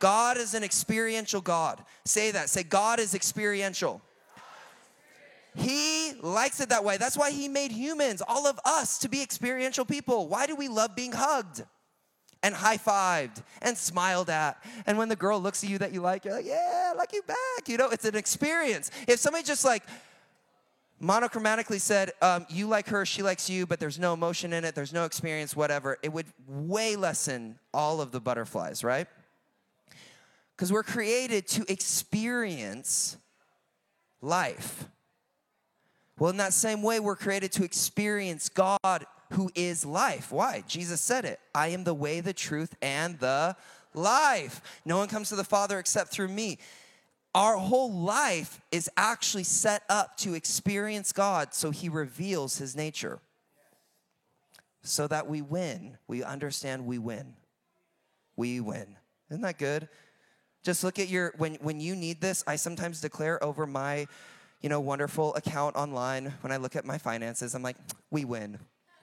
God 0.00 0.38
is 0.38 0.54
an 0.54 0.64
experiential 0.64 1.40
God. 1.40 1.84
Say 2.04 2.32
that. 2.32 2.50
Say, 2.50 2.64
God 2.64 2.98
is 2.98 3.14
experiential. 3.14 4.00
He 5.58 6.12
likes 6.20 6.60
it 6.60 6.68
that 6.68 6.84
way. 6.84 6.96
That's 6.96 7.16
why 7.16 7.30
He 7.30 7.48
made 7.48 7.72
humans, 7.72 8.22
all 8.26 8.46
of 8.46 8.58
us, 8.64 8.98
to 8.98 9.08
be 9.08 9.22
experiential 9.22 9.84
people. 9.84 10.28
Why 10.28 10.46
do 10.46 10.54
we 10.54 10.68
love 10.68 10.94
being 10.94 11.12
hugged? 11.12 11.64
and 12.42 12.54
high 12.54 12.78
fived 12.78 13.42
and 13.62 13.76
smiled 13.76 14.30
at. 14.30 14.62
And 14.86 14.96
when 14.96 15.08
the 15.08 15.16
girl 15.16 15.40
looks 15.40 15.64
at 15.64 15.70
you 15.70 15.78
that 15.78 15.92
you 15.92 16.00
like, 16.00 16.24
you're 16.24 16.34
like, 16.34 16.46
yeah, 16.46 16.90
I 16.92 16.96
like 16.96 17.12
you 17.12 17.22
back. 17.22 17.68
You 17.68 17.76
know, 17.76 17.88
it's 17.88 18.04
an 18.04 18.14
experience. 18.14 18.92
If 19.08 19.18
somebody 19.18 19.42
just 19.42 19.64
like 19.64 19.82
monochromatically 21.02 21.80
said, 21.80 22.12
um, 22.22 22.46
you 22.48 22.66
like 22.66 22.88
her, 22.88 23.04
she 23.04 23.22
likes 23.22 23.48
you, 23.48 23.66
but 23.66 23.80
there's 23.80 23.98
no 23.98 24.12
emotion 24.12 24.52
in 24.52 24.64
it, 24.64 24.74
there's 24.74 24.92
no 24.92 25.04
experience, 25.04 25.54
whatever, 25.54 25.98
it 26.02 26.12
would 26.12 26.26
way 26.46 26.96
lessen 26.96 27.58
all 27.72 28.00
of 28.00 28.10
the 28.10 28.20
butterflies, 28.20 28.82
right? 28.82 29.06
Because 30.56 30.72
we're 30.72 30.82
created 30.82 31.46
to 31.48 31.64
experience 31.70 33.16
life. 34.20 34.88
Well, 36.18 36.30
in 36.30 36.36
that 36.38 36.52
same 36.52 36.82
way, 36.82 36.98
we're 37.00 37.16
created 37.16 37.52
to 37.52 37.64
experience 37.64 38.48
God 38.48 39.06
who 39.32 39.50
is 39.54 39.84
life. 39.84 40.32
Why? 40.32 40.64
Jesus 40.66 41.00
said 41.00 41.24
it 41.24 41.40
I 41.54 41.68
am 41.68 41.84
the 41.84 41.94
way, 41.94 42.20
the 42.20 42.32
truth, 42.32 42.74
and 42.82 43.18
the 43.18 43.56
life. 43.94 44.60
No 44.84 44.98
one 44.98 45.08
comes 45.08 45.28
to 45.28 45.36
the 45.36 45.44
Father 45.44 45.78
except 45.78 46.10
through 46.10 46.28
me. 46.28 46.58
Our 47.34 47.56
whole 47.56 47.92
life 47.92 48.60
is 48.72 48.90
actually 48.96 49.44
set 49.44 49.82
up 49.88 50.16
to 50.18 50.34
experience 50.34 51.12
God, 51.12 51.54
so 51.54 51.70
He 51.70 51.88
reveals 51.88 52.58
His 52.58 52.74
nature. 52.74 53.20
So 54.82 55.06
that 55.08 55.28
we 55.28 55.42
win. 55.42 55.98
We 56.06 56.22
understand 56.22 56.86
we 56.86 56.98
win. 56.98 57.34
We 58.36 58.60
win. 58.60 58.96
Isn't 59.30 59.42
that 59.42 59.58
good? 59.58 59.88
Just 60.64 60.82
look 60.82 60.98
at 60.98 61.08
your, 61.08 61.34
when, 61.36 61.54
when 61.56 61.80
you 61.80 61.94
need 61.94 62.20
this, 62.20 62.42
I 62.46 62.56
sometimes 62.56 63.00
declare 63.00 63.42
over 63.44 63.66
my 63.66 64.06
you 64.60 64.68
know, 64.68 64.80
wonderful 64.80 65.34
account 65.34 65.76
online, 65.76 66.34
when 66.40 66.52
I 66.52 66.56
look 66.56 66.76
at 66.76 66.84
my 66.84 66.98
finances, 66.98 67.54
I'm 67.54 67.62
like, 67.62 67.76
we 68.10 68.24
win. 68.24 68.58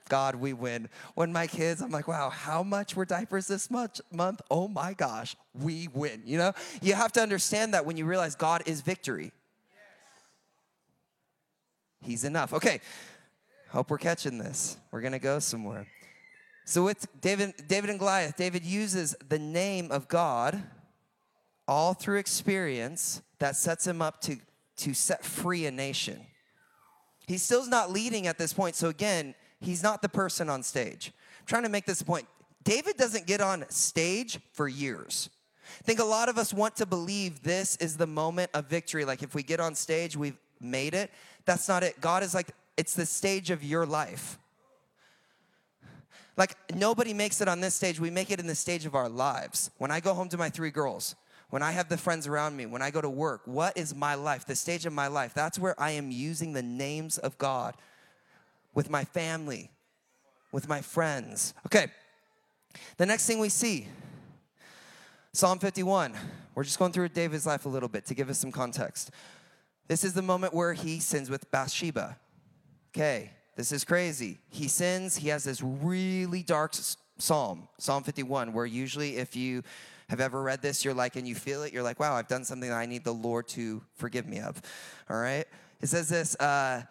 God, 0.08 0.36
we 0.36 0.52
win. 0.52 0.88
When 1.14 1.32
my 1.32 1.46
kids, 1.46 1.80
I'm 1.80 1.90
like, 1.90 2.06
wow, 2.06 2.30
how 2.30 2.62
much 2.62 2.94
were 2.94 3.04
diapers 3.04 3.46
this 3.48 3.70
much 3.70 4.00
month? 4.12 4.40
Oh 4.50 4.68
my 4.68 4.92
gosh, 4.92 5.36
we 5.54 5.88
win. 5.88 6.22
You 6.24 6.38
know, 6.38 6.52
you 6.80 6.94
have 6.94 7.12
to 7.12 7.20
understand 7.20 7.74
that 7.74 7.84
when 7.84 7.96
you 7.96 8.04
realize 8.04 8.34
God 8.36 8.62
is 8.66 8.82
victory. 8.82 9.32
He's 12.02 12.22
enough. 12.24 12.52
Okay, 12.52 12.80
hope 13.70 13.90
we're 13.90 13.98
catching 13.98 14.38
this. 14.38 14.76
We're 14.92 15.00
gonna 15.00 15.18
go 15.18 15.40
somewhere. 15.40 15.88
So 16.64 16.84
with 16.84 17.06
David, 17.20 17.54
David 17.66 17.90
and 17.90 17.98
Goliath, 17.98 18.36
David 18.36 18.64
uses 18.64 19.16
the 19.28 19.38
name 19.38 19.90
of 19.90 20.08
God 20.08 20.62
all 21.66 21.94
through 21.94 22.18
experience 22.18 23.22
that 23.38 23.56
sets 23.56 23.86
him 23.86 24.00
up 24.00 24.20
to 24.22 24.36
to 24.76 24.94
set 24.94 25.24
free 25.24 25.66
a 25.66 25.70
nation. 25.70 26.20
He 27.26 27.38
still's 27.38 27.68
not 27.68 27.90
leading 27.90 28.26
at 28.26 28.38
this 28.38 28.52
point. 28.52 28.76
So 28.76 28.88
again, 28.88 29.34
he's 29.60 29.82
not 29.82 30.02
the 30.02 30.08
person 30.08 30.48
on 30.48 30.62
stage. 30.62 31.12
I'm 31.40 31.46
trying 31.46 31.64
to 31.64 31.68
make 31.68 31.86
this 31.86 32.02
point. 32.02 32.26
David 32.62 32.96
doesn't 32.96 33.26
get 33.26 33.40
on 33.40 33.64
stage 33.68 34.38
for 34.52 34.68
years. 34.68 35.30
I 35.80 35.82
think 35.82 35.98
a 35.98 36.04
lot 36.04 36.28
of 36.28 36.38
us 36.38 36.54
want 36.54 36.76
to 36.76 36.86
believe 36.86 37.42
this 37.42 37.76
is 37.76 37.96
the 37.96 38.06
moment 38.06 38.50
of 38.54 38.66
victory. 38.66 39.04
Like 39.04 39.22
if 39.22 39.34
we 39.34 39.42
get 39.42 39.60
on 39.60 39.74
stage, 39.74 40.16
we've 40.16 40.38
made 40.60 40.94
it. 40.94 41.10
That's 41.44 41.68
not 41.68 41.82
it. 41.82 42.00
God 42.00 42.22
is 42.22 42.34
like, 42.34 42.48
it's 42.76 42.94
the 42.94 43.06
stage 43.06 43.50
of 43.50 43.64
your 43.64 43.86
life. 43.86 44.38
Like 46.36 46.56
nobody 46.74 47.14
makes 47.14 47.40
it 47.40 47.48
on 47.48 47.60
this 47.60 47.74
stage, 47.74 47.98
we 47.98 48.10
make 48.10 48.30
it 48.30 48.38
in 48.38 48.46
the 48.46 48.54
stage 48.54 48.84
of 48.84 48.94
our 48.94 49.08
lives. 49.08 49.70
When 49.78 49.90
I 49.90 50.00
go 50.00 50.12
home 50.12 50.28
to 50.28 50.36
my 50.36 50.50
three 50.50 50.70
girls, 50.70 51.14
when 51.50 51.62
I 51.62 51.72
have 51.72 51.88
the 51.88 51.96
friends 51.96 52.26
around 52.26 52.56
me, 52.56 52.66
when 52.66 52.82
I 52.82 52.90
go 52.90 53.00
to 53.00 53.08
work, 53.08 53.42
what 53.44 53.76
is 53.76 53.94
my 53.94 54.14
life, 54.14 54.46
the 54.46 54.56
stage 54.56 54.84
of 54.84 54.92
my 54.92 55.06
life? 55.06 55.32
That's 55.34 55.58
where 55.58 55.80
I 55.80 55.92
am 55.92 56.10
using 56.10 56.52
the 56.52 56.62
names 56.62 57.18
of 57.18 57.38
God 57.38 57.74
with 58.74 58.90
my 58.90 59.04
family, 59.04 59.70
with 60.52 60.68
my 60.68 60.80
friends. 60.80 61.54
Okay, 61.66 61.86
the 62.96 63.06
next 63.06 63.26
thing 63.26 63.38
we 63.38 63.48
see 63.48 63.88
Psalm 65.32 65.58
51. 65.58 66.14
We're 66.54 66.64
just 66.64 66.78
going 66.78 66.92
through 66.92 67.10
David's 67.10 67.44
life 67.44 67.66
a 67.66 67.68
little 67.68 67.90
bit 67.90 68.06
to 68.06 68.14
give 68.14 68.30
us 68.30 68.38
some 68.38 68.50
context. 68.50 69.10
This 69.86 70.02
is 70.02 70.14
the 70.14 70.22
moment 70.22 70.54
where 70.54 70.72
he 70.72 70.98
sins 70.98 71.28
with 71.28 71.50
Bathsheba. 71.50 72.16
Okay, 72.90 73.32
this 73.54 73.70
is 73.70 73.84
crazy. 73.84 74.38
He 74.48 74.66
sins, 74.66 75.16
he 75.16 75.28
has 75.28 75.44
this 75.44 75.62
really 75.62 76.42
dark 76.42 76.74
psalm, 77.18 77.68
Psalm 77.78 78.02
51, 78.02 78.54
where 78.54 78.64
usually 78.64 79.18
if 79.18 79.36
you 79.36 79.62
have 80.08 80.20
ever 80.20 80.42
read 80.42 80.62
this, 80.62 80.84
you're 80.84 80.94
like, 80.94 81.16
and 81.16 81.26
you 81.26 81.34
feel 81.34 81.62
it, 81.62 81.72
you're 81.72 81.82
like, 81.82 81.98
wow, 81.98 82.14
I've 82.14 82.28
done 82.28 82.44
something 82.44 82.70
that 82.70 82.76
I 82.76 82.86
need 82.86 83.04
the 83.04 83.14
Lord 83.14 83.48
to 83.48 83.82
forgive 83.94 84.26
me 84.26 84.38
of. 84.38 84.60
All 85.10 85.16
right? 85.16 85.44
It 85.80 85.88
says 85.88 86.08
this 86.08 86.36
uh, 86.36 86.82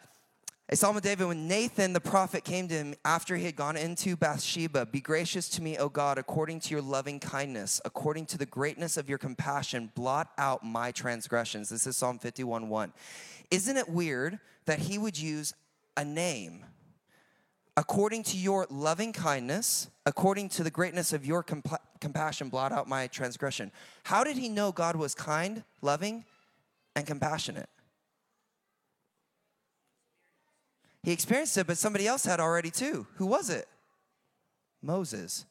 a 0.68 0.76
psalm 0.76 0.98
of 0.98 1.04
David 1.04 1.28
when 1.28 1.48
Nathan 1.48 1.94
the 1.94 2.00
prophet 2.00 2.44
came 2.44 2.68
to 2.70 2.74
him 2.74 2.96
after 3.06 3.36
he 3.36 3.46
had 3.46 3.56
gone 3.56 3.78
into 3.78 4.16
Bathsheba 4.16 4.88
Be 4.88 5.00
gracious 5.00 5.48
to 5.50 5.62
me, 5.62 5.78
O 5.78 5.90
God, 5.90 6.18
according 6.18 6.60
to 6.62 6.72
your 6.72 6.82
loving 6.82 7.20
kindness, 7.20 7.80
according 7.86 8.26
to 8.28 8.38
the 8.40 8.48
greatness 8.48 8.98
of 8.98 9.08
your 9.08 9.20
compassion, 9.20 9.92
blot 9.94 10.32
out 10.40 10.66
my 10.66 10.92
transgressions. 10.92 11.70
This 11.70 11.86
is 11.86 11.96
Psalm 11.96 12.18
51 12.18 12.68
1. 12.68 12.94
Isn't 13.52 13.78
it 13.78 13.88
weird 13.88 14.40
that 14.66 14.80
he 14.80 14.98
would 14.98 15.20
use 15.20 15.54
a 15.96 16.04
name? 16.04 16.66
According 17.78 18.24
to 18.24 18.38
your 18.38 18.68
loving 18.70 19.12
kindness, 19.12 19.90
according 20.06 20.50
to 20.50 20.64
the 20.64 20.72
greatness 20.72 21.12
of 21.12 21.26
your 21.26 21.44
compa- 21.44 21.80
compassion, 22.00 22.50
blot 22.50 22.72
out 22.72 22.88
my 22.88 23.08
transgression. 23.08 23.72
How 24.04 24.24
did 24.24 24.38
he 24.38 24.48
know 24.48 24.72
God 24.72 24.96
was 24.96 25.14
kind, 25.14 25.64
loving, 25.82 26.24
and 26.96 27.06
compassionate? 27.06 27.70
He 31.04 31.12
experienced 31.12 31.58
it, 31.58 31.68
but 31.68 31.78
somebody 31.78 32.08
else 32.08 32.26
had 32.26 32.40
already 32.40 32.72
too. 32.72 33.06
Who 33.16 33.26
was 33.26 33.50
it? 33.50 33.68
Moses. 34.82 35.46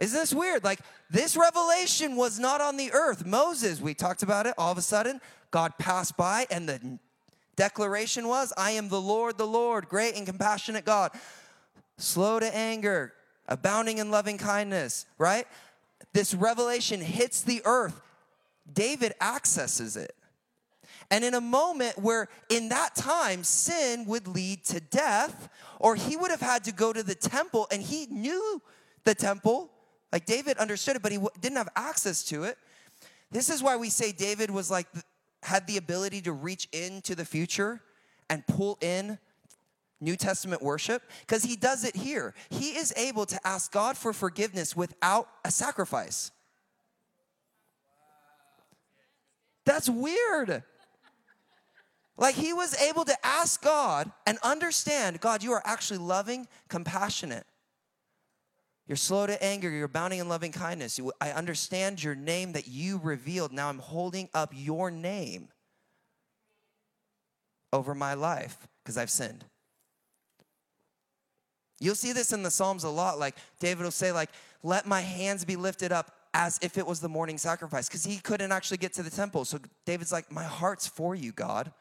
Isn't 0.00 0.18
this 0.18 0.34
weird? 0.34 0.64
Like, 0.64 0.80
this 1.10 1.36
revelation 1.36 2.16
was 2.16 2.38
not 2.38 2.60
on 2.60 2.76
the 2.76 2.90
earth. 2.92 3.24
Moses, 3.24 3.80
we 3.80 3.94
talked 3.94 4.22
about 4.22 4.46
it, 4.46 4.54
all 4.58 4.72
of 4.72 4.78
a 4.78 4.82
sudden, 4.82 5.20
God 5.50 5.78
passed 5.78 6.16
by, 6.16 6.46
and 6.50 6.68
the 6.68 6.98
declaration 7.60 8.26
was, 8.26 8.54
I 8.56 8.70
am 8.70 8.88
the 8.88 9.00
Lord, 9.00 9.36
the 9.36 9.46
Lord, 9.46 9.86
great 9.86 10.16
and 10.16 10.24
compassionate 10.24 10.86
God, 10.86 11.10
slow 11.98 12.40
to 12.40 12.56
anger, 12.56 13.12
abounding 13.46 13.98
in 13.98 14.10
loving 14.10 14.38
kindness, 14.38 15.04
right? 15.18 15.46
This 16.14 16.32
revelation 16.32 17.02
hits 17.02 17.42
the 17.42 17.60
earth. 17.66 18.00
David 18.72 19.12
accesses 19.20 19.98
it. 19.98 20.14
And 21.10 21.22
in 21.22 21.34
a 21.34 21.40
moment 21.42 21.98
where 21.98 22.28
in 22.48 22.70
that 22.70 22.94
time 22.94 23.44
sin 23.44 24.06
would 24.06 24.26
lead 24.26 24.64
to 24.64 24.80
death, 24.80 25.50
or 25.78 25.96
he 25.96 26.16
would 26.16 26.30
have 26.30 26.40
had 26.40 26.64
to 26.64 26.72
go 26.72 26.94
to 26.94 27.02
the 27.02 27.14
temple 27.14 27.66
and 27.70 27.82
he 27.82 28.06
knew 28.06 28.62
the 29.04 29.14
temple, 29.14 29.70
like 30.14 30.24
David 30.24 30.56
understood 30.56 30.96
it, 30.96 31.02
but 31.02 31.12
he 31.12 31.18
didn't 31.42 31.58
have 31.58 31.68
access 31.76 32.24
to 32.24 32.44
it. 32.44 32.56
This 33.30 33.50
is 33.50 33.62
why 33.62 33.76
we 33.76 33.90
say 33.90 34.12
David 34.12 34.50
was 34.50 34.70
like, 34.70 34.86
had 35.42 35.66
the 35.66 35.76
ability 35.76 36.20
to 36.22 36.32
reach 36.32 36.68
into 36.72 37.14
the 37.14 37.24
future 37.24 37.80
and 38.28 38.46
pull 38.46 38.78
in 38.80 39.18
New 40.00 40.16
Testament 40.16 40.62
worship 40.62 41.02
because 41.20 41.42
he 41.42 41.56
does 41.56 41.84
it 41.84 41.94
here. 41.94 42.34
He 42.48 42.70
is 42.70 42.92
able 42.96 43.26
to 43.26 43.46
ask 43.46 43.70
God 43.70 43.96
for 43.96 44.12
forgiveness 44.12 44.74
without 44.74 45.28
a 45.44 45.50
sacrifice. 45.50 46.30
That's 49.64 49.88
weird. 49.88 50.62
Like 52.16 52.34
he 52.34 52.52
was 52.52 52.78
able 52.80 53.04
to 53.04 53.26
ask 53.26 53.62
God 53.62 54.10
and 54.26 54.38
understand 54.42 55.20
God, 55.20 55.42
you 55.42 55.52
are 55.52 55.62
actually 55.64 55.98
loving, 55.98 56.48
compassionate. 56.68 57.46
You're 58.90 58.96
slow 58.96 59.24
to 59.24 59.40
anger, 59.40 59.70
you're 59.70 59.84
abounding 59.84 60.18
in 60.18 60.28
loving 60.28 60.50
kindness. 60.50 60.98
I 61.20 61.30
understand 61.30 62.02
your 62.02 62.16
name 62.16 62.54
that 62.54 62.66
you 62.66 62.98
revealed. 63.00 63.52
Now 63.52 63.68
I'm 63.68 63.78
holding 63.78 64.28
up 64.34 64.50
your 64.52 64.90
name 64.90 65.46
over 67.72 67.94
my 67.94 68.14
life 68.14 68.66
because 68.82 68.98
I've 68.98 69.08
sinned. 69.08 69.44
You'll 71.78 71.94
see 71.94 72.12
this 72.12 72.32
in 72.32 72.42
the 72.42 72.50
Psalms 72.50 72.82
a 72.82 72.88
lot. 72.88 73.20
Like 73.20 73.36
David 73.60 73.84
will 73.84 73.92
say, 73.92 74.10
like, 74.10 74.30
let 74.64 74.86
my 74.86 75.02
hands 75.02 75.44
be 75.44 75.54
lifted 75.54 75.92
up 75.92 76.10
as 76.34 76.58
if 76.60 76.76
it 76.76 76.84
was 76.84 76.98
the 76.98 77.08
morning 77.08 77.38
sacrifice 77.38 77.88
because 77.88 78.02
he 78.02 78.16
couldn't 78.16 78.50
actually 78.50 78.78
get 78.78 78.92
to 78.94 79.04
the 79.04 79.10
temple. 79.10 79.44
So 79.44 79.60
David's 79.86 80.10
like, 80.10 80.32
my 80.32 80.42
heart's 80.42 80.88
for 80.88 81.14
you, 81.14 81.30
God. 81.30 81.72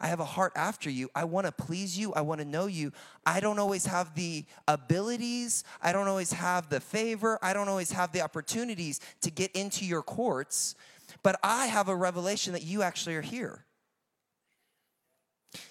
I 0.00 0.08
have 0.08 0.20
a 0.20 0.24
heart 0.24 0.52
after 0.56 0.90
you. 0.90 1.08
I 1.14 1.24
want 1.24 1.46
to 1.46 1.52
please 1.52 1.98
you. 1.98 2.12
I 2.14 2.20
want 2.22 2.40
to 2.40 2.44
know 2.44 2.66
you. 2.66 2.92
I 3.24 3.40
don't 3.40 3.58
always 3.58 3.86
have 3.86 4.14
the 4.14 4.44
abilities. 4.66 5.64
I 5.80 5.92
don't 5.92 6.08
always 6.08 6.32
have 6.32 6.68
the 6.68 6.80
favor. 6.80 7.38
I 7.42 7.52
don't 7.52 7.68
always 7.68 7.92
have 7.92 8.12
the 8.12 8.20
opportunities 8.20 9.00
to 9.22 9.30
get 9.30 9.52
into 9.52 9.84
your 9.84 10.02
courts, 10.02 10.74
but 11.22 11.38
I 11.42 11.66
have 11.66 11.88
a 11.88 11.96
revelation 11.96 12.52
that 12.54 12.62
you 12.62 12.82
actually 12.82 13.14
are 13.16 13.22
here. 13.22 13.64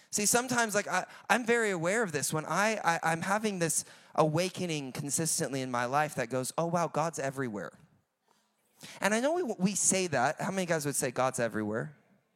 See, 0.09 0.26
sometimes, 0.26 0.76
like, 0.76 0.88
I, 0.88 1.05
am 1.30 1.43
very 1.43 1.71
aware 1.71 2.03
of 2.03 2.11
this 2.11 2.32
when 2.32 2.45
I, 2.45 2.80
I, 2.84 2.99
I'm 3.01 3.21
having 3.21 3.57
this 3.57 3.84
awakening 4.15 4.91
consistently 4.91 5.61
in 5.61 5.71
my 5.71 5.86
life 5.86 6.15
that 6.15 6.30
goes, 6.30 6.53
oh, 6.57 6.67
wow, 6.67 6.88
God's 6.88 7.17
everywhere. 7.17 7.71
And 9.01 9.13
I 9.13 9.19
know 9.19 9.34
we, 9.34 9.43
we 9.57 9.76
say 9.76 10.07
that. 10.07 10.39
How 10.39 10.51
many 10.51 10.67
guys 10.67 10.86
would 10.86 10.95
say 10.95 11.09
God's 11.09 11.39
everywhere? 11.39 11.93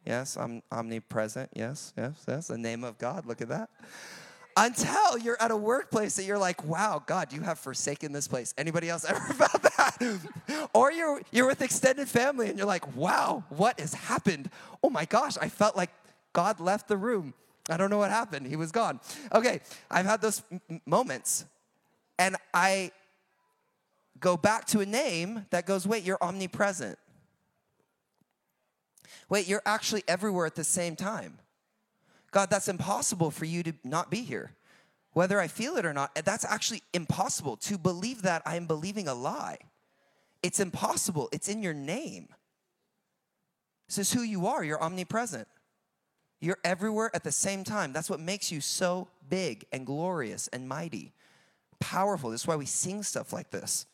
Yes, 0.07 0.37
I'm 0.37 0.63
omnipresent. 0.71 1.49
Yes, 1.53 1.93
yes, 1.97 2.23
yes. 2.25 2.47
The 2.47 2.57
name 2.57 2.85
of 2.85 2.97
God. 2.97 3.25
Look 3.25 3.41
at 3.41 3.49
that. 3.49 3.69
Until 4.55 5.17
you're 5.17 5.39
at 5.41 5.51
a 5.51 5.57
workplace 5.57 6.15
that 6.15 6.23
you're 6.23 6.37
like, 6.37 6.63
wow, 6.63 7.03
God, 7.05 7.33
you 7.33 7.41
have 7.41 7.59
forsaken 7.59 8.13
this 8.13 8.25
place. 8.25 8.53
Anybody 8.57 8.87
else 8.87 9.03
ever 9.09 9.19
felt 9.19 9.61
that? 9.61 10.19
or 10.73 10.93
you're 10.93 11.21
you're 11.31 11.45
with 11.45 11.61
extended 11.61 12.07
family 12.07 12.47
and 12.47 12.57
you're 12.57 12.65
like, 12.65 12.95
wow, 12.95 13.43
what 13.49 13.81
has 13.81 13.93
happened? 13.93 14.49
Oh 14.81 14.89
my 14.89 15.03
gosh, 15.03 15.37
I 15.41 15.49
felt 15.49 15.75
like 15.75 15.89
God 16.31 16.61
left 16.61 16.87
the 16.87 16.97
room. 16.97 17.33
I 17.69 17.75
don't 17.75 17.89
know 17.89 17.97
what 17.97 18.09
happened. 18.09 18.47
He 18.47 18.55
was 18.55 18.71
gone. 18.71 19.01
Okay, 19.33 19.59
I've 19.91 20.05
had 20.05 20.21
those 20.21 20.41
m- 20.49 20.81
moments. 20.85 21.43
And 22.17 22.37
I 22.53 22.91
go 24.21 24.37
back 24.37 24.65
to 24.67 24.79
a 24.79 24.85
name 24.85 25.45
that 25.49 25.65
goes, 25.65 25.85
wait, 25.85 26.03
you're 26.03 26.17
omnipresent. 26.21 26.97
Wait, 29.29 29.47
you're 29.47 29.61
actually 29.65 30.03
everywhere 30.07 30.45
at 30.45 30.55
the 30.55 30.63
same 30.63 30.95
time. 30.95 31.39
God, 32.31 32.49
that's 32.49 32.67
impossible 32.67 33.31
for 33.31 33.45
you 33.45 33.63
to 33.63 33.73
not 33.83 34.11
be 34.11 34.21
here. 34.21 34.51
Whether 35.13 35.39
I 35.39 35.47
feel 35.47 35.77
it 35.77 35.85
or 35.85 35.93
not, 35.93 36.13
that's 36.23 36.45
actually 36.45 36.83
impossible. 36.93 37.57
To 37.57 37.77
believe 37.77 38.21
that, 38.21 38.43
I 38.45 38.55
am 38.55 38.67
believing 38.67 39.07
a 39.07 39.13
lie. 39.13 39.57
It's 40.43 40.59
impossible. 40.59 41.29
It's 41.31 41.49
in 41.49 41.63
your 41.63 41.73
name. 41.73 42.27
This 43.87 43.97
is 43.97 44.13
who 44.13 44.21
you 44.21 44.47
are. 44.47 44.63
You're 44.63 44.81
omnipresent. 44.81 45.47
You're 46.39 46.59
everywhere 46.63 47.09
at 47.15 47.23
the 47.23 47.31
same 47.31 47.63
time. 47.63 47.93
That's 47.93 48.09
what 48.09 48.19
makes 48.19 48.51
you 48.51 48.61
so 48.61 49.07
big 49.27 49.65
and 49.71 49.85
glorious 49.85 50.47
and 50.49 50.67
mighty, 50.67 51.13
powerful. 51.79 52.29
That's 52.29 52.45
why 52.45 52.55
we 52.55 52.67
sing 52.67 53.01
stuff 53.01 53.33
like 53.33 53.49
this. 53.49 53.87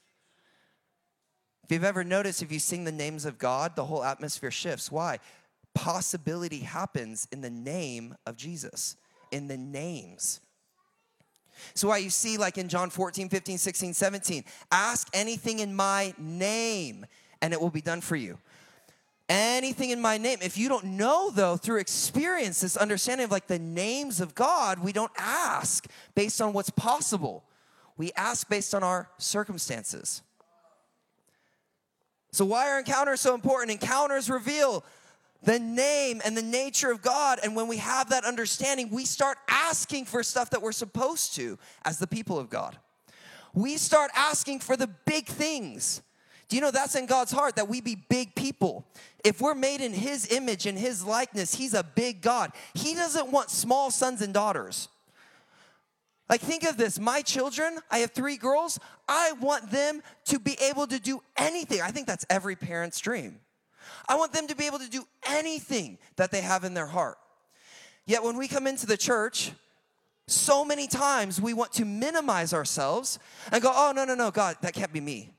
You've 1.73 1.83
ever 1.83 2.03
noticed, 2.03 2.43
if 2.43 2.51
you 2.51 2.59
sing 2.59 2.83
the 2.83 2.91
names 2.91 3.25
of 3.25 3.39
God, 3.39 3.75
the 3.75 3.85
whole 3.85 4.03
atmosphere 4.03 4.51
shifts. 4.51 4.91
Why? 4.91 5.17
Possibility 5.73 6.59
happens 6.59 7.27
in 7.31 7.41
the 7.41 7.49
name 7.49 8.15
of 8.27 8.37
Jesus, 8.37 8.95
in 9.31 9.47
the 9.47 9.57
names. 9.57 10.39
So, 11.73 11.87
why 11.87 11.97
you 11.97 12.11
see, 12.11 12.37
like 12.37 12.59
in 12.59 12.69
John 12.69 12.91
14, 12.91 13.27
15, 13.27 13.57
16, 13.57 13.93
17, 13.95 14.43
ask 14.71 15.07
anything 15.13 15.59
in 15.59 15.75
my 15.75 16.13
name 16.19 17.07
and 17.41 17.53
it 17.53 17.59
will 17.59 17.71
be 17.71 17.81
done 17.81 18.01
for 18.01 18.15
you. 18.15 18.37
Anything 19.27 19.89
in 19.89 19.99
my 19.99 20.19
name. 20.19 20.39
If 20.43 20.57
you 20.57 20.69
don't 20.69 20.85
know, 20.85 21.31
though, 21.31 21.57
through 21.57 21.79
experience, 21.79 22.61
this 22.61 22.77
understanding 22.77 23.25
of 23.25 23.31
like 23.31 23.47
the 23.47 23.57
names 23.57 24.21
of 24.21 24.35
God, 24.35 24.77
we 24.77 24.93
don't 24.93 25.11
ask 25.17 25.87
based 26.13 26.39
on 26.39 26.53
what's 26.53 26.69
possible. 26.69 27.43
We 27.97 28.11
ask 28.15 28.47
based 28.47 28.75
on 28.75 28.83
our 28.83 29.09
circumstances. 29.17 30.21
So, 32.33 32.45
why 32.45 32.71
are 32.71 32.79
encounters 32.79 33.21
so 33.21 33.35
important? 33.35 33.79
Encounters 33.79 34.27
reveal 34.27 34.83
the 35.43 35.59
name 35.59 36.19
and 36.25 36.35
the 36.35 36.41
nature 36.41 36.91
of 36.91 37.03
God. 37.03 37.39
And 37.43 37.55
when 37.55 37.67
we 37.67 37.77
have 37.77 38.09
that 38.09 38.25
understanding, 38.25 38.89
we 38.89 39.05
start 39.05 39.37
asking 39.47 40.05
for 40.05 40.23
stuff 40.23 40.49
that 40.49 40.61
we're 40.61 40.71
supposed 40.71 41.35
to 41.35 41.59
as 41.85 41.99
the 41.99 42.07
people 42.07 42.39
of 42.39 42.49
God. 42.49 42.75
We 43.53 43.77
start 43.77 44.09
asking 44.15 44.61
for 44.61 44.75
the 44.75 44.87
big 44.87 45.27
things. 45.27 46.01
Do 46.49 46.55
you 46.55 46.61
know 46.63 46.71
that's 46.71 46.95
in 46.95 47.05
God's 47.05 47.31
heart 47.31 47.55
that 47.57 47.69
we 47.69 47.81
be 47.81 47.93
big 47.93 48.33
people? 48.33 48.87
If 49.23 49.39
we're 49.39 49.53
made 49.53 49.81
in 49.81 49.93
His 49.93 50.31
image 50.31 50.65
and 50.65 50.75
His 50.75 51.05
likeness, 51.05 51.53
He's 51.53 51.75
a 51.75 51.83
big 51.83 52.21
God. 52.21 52.51
He 52.73 52.95
doesn't 52.95 53.31
want 53.31 53.51
small 53.51 53.91
sons 53.91 54.23
and 54.23 54.33
daughters. 54.33 54.87
Like, 56.29 56.41
think 56.41 56.63
of 56.63 56.77
this 56.77 56.99
my 56.99 57.21
children, 57.21 57.79
I 57.91 57.99
have 57.99 58.11
three 58.11 58.37
girls, 58.37 58.79
I 59.07 59.33
want 59.33 59.71
them 59.71 60.01
to 60.25 60.39
be 60.39 60.57
able 60.69 60.87
to 60.87 60.99
do 60.99 61.21
anything. 61.37 61.81
I 61.81 61.91
think 61.91 62.07
that's 62.07 62.25
every 62.29 62.55
parent's 62.55 62.99
dream. 62.99 63.39
I 64.07 64.15
want 64.15 64.33
them 64.33 64.47
to 64.47 64.55
be 64.55 64.65
able 64.65 64.79
to 64.79 64.89
do 64.89 65.05
anything 65.27 65.97
that 66.15 66.31
they 66.31 66.41
have 66.41 66.63
in 66.63 66.73
their 66.73 66.85
heart. 66.85 67.17
Yet, 68.05 68.23
when 68.23 68.37
we 68.37 68.47
come 68.47 68.67
into 68.67 68.85
the 68.85 68.97
church, 68.97 69.51
so 70.27 70.63
many 70.63 70.87
times 70.87 71.41
we 71.41 71.53
want 71.53 71.73
to 71.73 71.85
minimize 71.85 72.53
ourselves 72.53 73.19
and 73.51 73.61
go, 73.61 73.71
oh, 73.73 73.93
no, 73.95 74.05
no, 74.05 74.15
no, 74.15 74.31
God, 74.31 74.57
that 74.61 74.73
can't 74.73 74.91
be 74.91 75.01
me. 75.01 75.33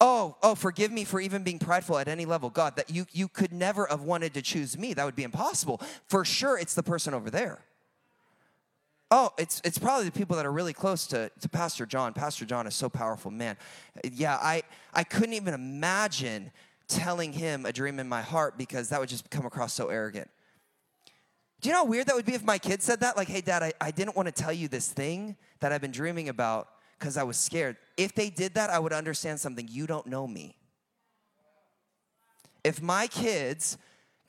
Oh, 0.00 0.36
oh, 0.42 0.54
forgive 0.54 0.90
me 0.90 1.04
for 1.04 1.20
even 1.20 1.42
being 1.42 1.58
prideful 1.58 1.98
at 1.98 2.08
any 2.08 2.24
level. 2.24 2.48
God, 2.48 2.76
that 2.76 2.88
you, 2.88 3.06
you 3.12 3.28
could 3.28 3.52
never 3.52 3.86
have 3.86 4.02
wanted 4.02 4.32
to 4.34 4.42
choose 4.42 4.78
me. 4.78 4.94
That 4.94 5.04
would 5.04 5.16
be 5.16 5.24
impossible. 5.24 5.80
For 6.08 6.24
sure, 6.24 6.58
it's 6.58 6.74
the 6.74 6.82
person 6.82 7.12
over 7.12 7.30
there. 7.30 7.64
Oh, 9.10 9.32
it's 9.38 9.60
it's 9.64 9.78
probably 9.78 10.04
the 10.04 10.12
people 10.12 10.36
that 10.36 10.46
are 10.46 10.52
really 10.52 10.72
close 10.72 11.06
to, 11.08 11.30
to 11.40 11.48
Pastor 11.48 11.84
John. 11.84 12.12
Pastor 12.12 12.44
John 12.44 12.66
is 12.66 12.74
so 12.74 12.88
powerful, 12.88 13.30
man. 13.30 13.56
Yeah, 14.04 14.38
I 14.40 14.62
I 14.94 15.02
couldn't 15.02 15.34
even 15.34 15.52
imagine 15.52 16.52
telling 16.86 17.32
him 17.32 17.66
a 17.66 17.72
dream 17.72 17.98
in 17.98 18.08
my 18.08 18.22
heart 18.22 18.56
because 18.56 18.88
that 18.90 19.00
would 19.00 19.08
just 19.08 19.28
come 19.30 19.46
across 19.46 19.72
so 19.72 19.88
arrogant. 19.88 20.28
Do 21.60 21.68
you 21.68 21.74
know 21.74 21.80
how 21.80 21.86
weird 21.86 22.06
that 22.06 22.16
would 22.16 22.24
be 22.24 22.34
if 22.34 22.44
my 22.44 22.58
kid 22.58 22.82
said 22.82 23.00
that? 23.00 23.16
Like, 23.16 23.28
hey, 23.28 23.40
dad, 23.40 23.62
I, 23.62 23.72
I 23.80 23.90
didn't 23.90 24.16
want 24.16 24.26
to 24.26 24.32
tell 24.32 24.52
you 24.52 24.66
this 24.66 24.90
thing 24.90 25.36
that 25.60 25.72
I've 25.72 25.80
been 25.80 25.90
dreaming 25.90 26.28
about 26.28 26.68
because 26.98 27.16
I 27.16 27.22
was 27.22 27.36
scared. 27.36 27.76
If 27.96 28.14
they 28.14 28.30
did 28.30 28.54
that, 28.54 28.70
I 28.70 28.78
would 28.78 28.92
understand 28.92 29.40
something. 29.40 29.68
You 29.70 29.86
don't 29.86 30.06
know 30.06 30.26
me. 30.26 30.56
If 32.64 32.80
my 32.80 33.06
kids 33.06 33.76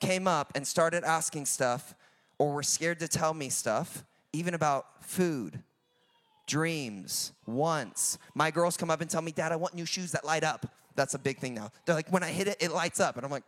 came 0.00 0.26
up 0.26 0.52
and 0.54 0.66
started 0.66 1.04
asking 1.04 1.46
stuff 1.46 1.94
or 2.38 2.52
were 2.52 2.62
scared 2.62 2.98
to 3.00 3.08
tell 3.08 3.32
me 3.32 3.48
stuff, 3.48 4.04
even 4.32 4.54
about 4.54 5.04
food, 5.04 5.62
dreams, 6.46 7.32
wants. 7.46 8.18
My 8.34 8.50
girls 8.50 8.76
come 8.76 8.90
up 8.90 9.00
and 9.00 9.10
tell 9.10 9.22
me, 9.22 9.32
Dad, 9.32 9.52
I 9.52 9.56
want 9.56 9.74
new 9.74 9.86
shoes 9.86 10.12
that 10.12 10.24
light 10.24 10.44
up. 10.44 10.66
That's 10.94 11.14
a 11.14 11.18
big 11.18 11.38
thing 11.38 11.54
now. 11.54 11.70
They're 11.84 11.94
like, 11.94 12.10
when 12.10 12.22
I 12.22 12.28
hit 12.28 12.48
it, 12.48 12.56
it 12.60 12.72
lights 12.72 13.00
up. 13.00 13.16
And 13.16 13.24
I'm 13.24 13.30
like, 13.30 13.44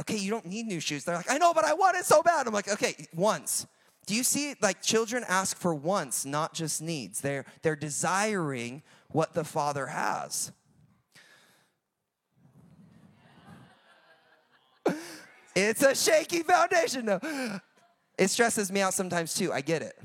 okay, 0.00 0.16
you 0.16 0.30
don't 0.30 0.46
need 0.46 0.66
new 0.66 0.80
shoes. 0.80 1.04
They're 1.04 1.16
like, 1.16 1.30
I 1.30 1.38
know, 1.38 1.54
but 1.54 1.64
I 1.64 1.74
want 1.74 1.96
it 1.96 2.04
so 2.04 2.22
bad. 2.22 2.46
I'm 2.46 2.52
like, 2.52 2.68
okay, 2.68 2.94
once. 3.14 3.66
Do 4.06 4.14
you 4.14 4.24
see 4.24 4.54
like 4.60 4.82
children 4.82 5.24
ask 5.28 5.56
for 5.56 5.74
wants, 5.74 6.24
not 6.24 6.54
just 6.54 6.82
needs? 6.82 7.20
They're 7.20 7.44
they're 7.62 7.76
desiring 7.76 8.82
what 9.08 9.32
the 9.32 9.44
father 9.44 9.86
has. 9.86 10.50
it's 15.54 15.82
a 15.82 15.94
shaky 15.94 16.42
foundation. 16.42 17.06
No. 17.06 17.20
It 18.18 18.28
stresses 18.28 18.70
me 18.70 18.80
out 18.80 18.94
sometimes 18.94 19.34
too. 19.34 19.52
I 19.52 19.60
get 19.60 19.82
it. 19.82 19.98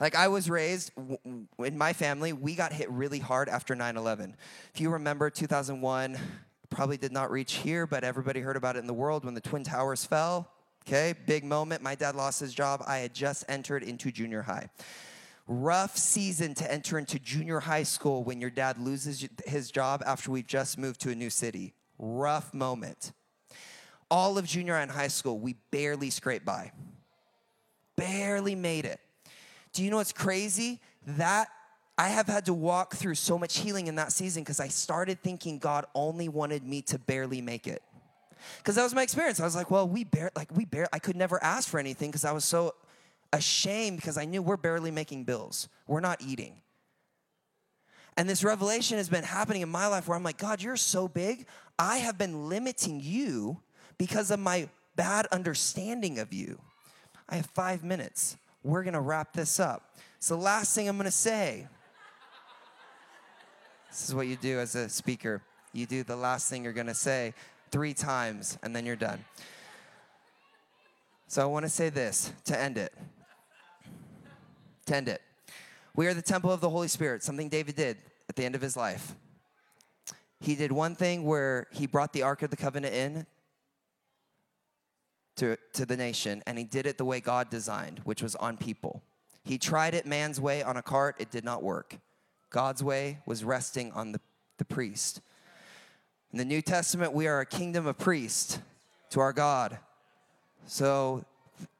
Like 0.00 0.14
I 0.14 0.28
was 0.28 0.48
raised 0.48 0.92
in 1.58 1.78
my 1.78 1.92
family, 1.92 2.32
we 2.32 2.54
got 2.54 2.72
hit 2.72 2.90
really 2.90 3.18
hard 3.18 3.48
after 3.48 3.74
9/11. 3.74 4.34
If 4.74 4.80
you 4.80 4.90
remember 4.90 5.30
2001, 5.30 6.18
probably 6.70 6.96
did 6.96 7.12
not 7.12 7.30
reach 7.30 7.54
here, 7.54 7.86
but 7.86 8.04
everybody 8.04 8.40
heard 8.40 8.56
about 8.56 8.76
it 8.76 8.80
in 8.80 8.86
the 8.86 8.94
world 8.94 9.24
when 9.24 9.34
the 9.34 9.40
twin 9.40 9.64
towers 9.64 10.04
fell. 10.04 10.50
Okay, 10.86 11.14
big 11.26 11.44
moment. 11.44 11.82
My 11.82 11.94
dad 11.94 12.14
lost 12.14 12.40
his 12.40 12.54
job. 12.54 12.82
I 12.86 12.98
had 12.98 13.12
just 13.12 13.44
entered 13.48 13.82
into 13.82 14.10
junior 14.10 14.42
high. 14.42 14.70
Rough 15.46 15.96
season 15.96 16.54
to 16.54 16.70
enter 16.70 16.98
into 16.98 17.18
junior 17.18 17.60
high 17.60 17.82
school 17.82 18.22
when 18.22 18.40
your 18.40 18.50
dad 18.50 18.78
loses 18.78 19.26
his 19.46 19.70
job 19.70 20.02
after 20.06 20.30
we 20.30 20.42
just 20.42 20.78
moved 20.78 21.00
to 21.00 21.10
a 21.10 21.14
new 21.14 21.30
city. 21.30 21.74
Rough 21.98 22.52
moment. 22.54 23.12
All 24.10 24.38
of 24.38 24.46
junior 24.46 24.74
high 24.74 24.82
and 24.82 24.90
high 24.90 25.08
school, 25.08 25.38
we 25.38 25.56
barely 25.70 26.10
scraped 26.10 26.44
by. 26.44 26.72
Barely 27.96 28.54
made 28.54 28.84
it. 28.84 29.00
Do 29.72 29.84
you 29.84 29.90
know 29.90 29.96
what's 29.96 30.12
crazy? 30.12 30.80
That 31.06 31.48
I 31.98 32.08
have 32.08 32.26
had 32.26 32.46
to 32.46 32.54
walk 32.54 32.94
through 32.94 33.16
so 33.16 33.38
much 33.38 33.58
healing 33.58 33.88
in 33.88 33.96
that 33.96 34.12
season 34.12 34.44
because 34.44 34.60
I 34.60 34.68
started 34.68 35.22
thinking 35.22 35.58
God 35.58 35.84
only 35.94 36.28
wanted 36.28 36.62
me 36.62 36.80
to 36.82 36.98
barely 36.98 37.40
make 37.40 37.66
it. 37.66 37.82
Because 38.58 38.76
that 38.76 38.84
was 38.84 38.94
my 38.94 39.02
experience. 39.02 39.40
I 39.40 39.44
was 39.44 39.56
like, 39.56 39.70
well, 39.70 39.88
we 39.88 40.04
bear 40.04 40.30
like 40.36 40.48
we 40.54 40.64
bear 40.64 40.86
I 40.92 41.00
could 41.00 41.16
never 41.16 41.42
ask 41.42 41.68
for 41.68 41.80
anything 41.80 42.10
because 42.10 42.24
I 42.24 42.32
was 42.32 42.44
so 42.44 42.74
ashamed 43.32 43.96
because 43.96 44.16
I 44.16 44.24
knew 44.24 44.42
we're 44.42 44.56
barely 44.56 44.92
making 44.92 45.24
bills. 45.24 45.68
We're 45.86 46.00
not 46.00 46.22
eating. 46.22 46.60
And 48.16 48.28
this 48.28 48.42
revelation 48.42 48.96
has 48.98 49.08
been 49.08 49.24
happening 49.24 49.62
in 49.62 49.68
my 49.68 49.86
life 49.86 50.08
where 50.08 50.16
I'm 50.16 50.24
like, 50.24 50.38
God, 50.38 50.62
you're 50.62 50.76
so 50.76 51.06
big. 51.06 51.46
I 51.78 51.98
have 51.98 52.18
been 52.18 52.48
limiting 52.48 53.00
you 53.00 53.60
because 53.98 54.30
of 54.30 54.40
my 54.40 54.68
bad 54.96 55.26
understanding 55.26 56.18
of 56.18 56.32
you. 56.32 56.60
I 57.28 57.36
have 57.36 57.46
five 57.46 57.84
minutes 57.84 58.36
we're 58.62 58.82
going 58.82 58.94
to 58.94 59.00
wrap 59.00 59.32
this 59.32 59.60
up. 59.60 59.94
So, 60.18 60.36
the 60.36 60.42
last 60.42 60.74
thing 60.74 60.88
I'm 60.88 60.96
going 60.96 61.04
to 61.04 61.10
say 61.10 61.66
this 63.88 64.08
is 64.08 64.14
what 64.14 64.26
you 64.26 64.36
do 64.36 64.58
as 64.58 64.74
a 64.74 64.88
speaker. 64.88 65.42
You 65.72 65.86
do 65.86 66.02
the 66.02 66.16
last 66.16 66.50
thing 66.50 66.64
you're 66.64 66.72
going 66.72 66.86
to 66.86 66.94
say 66.94 67.34
three 67.70 67.94
times, 67.94 68.58
and 68.62 68.74
then 68.74 68.84
you're 68.84 68.96
done. 68.96 69.24
So, 71.28 71.42
I 71.42 71.46
want 71.46 71.64
to 71.64 71.70
say 71.70 71.88
this 71.88 72.32
to 72.46 72.58
end 72.58 72.78
it. 72.78 72.92
To 74.86 74.96
end 74.96 75.08
it. 75.08 75.22
We 75.94 76.06
are 76.06 76.14
the 76.14 76.22
temple 76.22 76.50
of 76.50 76.60
the 76.60 76.70
Holy 76.70 76.88
Spirit, 76.88 77.22
something 77.22 77.48
David 77.48 77.76
did 77.76 77.96
at 78.28 78.36
the 78.36 78.44
end 78.44 78.54
of 78.54 78.60
his 78.60 78.76
life. 78.76 79.14
He 80.40 80.54
did 80.54 80.70
one 80.70 80.94
thing 80.94 81.24
where 81.24 81.66
he 81.72 81.86
brought 81.86 82.12
the 82.12 82.22
Ark 82.22 82.42
of 82.42 82.50
the 82.50 82.56
Covenant 82.56 82.94
in 82.94 83.26
to, 85.38 85.56
to 85.72 85.86
the 85.86 85.96
nation, 85.96 86.42
and 86.46 86.58
he 86.58 86.64
did 86.64 86.86
it 86.86 86.98
the 86.98 87.04
way 87.04 87.20
God 87.20 87.50
designed, 87.50 88.00
which 88.04 88.22
was 88.22 88.36
on 88.36 88.56
people. 88.56 89.02
He 89.44 89.58
tried 89.58 89.94
it 89.94 90.06
man's 90.06 90.40
way 90.40 90.62
on 90.62 90.76
a 90.76 90.82
cart, 90.82 91.16
it 91.18 91.30
did 91.30 91.44
not 91.44 91.62
work. 91.62 91.96
God's 92.50 92.82
way 92.82 93.18
was 93.26 93.44
resting 93.44 93.92
on 93.92 94.12
the, 94.12 94.20
the 94.58 94.64
priest. 94.64 95.20
In 96.32 96.38
the 96.38 96.44
New 96.44 96.60
Testament, 96.60 97.12
we 97.12 97.26
are 97.26 97.40
a 97.40 97.46
kingdom 97.46 97.86
of 97.86 97.98
priests 97.98 98.58
to 99.10 99.20
our 99.20 99.32
God. 99.32 99.78
So 100.66 101.24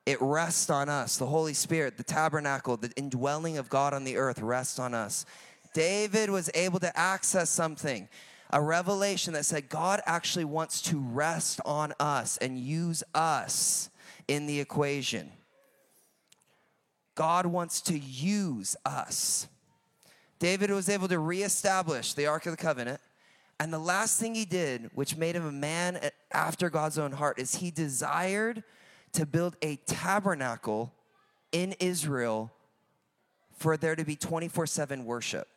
it 0.07 0.21
rests 0.23 0.71
on 0.71 0.89
us. 0.89 1.19
The 1.19 1.27
Holy 1.27 1.53
Spirit, 1.53 1.99
the 1.99 2.03
tabernacle, 2.03 2.77
the 2.77 2.91
indwelling 2.97 3.59
of 3.59 3.69
God 3.69 3.93
on 3.93 4.05
the 4.05 4.17
earth 4.17 4.41
rests 4.41 4.79
on 4.79 4.95
us. 4.95 5.27
David 5.75 6.31
was 6.31 6.51
able 6.55 6.81
to 6.81 6.99
access 6.99 7.51
something 7.51 8.09
a 8.51 8.63
revelation 8.63 9.35
that 9.35 9.45
said 9.45 9.69
God 9.69 10.01
actually 10.07 10.45
wants 10.45 10.81
to 10.83 10.99
rest 10.99 11.61
on 11.65 11.93
us 12.01 12.39
and 12.39 12.59
use 12.59 13.03
us 13.15 13.91
in 14.27 14.47
the 14.47 14.61
equation. 14.61 15.31
God 17.15 17.47
wants 17.47 17.81
to 17.83 17.99
use 17.99 18.77
us. 18.85 19.49
David 20.39 20.71
was 20.71 20.89
able 20.89 21.09
to 21.09 21.19
reestablish 21.19 22.15
the 22.15 22.27
Ark 22.27 22.47
of 22.47 22.53
the 22.53 22.63
Covenant. 22.63 23.01
And 23.61 23.73
the 23.73 23.79
last 23.79 24.21
thing 24.21 24.37
he 24.37 24.45
did, 24.45 24.91
which 24.95 25.17
made 25.17 25.35
him 25.35 25.45
a 25.45 25.53
man 25.53 25.99
after 26.31 26.71
God's 26.71 26.97
own 26.97 27.11
heart, 27.11 27.41
is 27.41 27.57
he 27.57 27.73
desired 27.73 28.63
to 29.15 29.27
build 29.27 29.57
a 29.63 29.77
tabernacle 29.87 30.93
in 31.51 31.73
Israel 31.81 32.53
for 33.59 33.77
there 33.77 33.97
to 33.97 34.05
be 34.05 34.15
24 34.15 34.67
7 34.67 35.05
worship. 35.05 35.49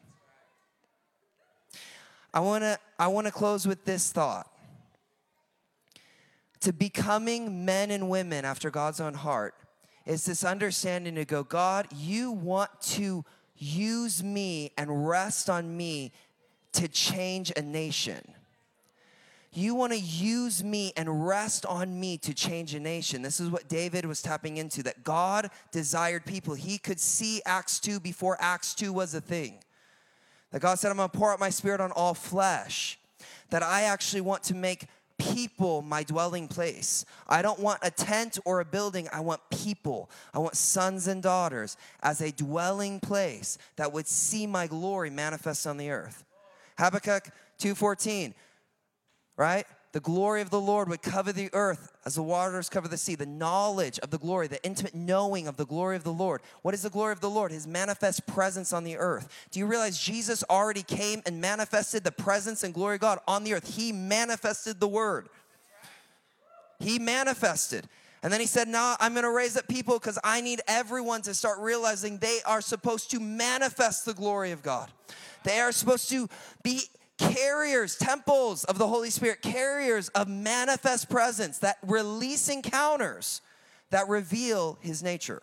I 2.34 2.40
want 2.40 2.64
to 2.64 2.80
I 2.98 3.08
want 3.08 3.28
to 3.28 3.34
close 3.34 3.68
with 3.68 3.86
this 3.86 4.12
thought. 4.12 4.48
To 6.62 6.72
becoming 6.72 7.66
men 7.66 7.90
and 7.92 8.10
women 8.10 8.46
after 8.46 8.70
God's 8.70 9.02
own 9.02 9.16
heart 9.16 9.56
is 10.06 10.26
this 10.26 10.44
understanding 10.44 11.16
to 11.16 11.26
go, 11.26 11.44
God, 11.44 11.88
you 11.96 12.32
want 12.32 12.70
to 12.82 13.26
use 13.56 14.24
me 14.24 14.72
and 14.78 15.08
rest 15.08 15.50
on 15.50 15.76
me 15.76 16.12
to 16.74 16.88
change 16.88 17.52
a 17.56 17.62
nation. 17.62 18.22
You 19.54 19.76
want 19.76 19.92
to 19.92 20.00
use 20.00 20.64
me 20.64 20.94
and 20.96 21.28
rest 21.28 21.66
on 21.66 22.00
me 22.00 22.18
to 22.20 22.34
change 22.34 22.74
a 22.74 22.80
nation. 22.80 23.22
This 23.22 23.42
is 23.42 23.50
what 23.50 23.68
David 23.68 24.06
was 24.06 24.22
tapping 24.22 24.58
into 24.58 24.82
that 24.84 25.04
God 25.04 25.50
desired 25.72 26.26
people. 26.26 26.54
He 26.54 26.78
could 26.78 27.00
see 27.00 27.42
Acts 27.46 27.80
2 27.80 28.00
before 28.00 28.38
Acts 28.40 28.74
2 28.74 28.94
was 28.94 29.14
a 29.14 29.20
thing. 29.20 29.60
That 30.52 30.62
God 30.62 30.80
said, 30.80 30.92
I'm 30.92 30.98
gonna 30.98 31.10
pour 31.10 31.32
out 31.32 31.40
my 31.40 31.50
spirit 31.50 31.82
on 31.82 31.92
all 31.92 32.14
flesh. 32.14 33.00
That 33.50 33.64
I 33.64 33.84
actually 33.84 34.22
want 34.22 34.44
to 34.44 34.56
make 34.56 34.88
people 35.18 35.82
my 35.82 36.04
dwelling 36.04 36.48
place. 36.48 37.06
I 37.28 37.42
don't 37.42 37.60
want 37.60 37.80
a 37.84 37.92
tent 37.92 38.40
or 38.46 38.60
a 38.60 38.66
building. 38.66 39.08
I 39.14 39.20
want 39.20 39.42
people. 39.50 40.10
I 40.34 40.40
want 40.40 40.56
sons 40.56 41.08
and 41.08 41.22
daughters 41.22 41.78
as 42.02 42.22
a 42.22 42.32
dwelling 42.32 43.00
place 43.00 43.58
that 43.76 43.94
would 43.94 44.08
see 44.08 44.48
my 44.48 44.68
glory 44.68 45.10
manifest 45.10 45.68
on 45.68 45.78
the 45.78 45.92
earth. 45.92 46.24
Habakkuk 46.78 47.30
2:14, 47.60 48.34
right? 49.38 49.68
The 49.94 50.00
glory 50.00 50.42
of 50.42 50.50
the 50.50 50.60
Lord 50.60 50.88
would 50.88 51.02
cover 51.02 51.34
the 51.34 51.50
earth 51.52 51.92
as 52.06 52.16
the 52.16 52.24
waters 52.24 52.70
cover 52.70 52.88
the 52.88 52.98
sea. 52.98 53.16
The 53.16 53.26
knowledge 53.26 54.00
of 54.00 54.10
the 54.10 54.18
glory, 54.18 54.48
the 54.48 54.64
intimate 54.64 54.96
knowing 54.96 55.48
of 55.48 55.58
the 55.58 55.66
glory 55.66 55.98
of 55.98 56.04
the 56.04 56.14
Lord. 56.14 56.42
What 56.62 56.74
is 56.74 56.84
the 56.84 56.90
glory 56.90 57.12
of 57.12 57.20
the 57.20 57.30
Lord? 57.30 57.52
His 57.52 57.68
manifest 57.68 58.26
presence 58.26 58.72
on 58.72 58.86
the 58.86 58.98
earth. 58.98 59.28
Do 59.52 59.60
you 59.60 59.66
realize 59.66 60.00
Jesus 60.00 60.46
already 60.50 60.84
came 60.84 61.22
and 61.26 61.42
manifested 61.42 62.06
the 62.06 62.12
presence 62.12 62.64
and 62.64 62.74
glory 62.74 62.96
of 62.96 63.02
God 63.02 63.20
on 63.28 63.44
the 63.44 63.54
earth? 63.54 63.76
He 63.76 63.92
manifested 63.92 64.80
the 64.80 64.88
word. 64.88 65.28
He 66.80 66.98
manifested. 66.98 67.88
And 68.24 68.32
then 68.32 68.40
he 68.40 68.48
said, 68.48 68.70
Now 68.70 68.96
I'm 69.00 69.14
going 69.14 69.24
to 69.24 69.32
raise 69.32 69.58
up 69.58 69.68
people 69.68 70.00
because 70.00 70.20
I 70.24 70.40
need 70.40 70.62
everyone 70.68 71.22
to 71.24 71.34
start 71.34 71.60
realizing 71.60 72.18
they 72.18 72.40
are 72.46 72.62
supposed 72.62 73.12
to 73.12 73.20
manifest 73.20 74.06
the 74.06 74.14
glory 74.14 74.52
of 74.52 74.64
God. 74.64 74.90
They 75.44 75.60
are 75.60 75.72
supposed 75.72 76.10
to 76.12 76.30
be 76.64 76.84
carriers, 77.22 77.96
temples 77.96 78.64
of 78.66 78.78
the 78.78 78.88
Holy 78.88 79.10
Spirit, 79.10 79.42
carriers 79.42 80.10
of 80.10 80.28
manifest 80.28 81.10
presence 81.10 81.60
that 81.60 81.78
release 81.84 82.50
encounters 82.50 83.42
that 83.92 84.08
reveal 84.08 84.78
his 84.82 85.04
nature. 85.04 85.42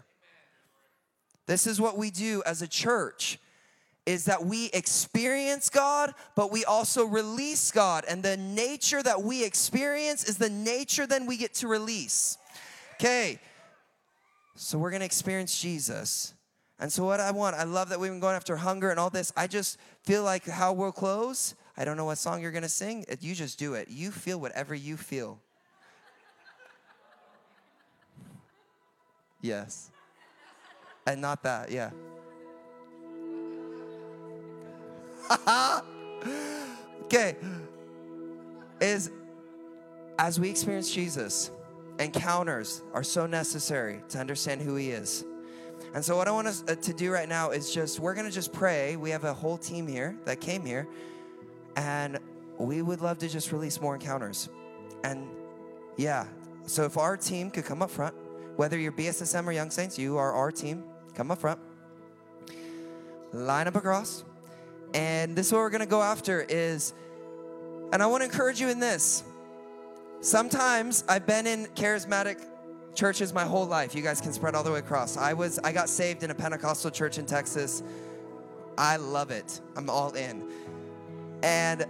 This 1.47 1.67
is 1.67 1.81
what 1.81 1.97
we 1.97 2.11
do 2.11 2.43
as 2.45 2.61
a 2.61 2.69
church 2.69 3.39
is 4.05 4.25
that 4.25 4.43
we 4.43 4.71
experience 4.73 5.69
God, 5.69 6.15
but 6.35 6.51
we 6.51 6.65
also 6.65 7.05
release 7.05 7.71
God. 7.71 8.07
And 8.09 8.23
the 8.23 8.39
nature 8.39 9.03
that 9.03 9.23
we 9.23 9.45
experience 9.45 10.25
is 10.25 10.39
the 10.39 10.49
nature 10.49 11.07
then 11.07 11.27
we 11.27 11.37
get 11.37 11.53
to 11.57 11.69
release. 11.69 12.39
Okay. 12.95 13.39
So 14.55 14.79
we're 14.79 14.91
going 14.91 15.01
to 15.01 15.07
experience 15.07 15.61
Jesus. 15.61 16.33
And 16.81 16.93
so, 16.93 17.05
what 17.05 17.21
I 17.21 17.33
want, 17.33 17.57
I 17.57 17.65
love 17.65 17.89
that 17.89 17.99
we've 18.01 18.11
been 18.11 18.21
going 18.21 18.37
after 18.37 18.57
hunger 18.57 18.91
and 18.91 19.01
all 19.01 19.11
this. 19.11 19.33
I 19.37 19.47
just 19.47 19.79
feel 20.05 20.23
like 20.23 20.47
how 20.47 20.73
we'll 20.73 20.93
close. 20.93 21.55
I 21.79 21.85
don't 21.85 21.97
know 21.97 22.05
what 22.05 22.19
song 22.19 22.43
you're 22.43 22.51
going 22.51 22.65
to 22.65 22.69
sing. 22.69 23.05
You 23.21 23.37
just 23.37 23.57
do 23.57 23.75
it. 23.75 23.89
You 23.89 24.11
feel 24.11 24.41
whatever 24.41 24.75
you 24.75 24.97
feel. 24.97 25.39
Yes. 29.41 29.93
And 31.07 31.21
not 31.21 31.45
that, 31.45 31.71
yeah. 31.71 31.91
okay. 37.05 37.37
Is 38.81 39.13
as 40.19 40.41
we 40.41 40.51
experience 40.51 40.91
Jesus, 40.93 41.53
encounters 42.01 42.83
are 42.93 43.05
so 43.05 43.27
necessary 43.27 44.03
to 44.09 44.19
understand 44.19 44.63
who 44.63 44.75
he 44.75 44.91
is. 44.91 45.25
And 45.95 46.05
so, 46.05 46.17
what 46.17 46.27
I 46.29 46.33
want 46.33 46.49
us 46.49 46.65
uh, 46.69 46.75
to 46.75 46.93
do 46.93 47.13
right 47.13 47.29
now 47.29 47.51
is 47.51 47.73
just, 47.73 48.01
we're 48.01 48.15
going 48.15 48.27
to 48.27 48.33
just 48.33 48.53
pray. 48.53 48.97
We 48.97 49.11
have 49.11 49.25
a 49.25 49.33
whole 49.33 49.57
team 49.57 49.87
here 49.87 50.17
that 50.25 50.41
came 50.41 50.65
here, 50.67 50.87
and 51.79 52.19
we 52.59 52.83
would 52.83 53.01
love 53.01 53.19
to 53.19 53.29
just 53.29 53.53
release 53.53 53.81
more 53.81 53.95
encounters. 53.95 54.49
And 55.05 55.29
yeah, 55.97 56.27
so 56.67 56.85
if 56.85 56.99
our 56.99 57.17
team 57.17 57.53
could 57.53 57.65
come 57.65 57.83
up 57.83 57.91
front, 57.91 58.17
whether 58.57 58.77
you're 58.77 58.91
BSSM 58.91 59.47
or 59.47 59.53
Young 59.53 59.71
Saints, 59.71 59.97
you 59.97 60.19
are 60.19 60.33
our 60.33 60.51
team, 60.51 60.83
come 61.15 61.31
up 61.31 61.39
front, 61.39 61.61
line 63.33 63.69
up 63.69 63.77
across. 63.77 64.25
And 64.93 65.37
this 65.37 65.47
is 65.47 65.53
what 65.53 65.61
we're 65.61 65.71
going 65.71 65.81
to 65.81 65.87
go 65.87 66.03
after 66.03 66.45
is, 66.49 66.95
and 67.93 68.03
I 68.03 68.07
want 68.07 68.23
to 68.23 68.25
encourage 68.25 68.61
you 68.61 68.69
in 68.71 68.81
this. 68.81 69.23
Sometimes 70.21 71.05
I've 71.09 71.27
been 71.27 71.47
in 71.47 71.67
charismatic 71.77 72.45
churches 72.97 73.33
my 73.33 73.45
whole 73.45 73.67
life. 73.67 73.95
You 73.95 74.03
guys 74.03 74.21
can 74.21 74.33
spread 74.33 74.57
all 74.57 74.65
the 74.65 74.73
way 74.73 74.81
across. 74.81 75.17
I 75.17 75.33
was 75.33 75.61
I 75.61 75.71
got 75.71 75.89
saved 75.89 76.25
in 76.25 76.33
a 76.33 76.35
Pentecostal 76.35 76.91
church 76.91 77.19
in 77.19 77.27
Texas. 77.27 77.85
I 78.77 78.97
love 78.97 79.31
it. 79.31 79.61
I'm 79.77 79.89
all 79.89 80.13
in. 80.15 80.43
And 81.43 81.87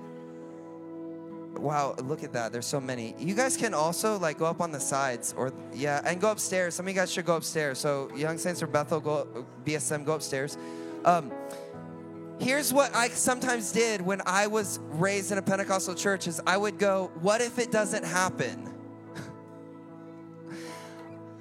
wow, 1.58 1.94
look 2.02 2.22
at 2.22 2.32
that. 2.32 2.52
There's 2.52 2.66
so 2.66 2.80
many. 2.80 3.14
You 3.18 3.34
guys 3.34 3.56
can 3.56 3.74
also 3.74 4.18
like 4.18 4.38
go 4.38 4.46
up 4.46 4.60
on 4.60 4.70
the 4.72 4.80
sides 4.80 5.34
or 5.36 5.52
yeah, 5.74 6.00
and 6.04 6.20
go 6.20 6.30
upstairs. 6.30 6.74
Some 6.74 6.86
of 6.86 6.90
you 6.90 6.94
guys 6.94 7.12
should 7.12 7.26
go 7.26 7.36
upstairs. 7.36 7.78
So 7.78 8.10
Young 8.14 8.38
Saints 8.38 8.62
or 8.62 8.66
Bethel 8.66 9.00
go 9.00 9.46
BSSM 9.64 10.04
go 10.04 10.14
upstairs. 10.14 10.56
Um, 11.04 11.32
here's 12.40 12.72
what 12.72 12.94
I 12.94 13.08
sometimes 13.08 13.72
did 13.72 14.00
when 14.00 14.22
I 14.26 14.46
was 14.46 14.80
raised 14.90 15.32
in 15.32 15.38
a 15.38 15.42
Pentecostal 15.42 15.94
church 15.94 16.26
is 16.26 16.40
I 16.46 16.56
would 16.56 16.78
go, 16.78 17.10
what 17.20 17.40
if 17.40 17.58
it 17.58 17.70
doesn't 17.70 18.04
happen? 18.04 18.67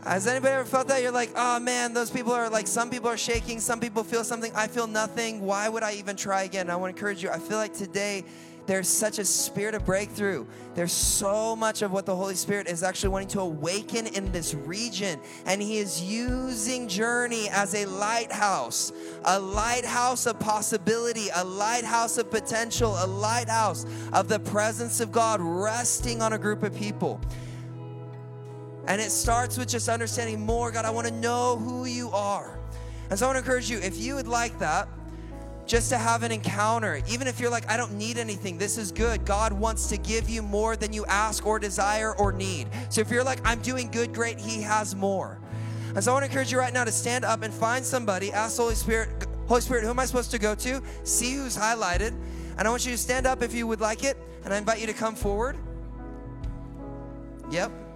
Has 0.04 0.28
anybody 0.28 0.54
ever 0.54 0.66
felt 0.66 0.88
that? 0.88 1.02
You're 1.02 1.12
like, 1.12 1.32
oh 1.36 1.60
man, 1.60 1.94
those 1.94 2.10
people 2.10 2.32
are 2.32 2.50
like, 2.50 2.68
some 2.68 2.90
people 2.90 3.10
are 3.10 3.18
shaking, 3.18 3.60
some 3.60 3.80
people 3.80 4.04
feel 4.04 4.24
something, 4.24 4.52
I 4.56 4.68
feel 4.68 4.88
nothing. 4.88 5.42
Why 5.42 5.68
would 5.68 5.84
I 5.84 5.94
even 5.94 6.16
try 6.16 6.44
again? 6.44 6.70
I 6.70 6.76
want 6.76 6.96
to 6.96 6.98
encourage 6.98 7.24
you. 7.24 7.30
I 7.30 7.40
feel 7.40 7.58
like 7.58 7.74
today 7.74 8.24
there's 8.68 8.90
such 8.90 9.18
a 9.18 9.26
spirit 9.26 9.76
of 9.76 9.86
breakthrough. 9.86 10.46
There's 10.76 10.92
so 10.92 11.56
much 11.56 11.82
of 11.82 11.94
what 11.94 12.06
the 12.06 12.16
Holy 12.16 12.36
Spirit 12.36 12.68
is 12.68 12.84
actually 12.84 13.10
wanting 13.10 13.30
to 13.30 13.40
awaken 13.40 14.08
in 14.08 14.32
this 14.34 14.54
region. 14.54 15.20
And 15.46 15.62
He 15.62 15.78
is 15.78 16.04
using 16.04 16.90
Journey 16.90 17.50
as 17.50 17.74
a 17.74 17.86
lighthouse, 17.86 18.92
a 19.24 19.40
lighthouse 19.40 20.26
of 20.26 20.38
possibility, 20.40 21.30
a 21.34 21.44
lighthouse 21.44 22.18
of 22.18 22.30
potential, 22.30 22.96
a 23.00 23.08
lighthouse 23.08 23.86
of 24.12 24.28
the 24.28 24.40
presence 24.40 25.00
of 25.00 25.14
God 25.14 25.40
resting 25.42 26.22
on 26.22 26.34
a 26.34 26.38
group 26.38 26.64
of 26.64 26.76
people. 26.76 27.22
And 28.88 29.02
it 29.02 29.12
starts 29.12 29.58
with 29.58 29.68
just 29.68 29.90
understanding 29.90 30.40
more 30.40 30.72
God, 30.72 30.86
I 30.86 30.90
want 30.90 31.08
to 31.08 31.14
know 31.14 31.58
who 31.58 31.86
you 31.86 32.10
are. 32.12 32.58
And 33.10 33.20
so 33.20 33.26
I 33.26 33.30
want 33.30 33.36
to 33.36 33.40
encourage 33.40 33.70
you, 33.70 33.80
if 33.80 33.98
you 33.98 34.16
would 34.16 34.28
like 34.28 34.58
that, 34.60 34.88
just 35.66 35.90
to 35.90 35.98
have 35.98 36.24
an 36.24 36.32
encounter. 36.32 37.02
Even 37.10 37.28
if 37.28 37.40
you're 37.40 37.50
like, 37.50 37.70
I 37.70 37.78
don't 37.78 37.94
need 37.94 38.18
anything, 38.18 38.58
this 38.58 38.78
is 38.78 38.92
good. 38.92 39.26
God 39.26 39.52
wants 39.52 39.88
to 39.88 39.98
give 39.98 40.30
you 40.30 40.42
more 40.42 40.76
than 40.76 40.94
you 40.94 41.06
ask 41.06 41.46
or 41.46 41.60
desire 41.60 42.16
or 42.16 42.32
need. 42.32 42.68
So 42.90 43.02
if 43.02 43.12
you're 43.12 43.24
like, 43.24 43.40
I'm 43.46 43.60
doing 43.60 43.92
good, 43.92 44.14
great, 44.14 44.40
He 44.40 44.62
has 44.62 44.96
more. 44.96 45.38
And 45.94 46.04
so 46.04 46.12
I 46.12 46.14
want 46.14 46.26
to 46.26 46.32
encourage 46.32 46.52
you 46.52 46.60
right 46.60 46.74
now 46.74 46.84
to 46.84 46.92
stand 46.92 47.26
up 47.26 47.44
and 47.44 47.54
find 47.54 47.86
somebody, 47.86 48.32
ask 48.32 48.56
the 48.56 48.64
Holy 48.64 48.76
Spirit, 48.76 49.10
Holy 49.48 49.62
Spirit, 49.62 49.84
who 49.84 49.90
am 49.90 50.00
I 50.00 50.06
supposed 50.06 50.32
to 50.32 50.40
go 50.40 50.56
to? 50.56 50.82
See 51.04 51.34
who's 51.36 51.58
highlighted. 51.58 52.14
And 52.58 52.68
I 52.68 52.70
want 52.70 52.86
you 52.86 52.92
to 52.92 52.98
stand 52.98 53.26
up 53.26 53.42
if 53.42 53.54
you 53.54 53.68
would 53.68 53.82
like 53.82 54.04
it. 54.04 54.18
And 54.44 54.54
I 54.54 54.58
invite 54.58 54.80
you 54.80 54.88
to 54.88 54.94
come 54.94 55.16
forward. 55.16 55.58
Yep. 57.50 57.87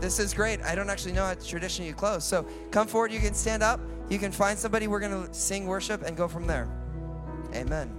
This 0.00 0.18
is 0.18 0.32
great. 0.32 0.62
I 0.62 0.74
don't 0.74 0.90
actually 0.90 1.12
know 1.12 1.24
how 1.24 1.34
tradition 1.34 1.84
you 1.84 1.92
close. 1.92 2.24
So 2.24 2.46
come 2.70 2.86
forward. 2.86 3.12
You 3.12 3.20
can 3.20 3.34
stand 3.34 3.62
up. 3.62 3.80
You 4.08 4.18
can 4.18 4.32
find 4.32 4.58
somebody. 4.58 4.86
We're 4.86 5.00
going 5.00 5.26
to 5.26 5.34
sing 5.34 5.66
worship 5.66 6.02
and 6.02 6.16
go 6.16 6.28
from 6.28 6.46
there. 6.46 6.68
Amen. 7.54 7.97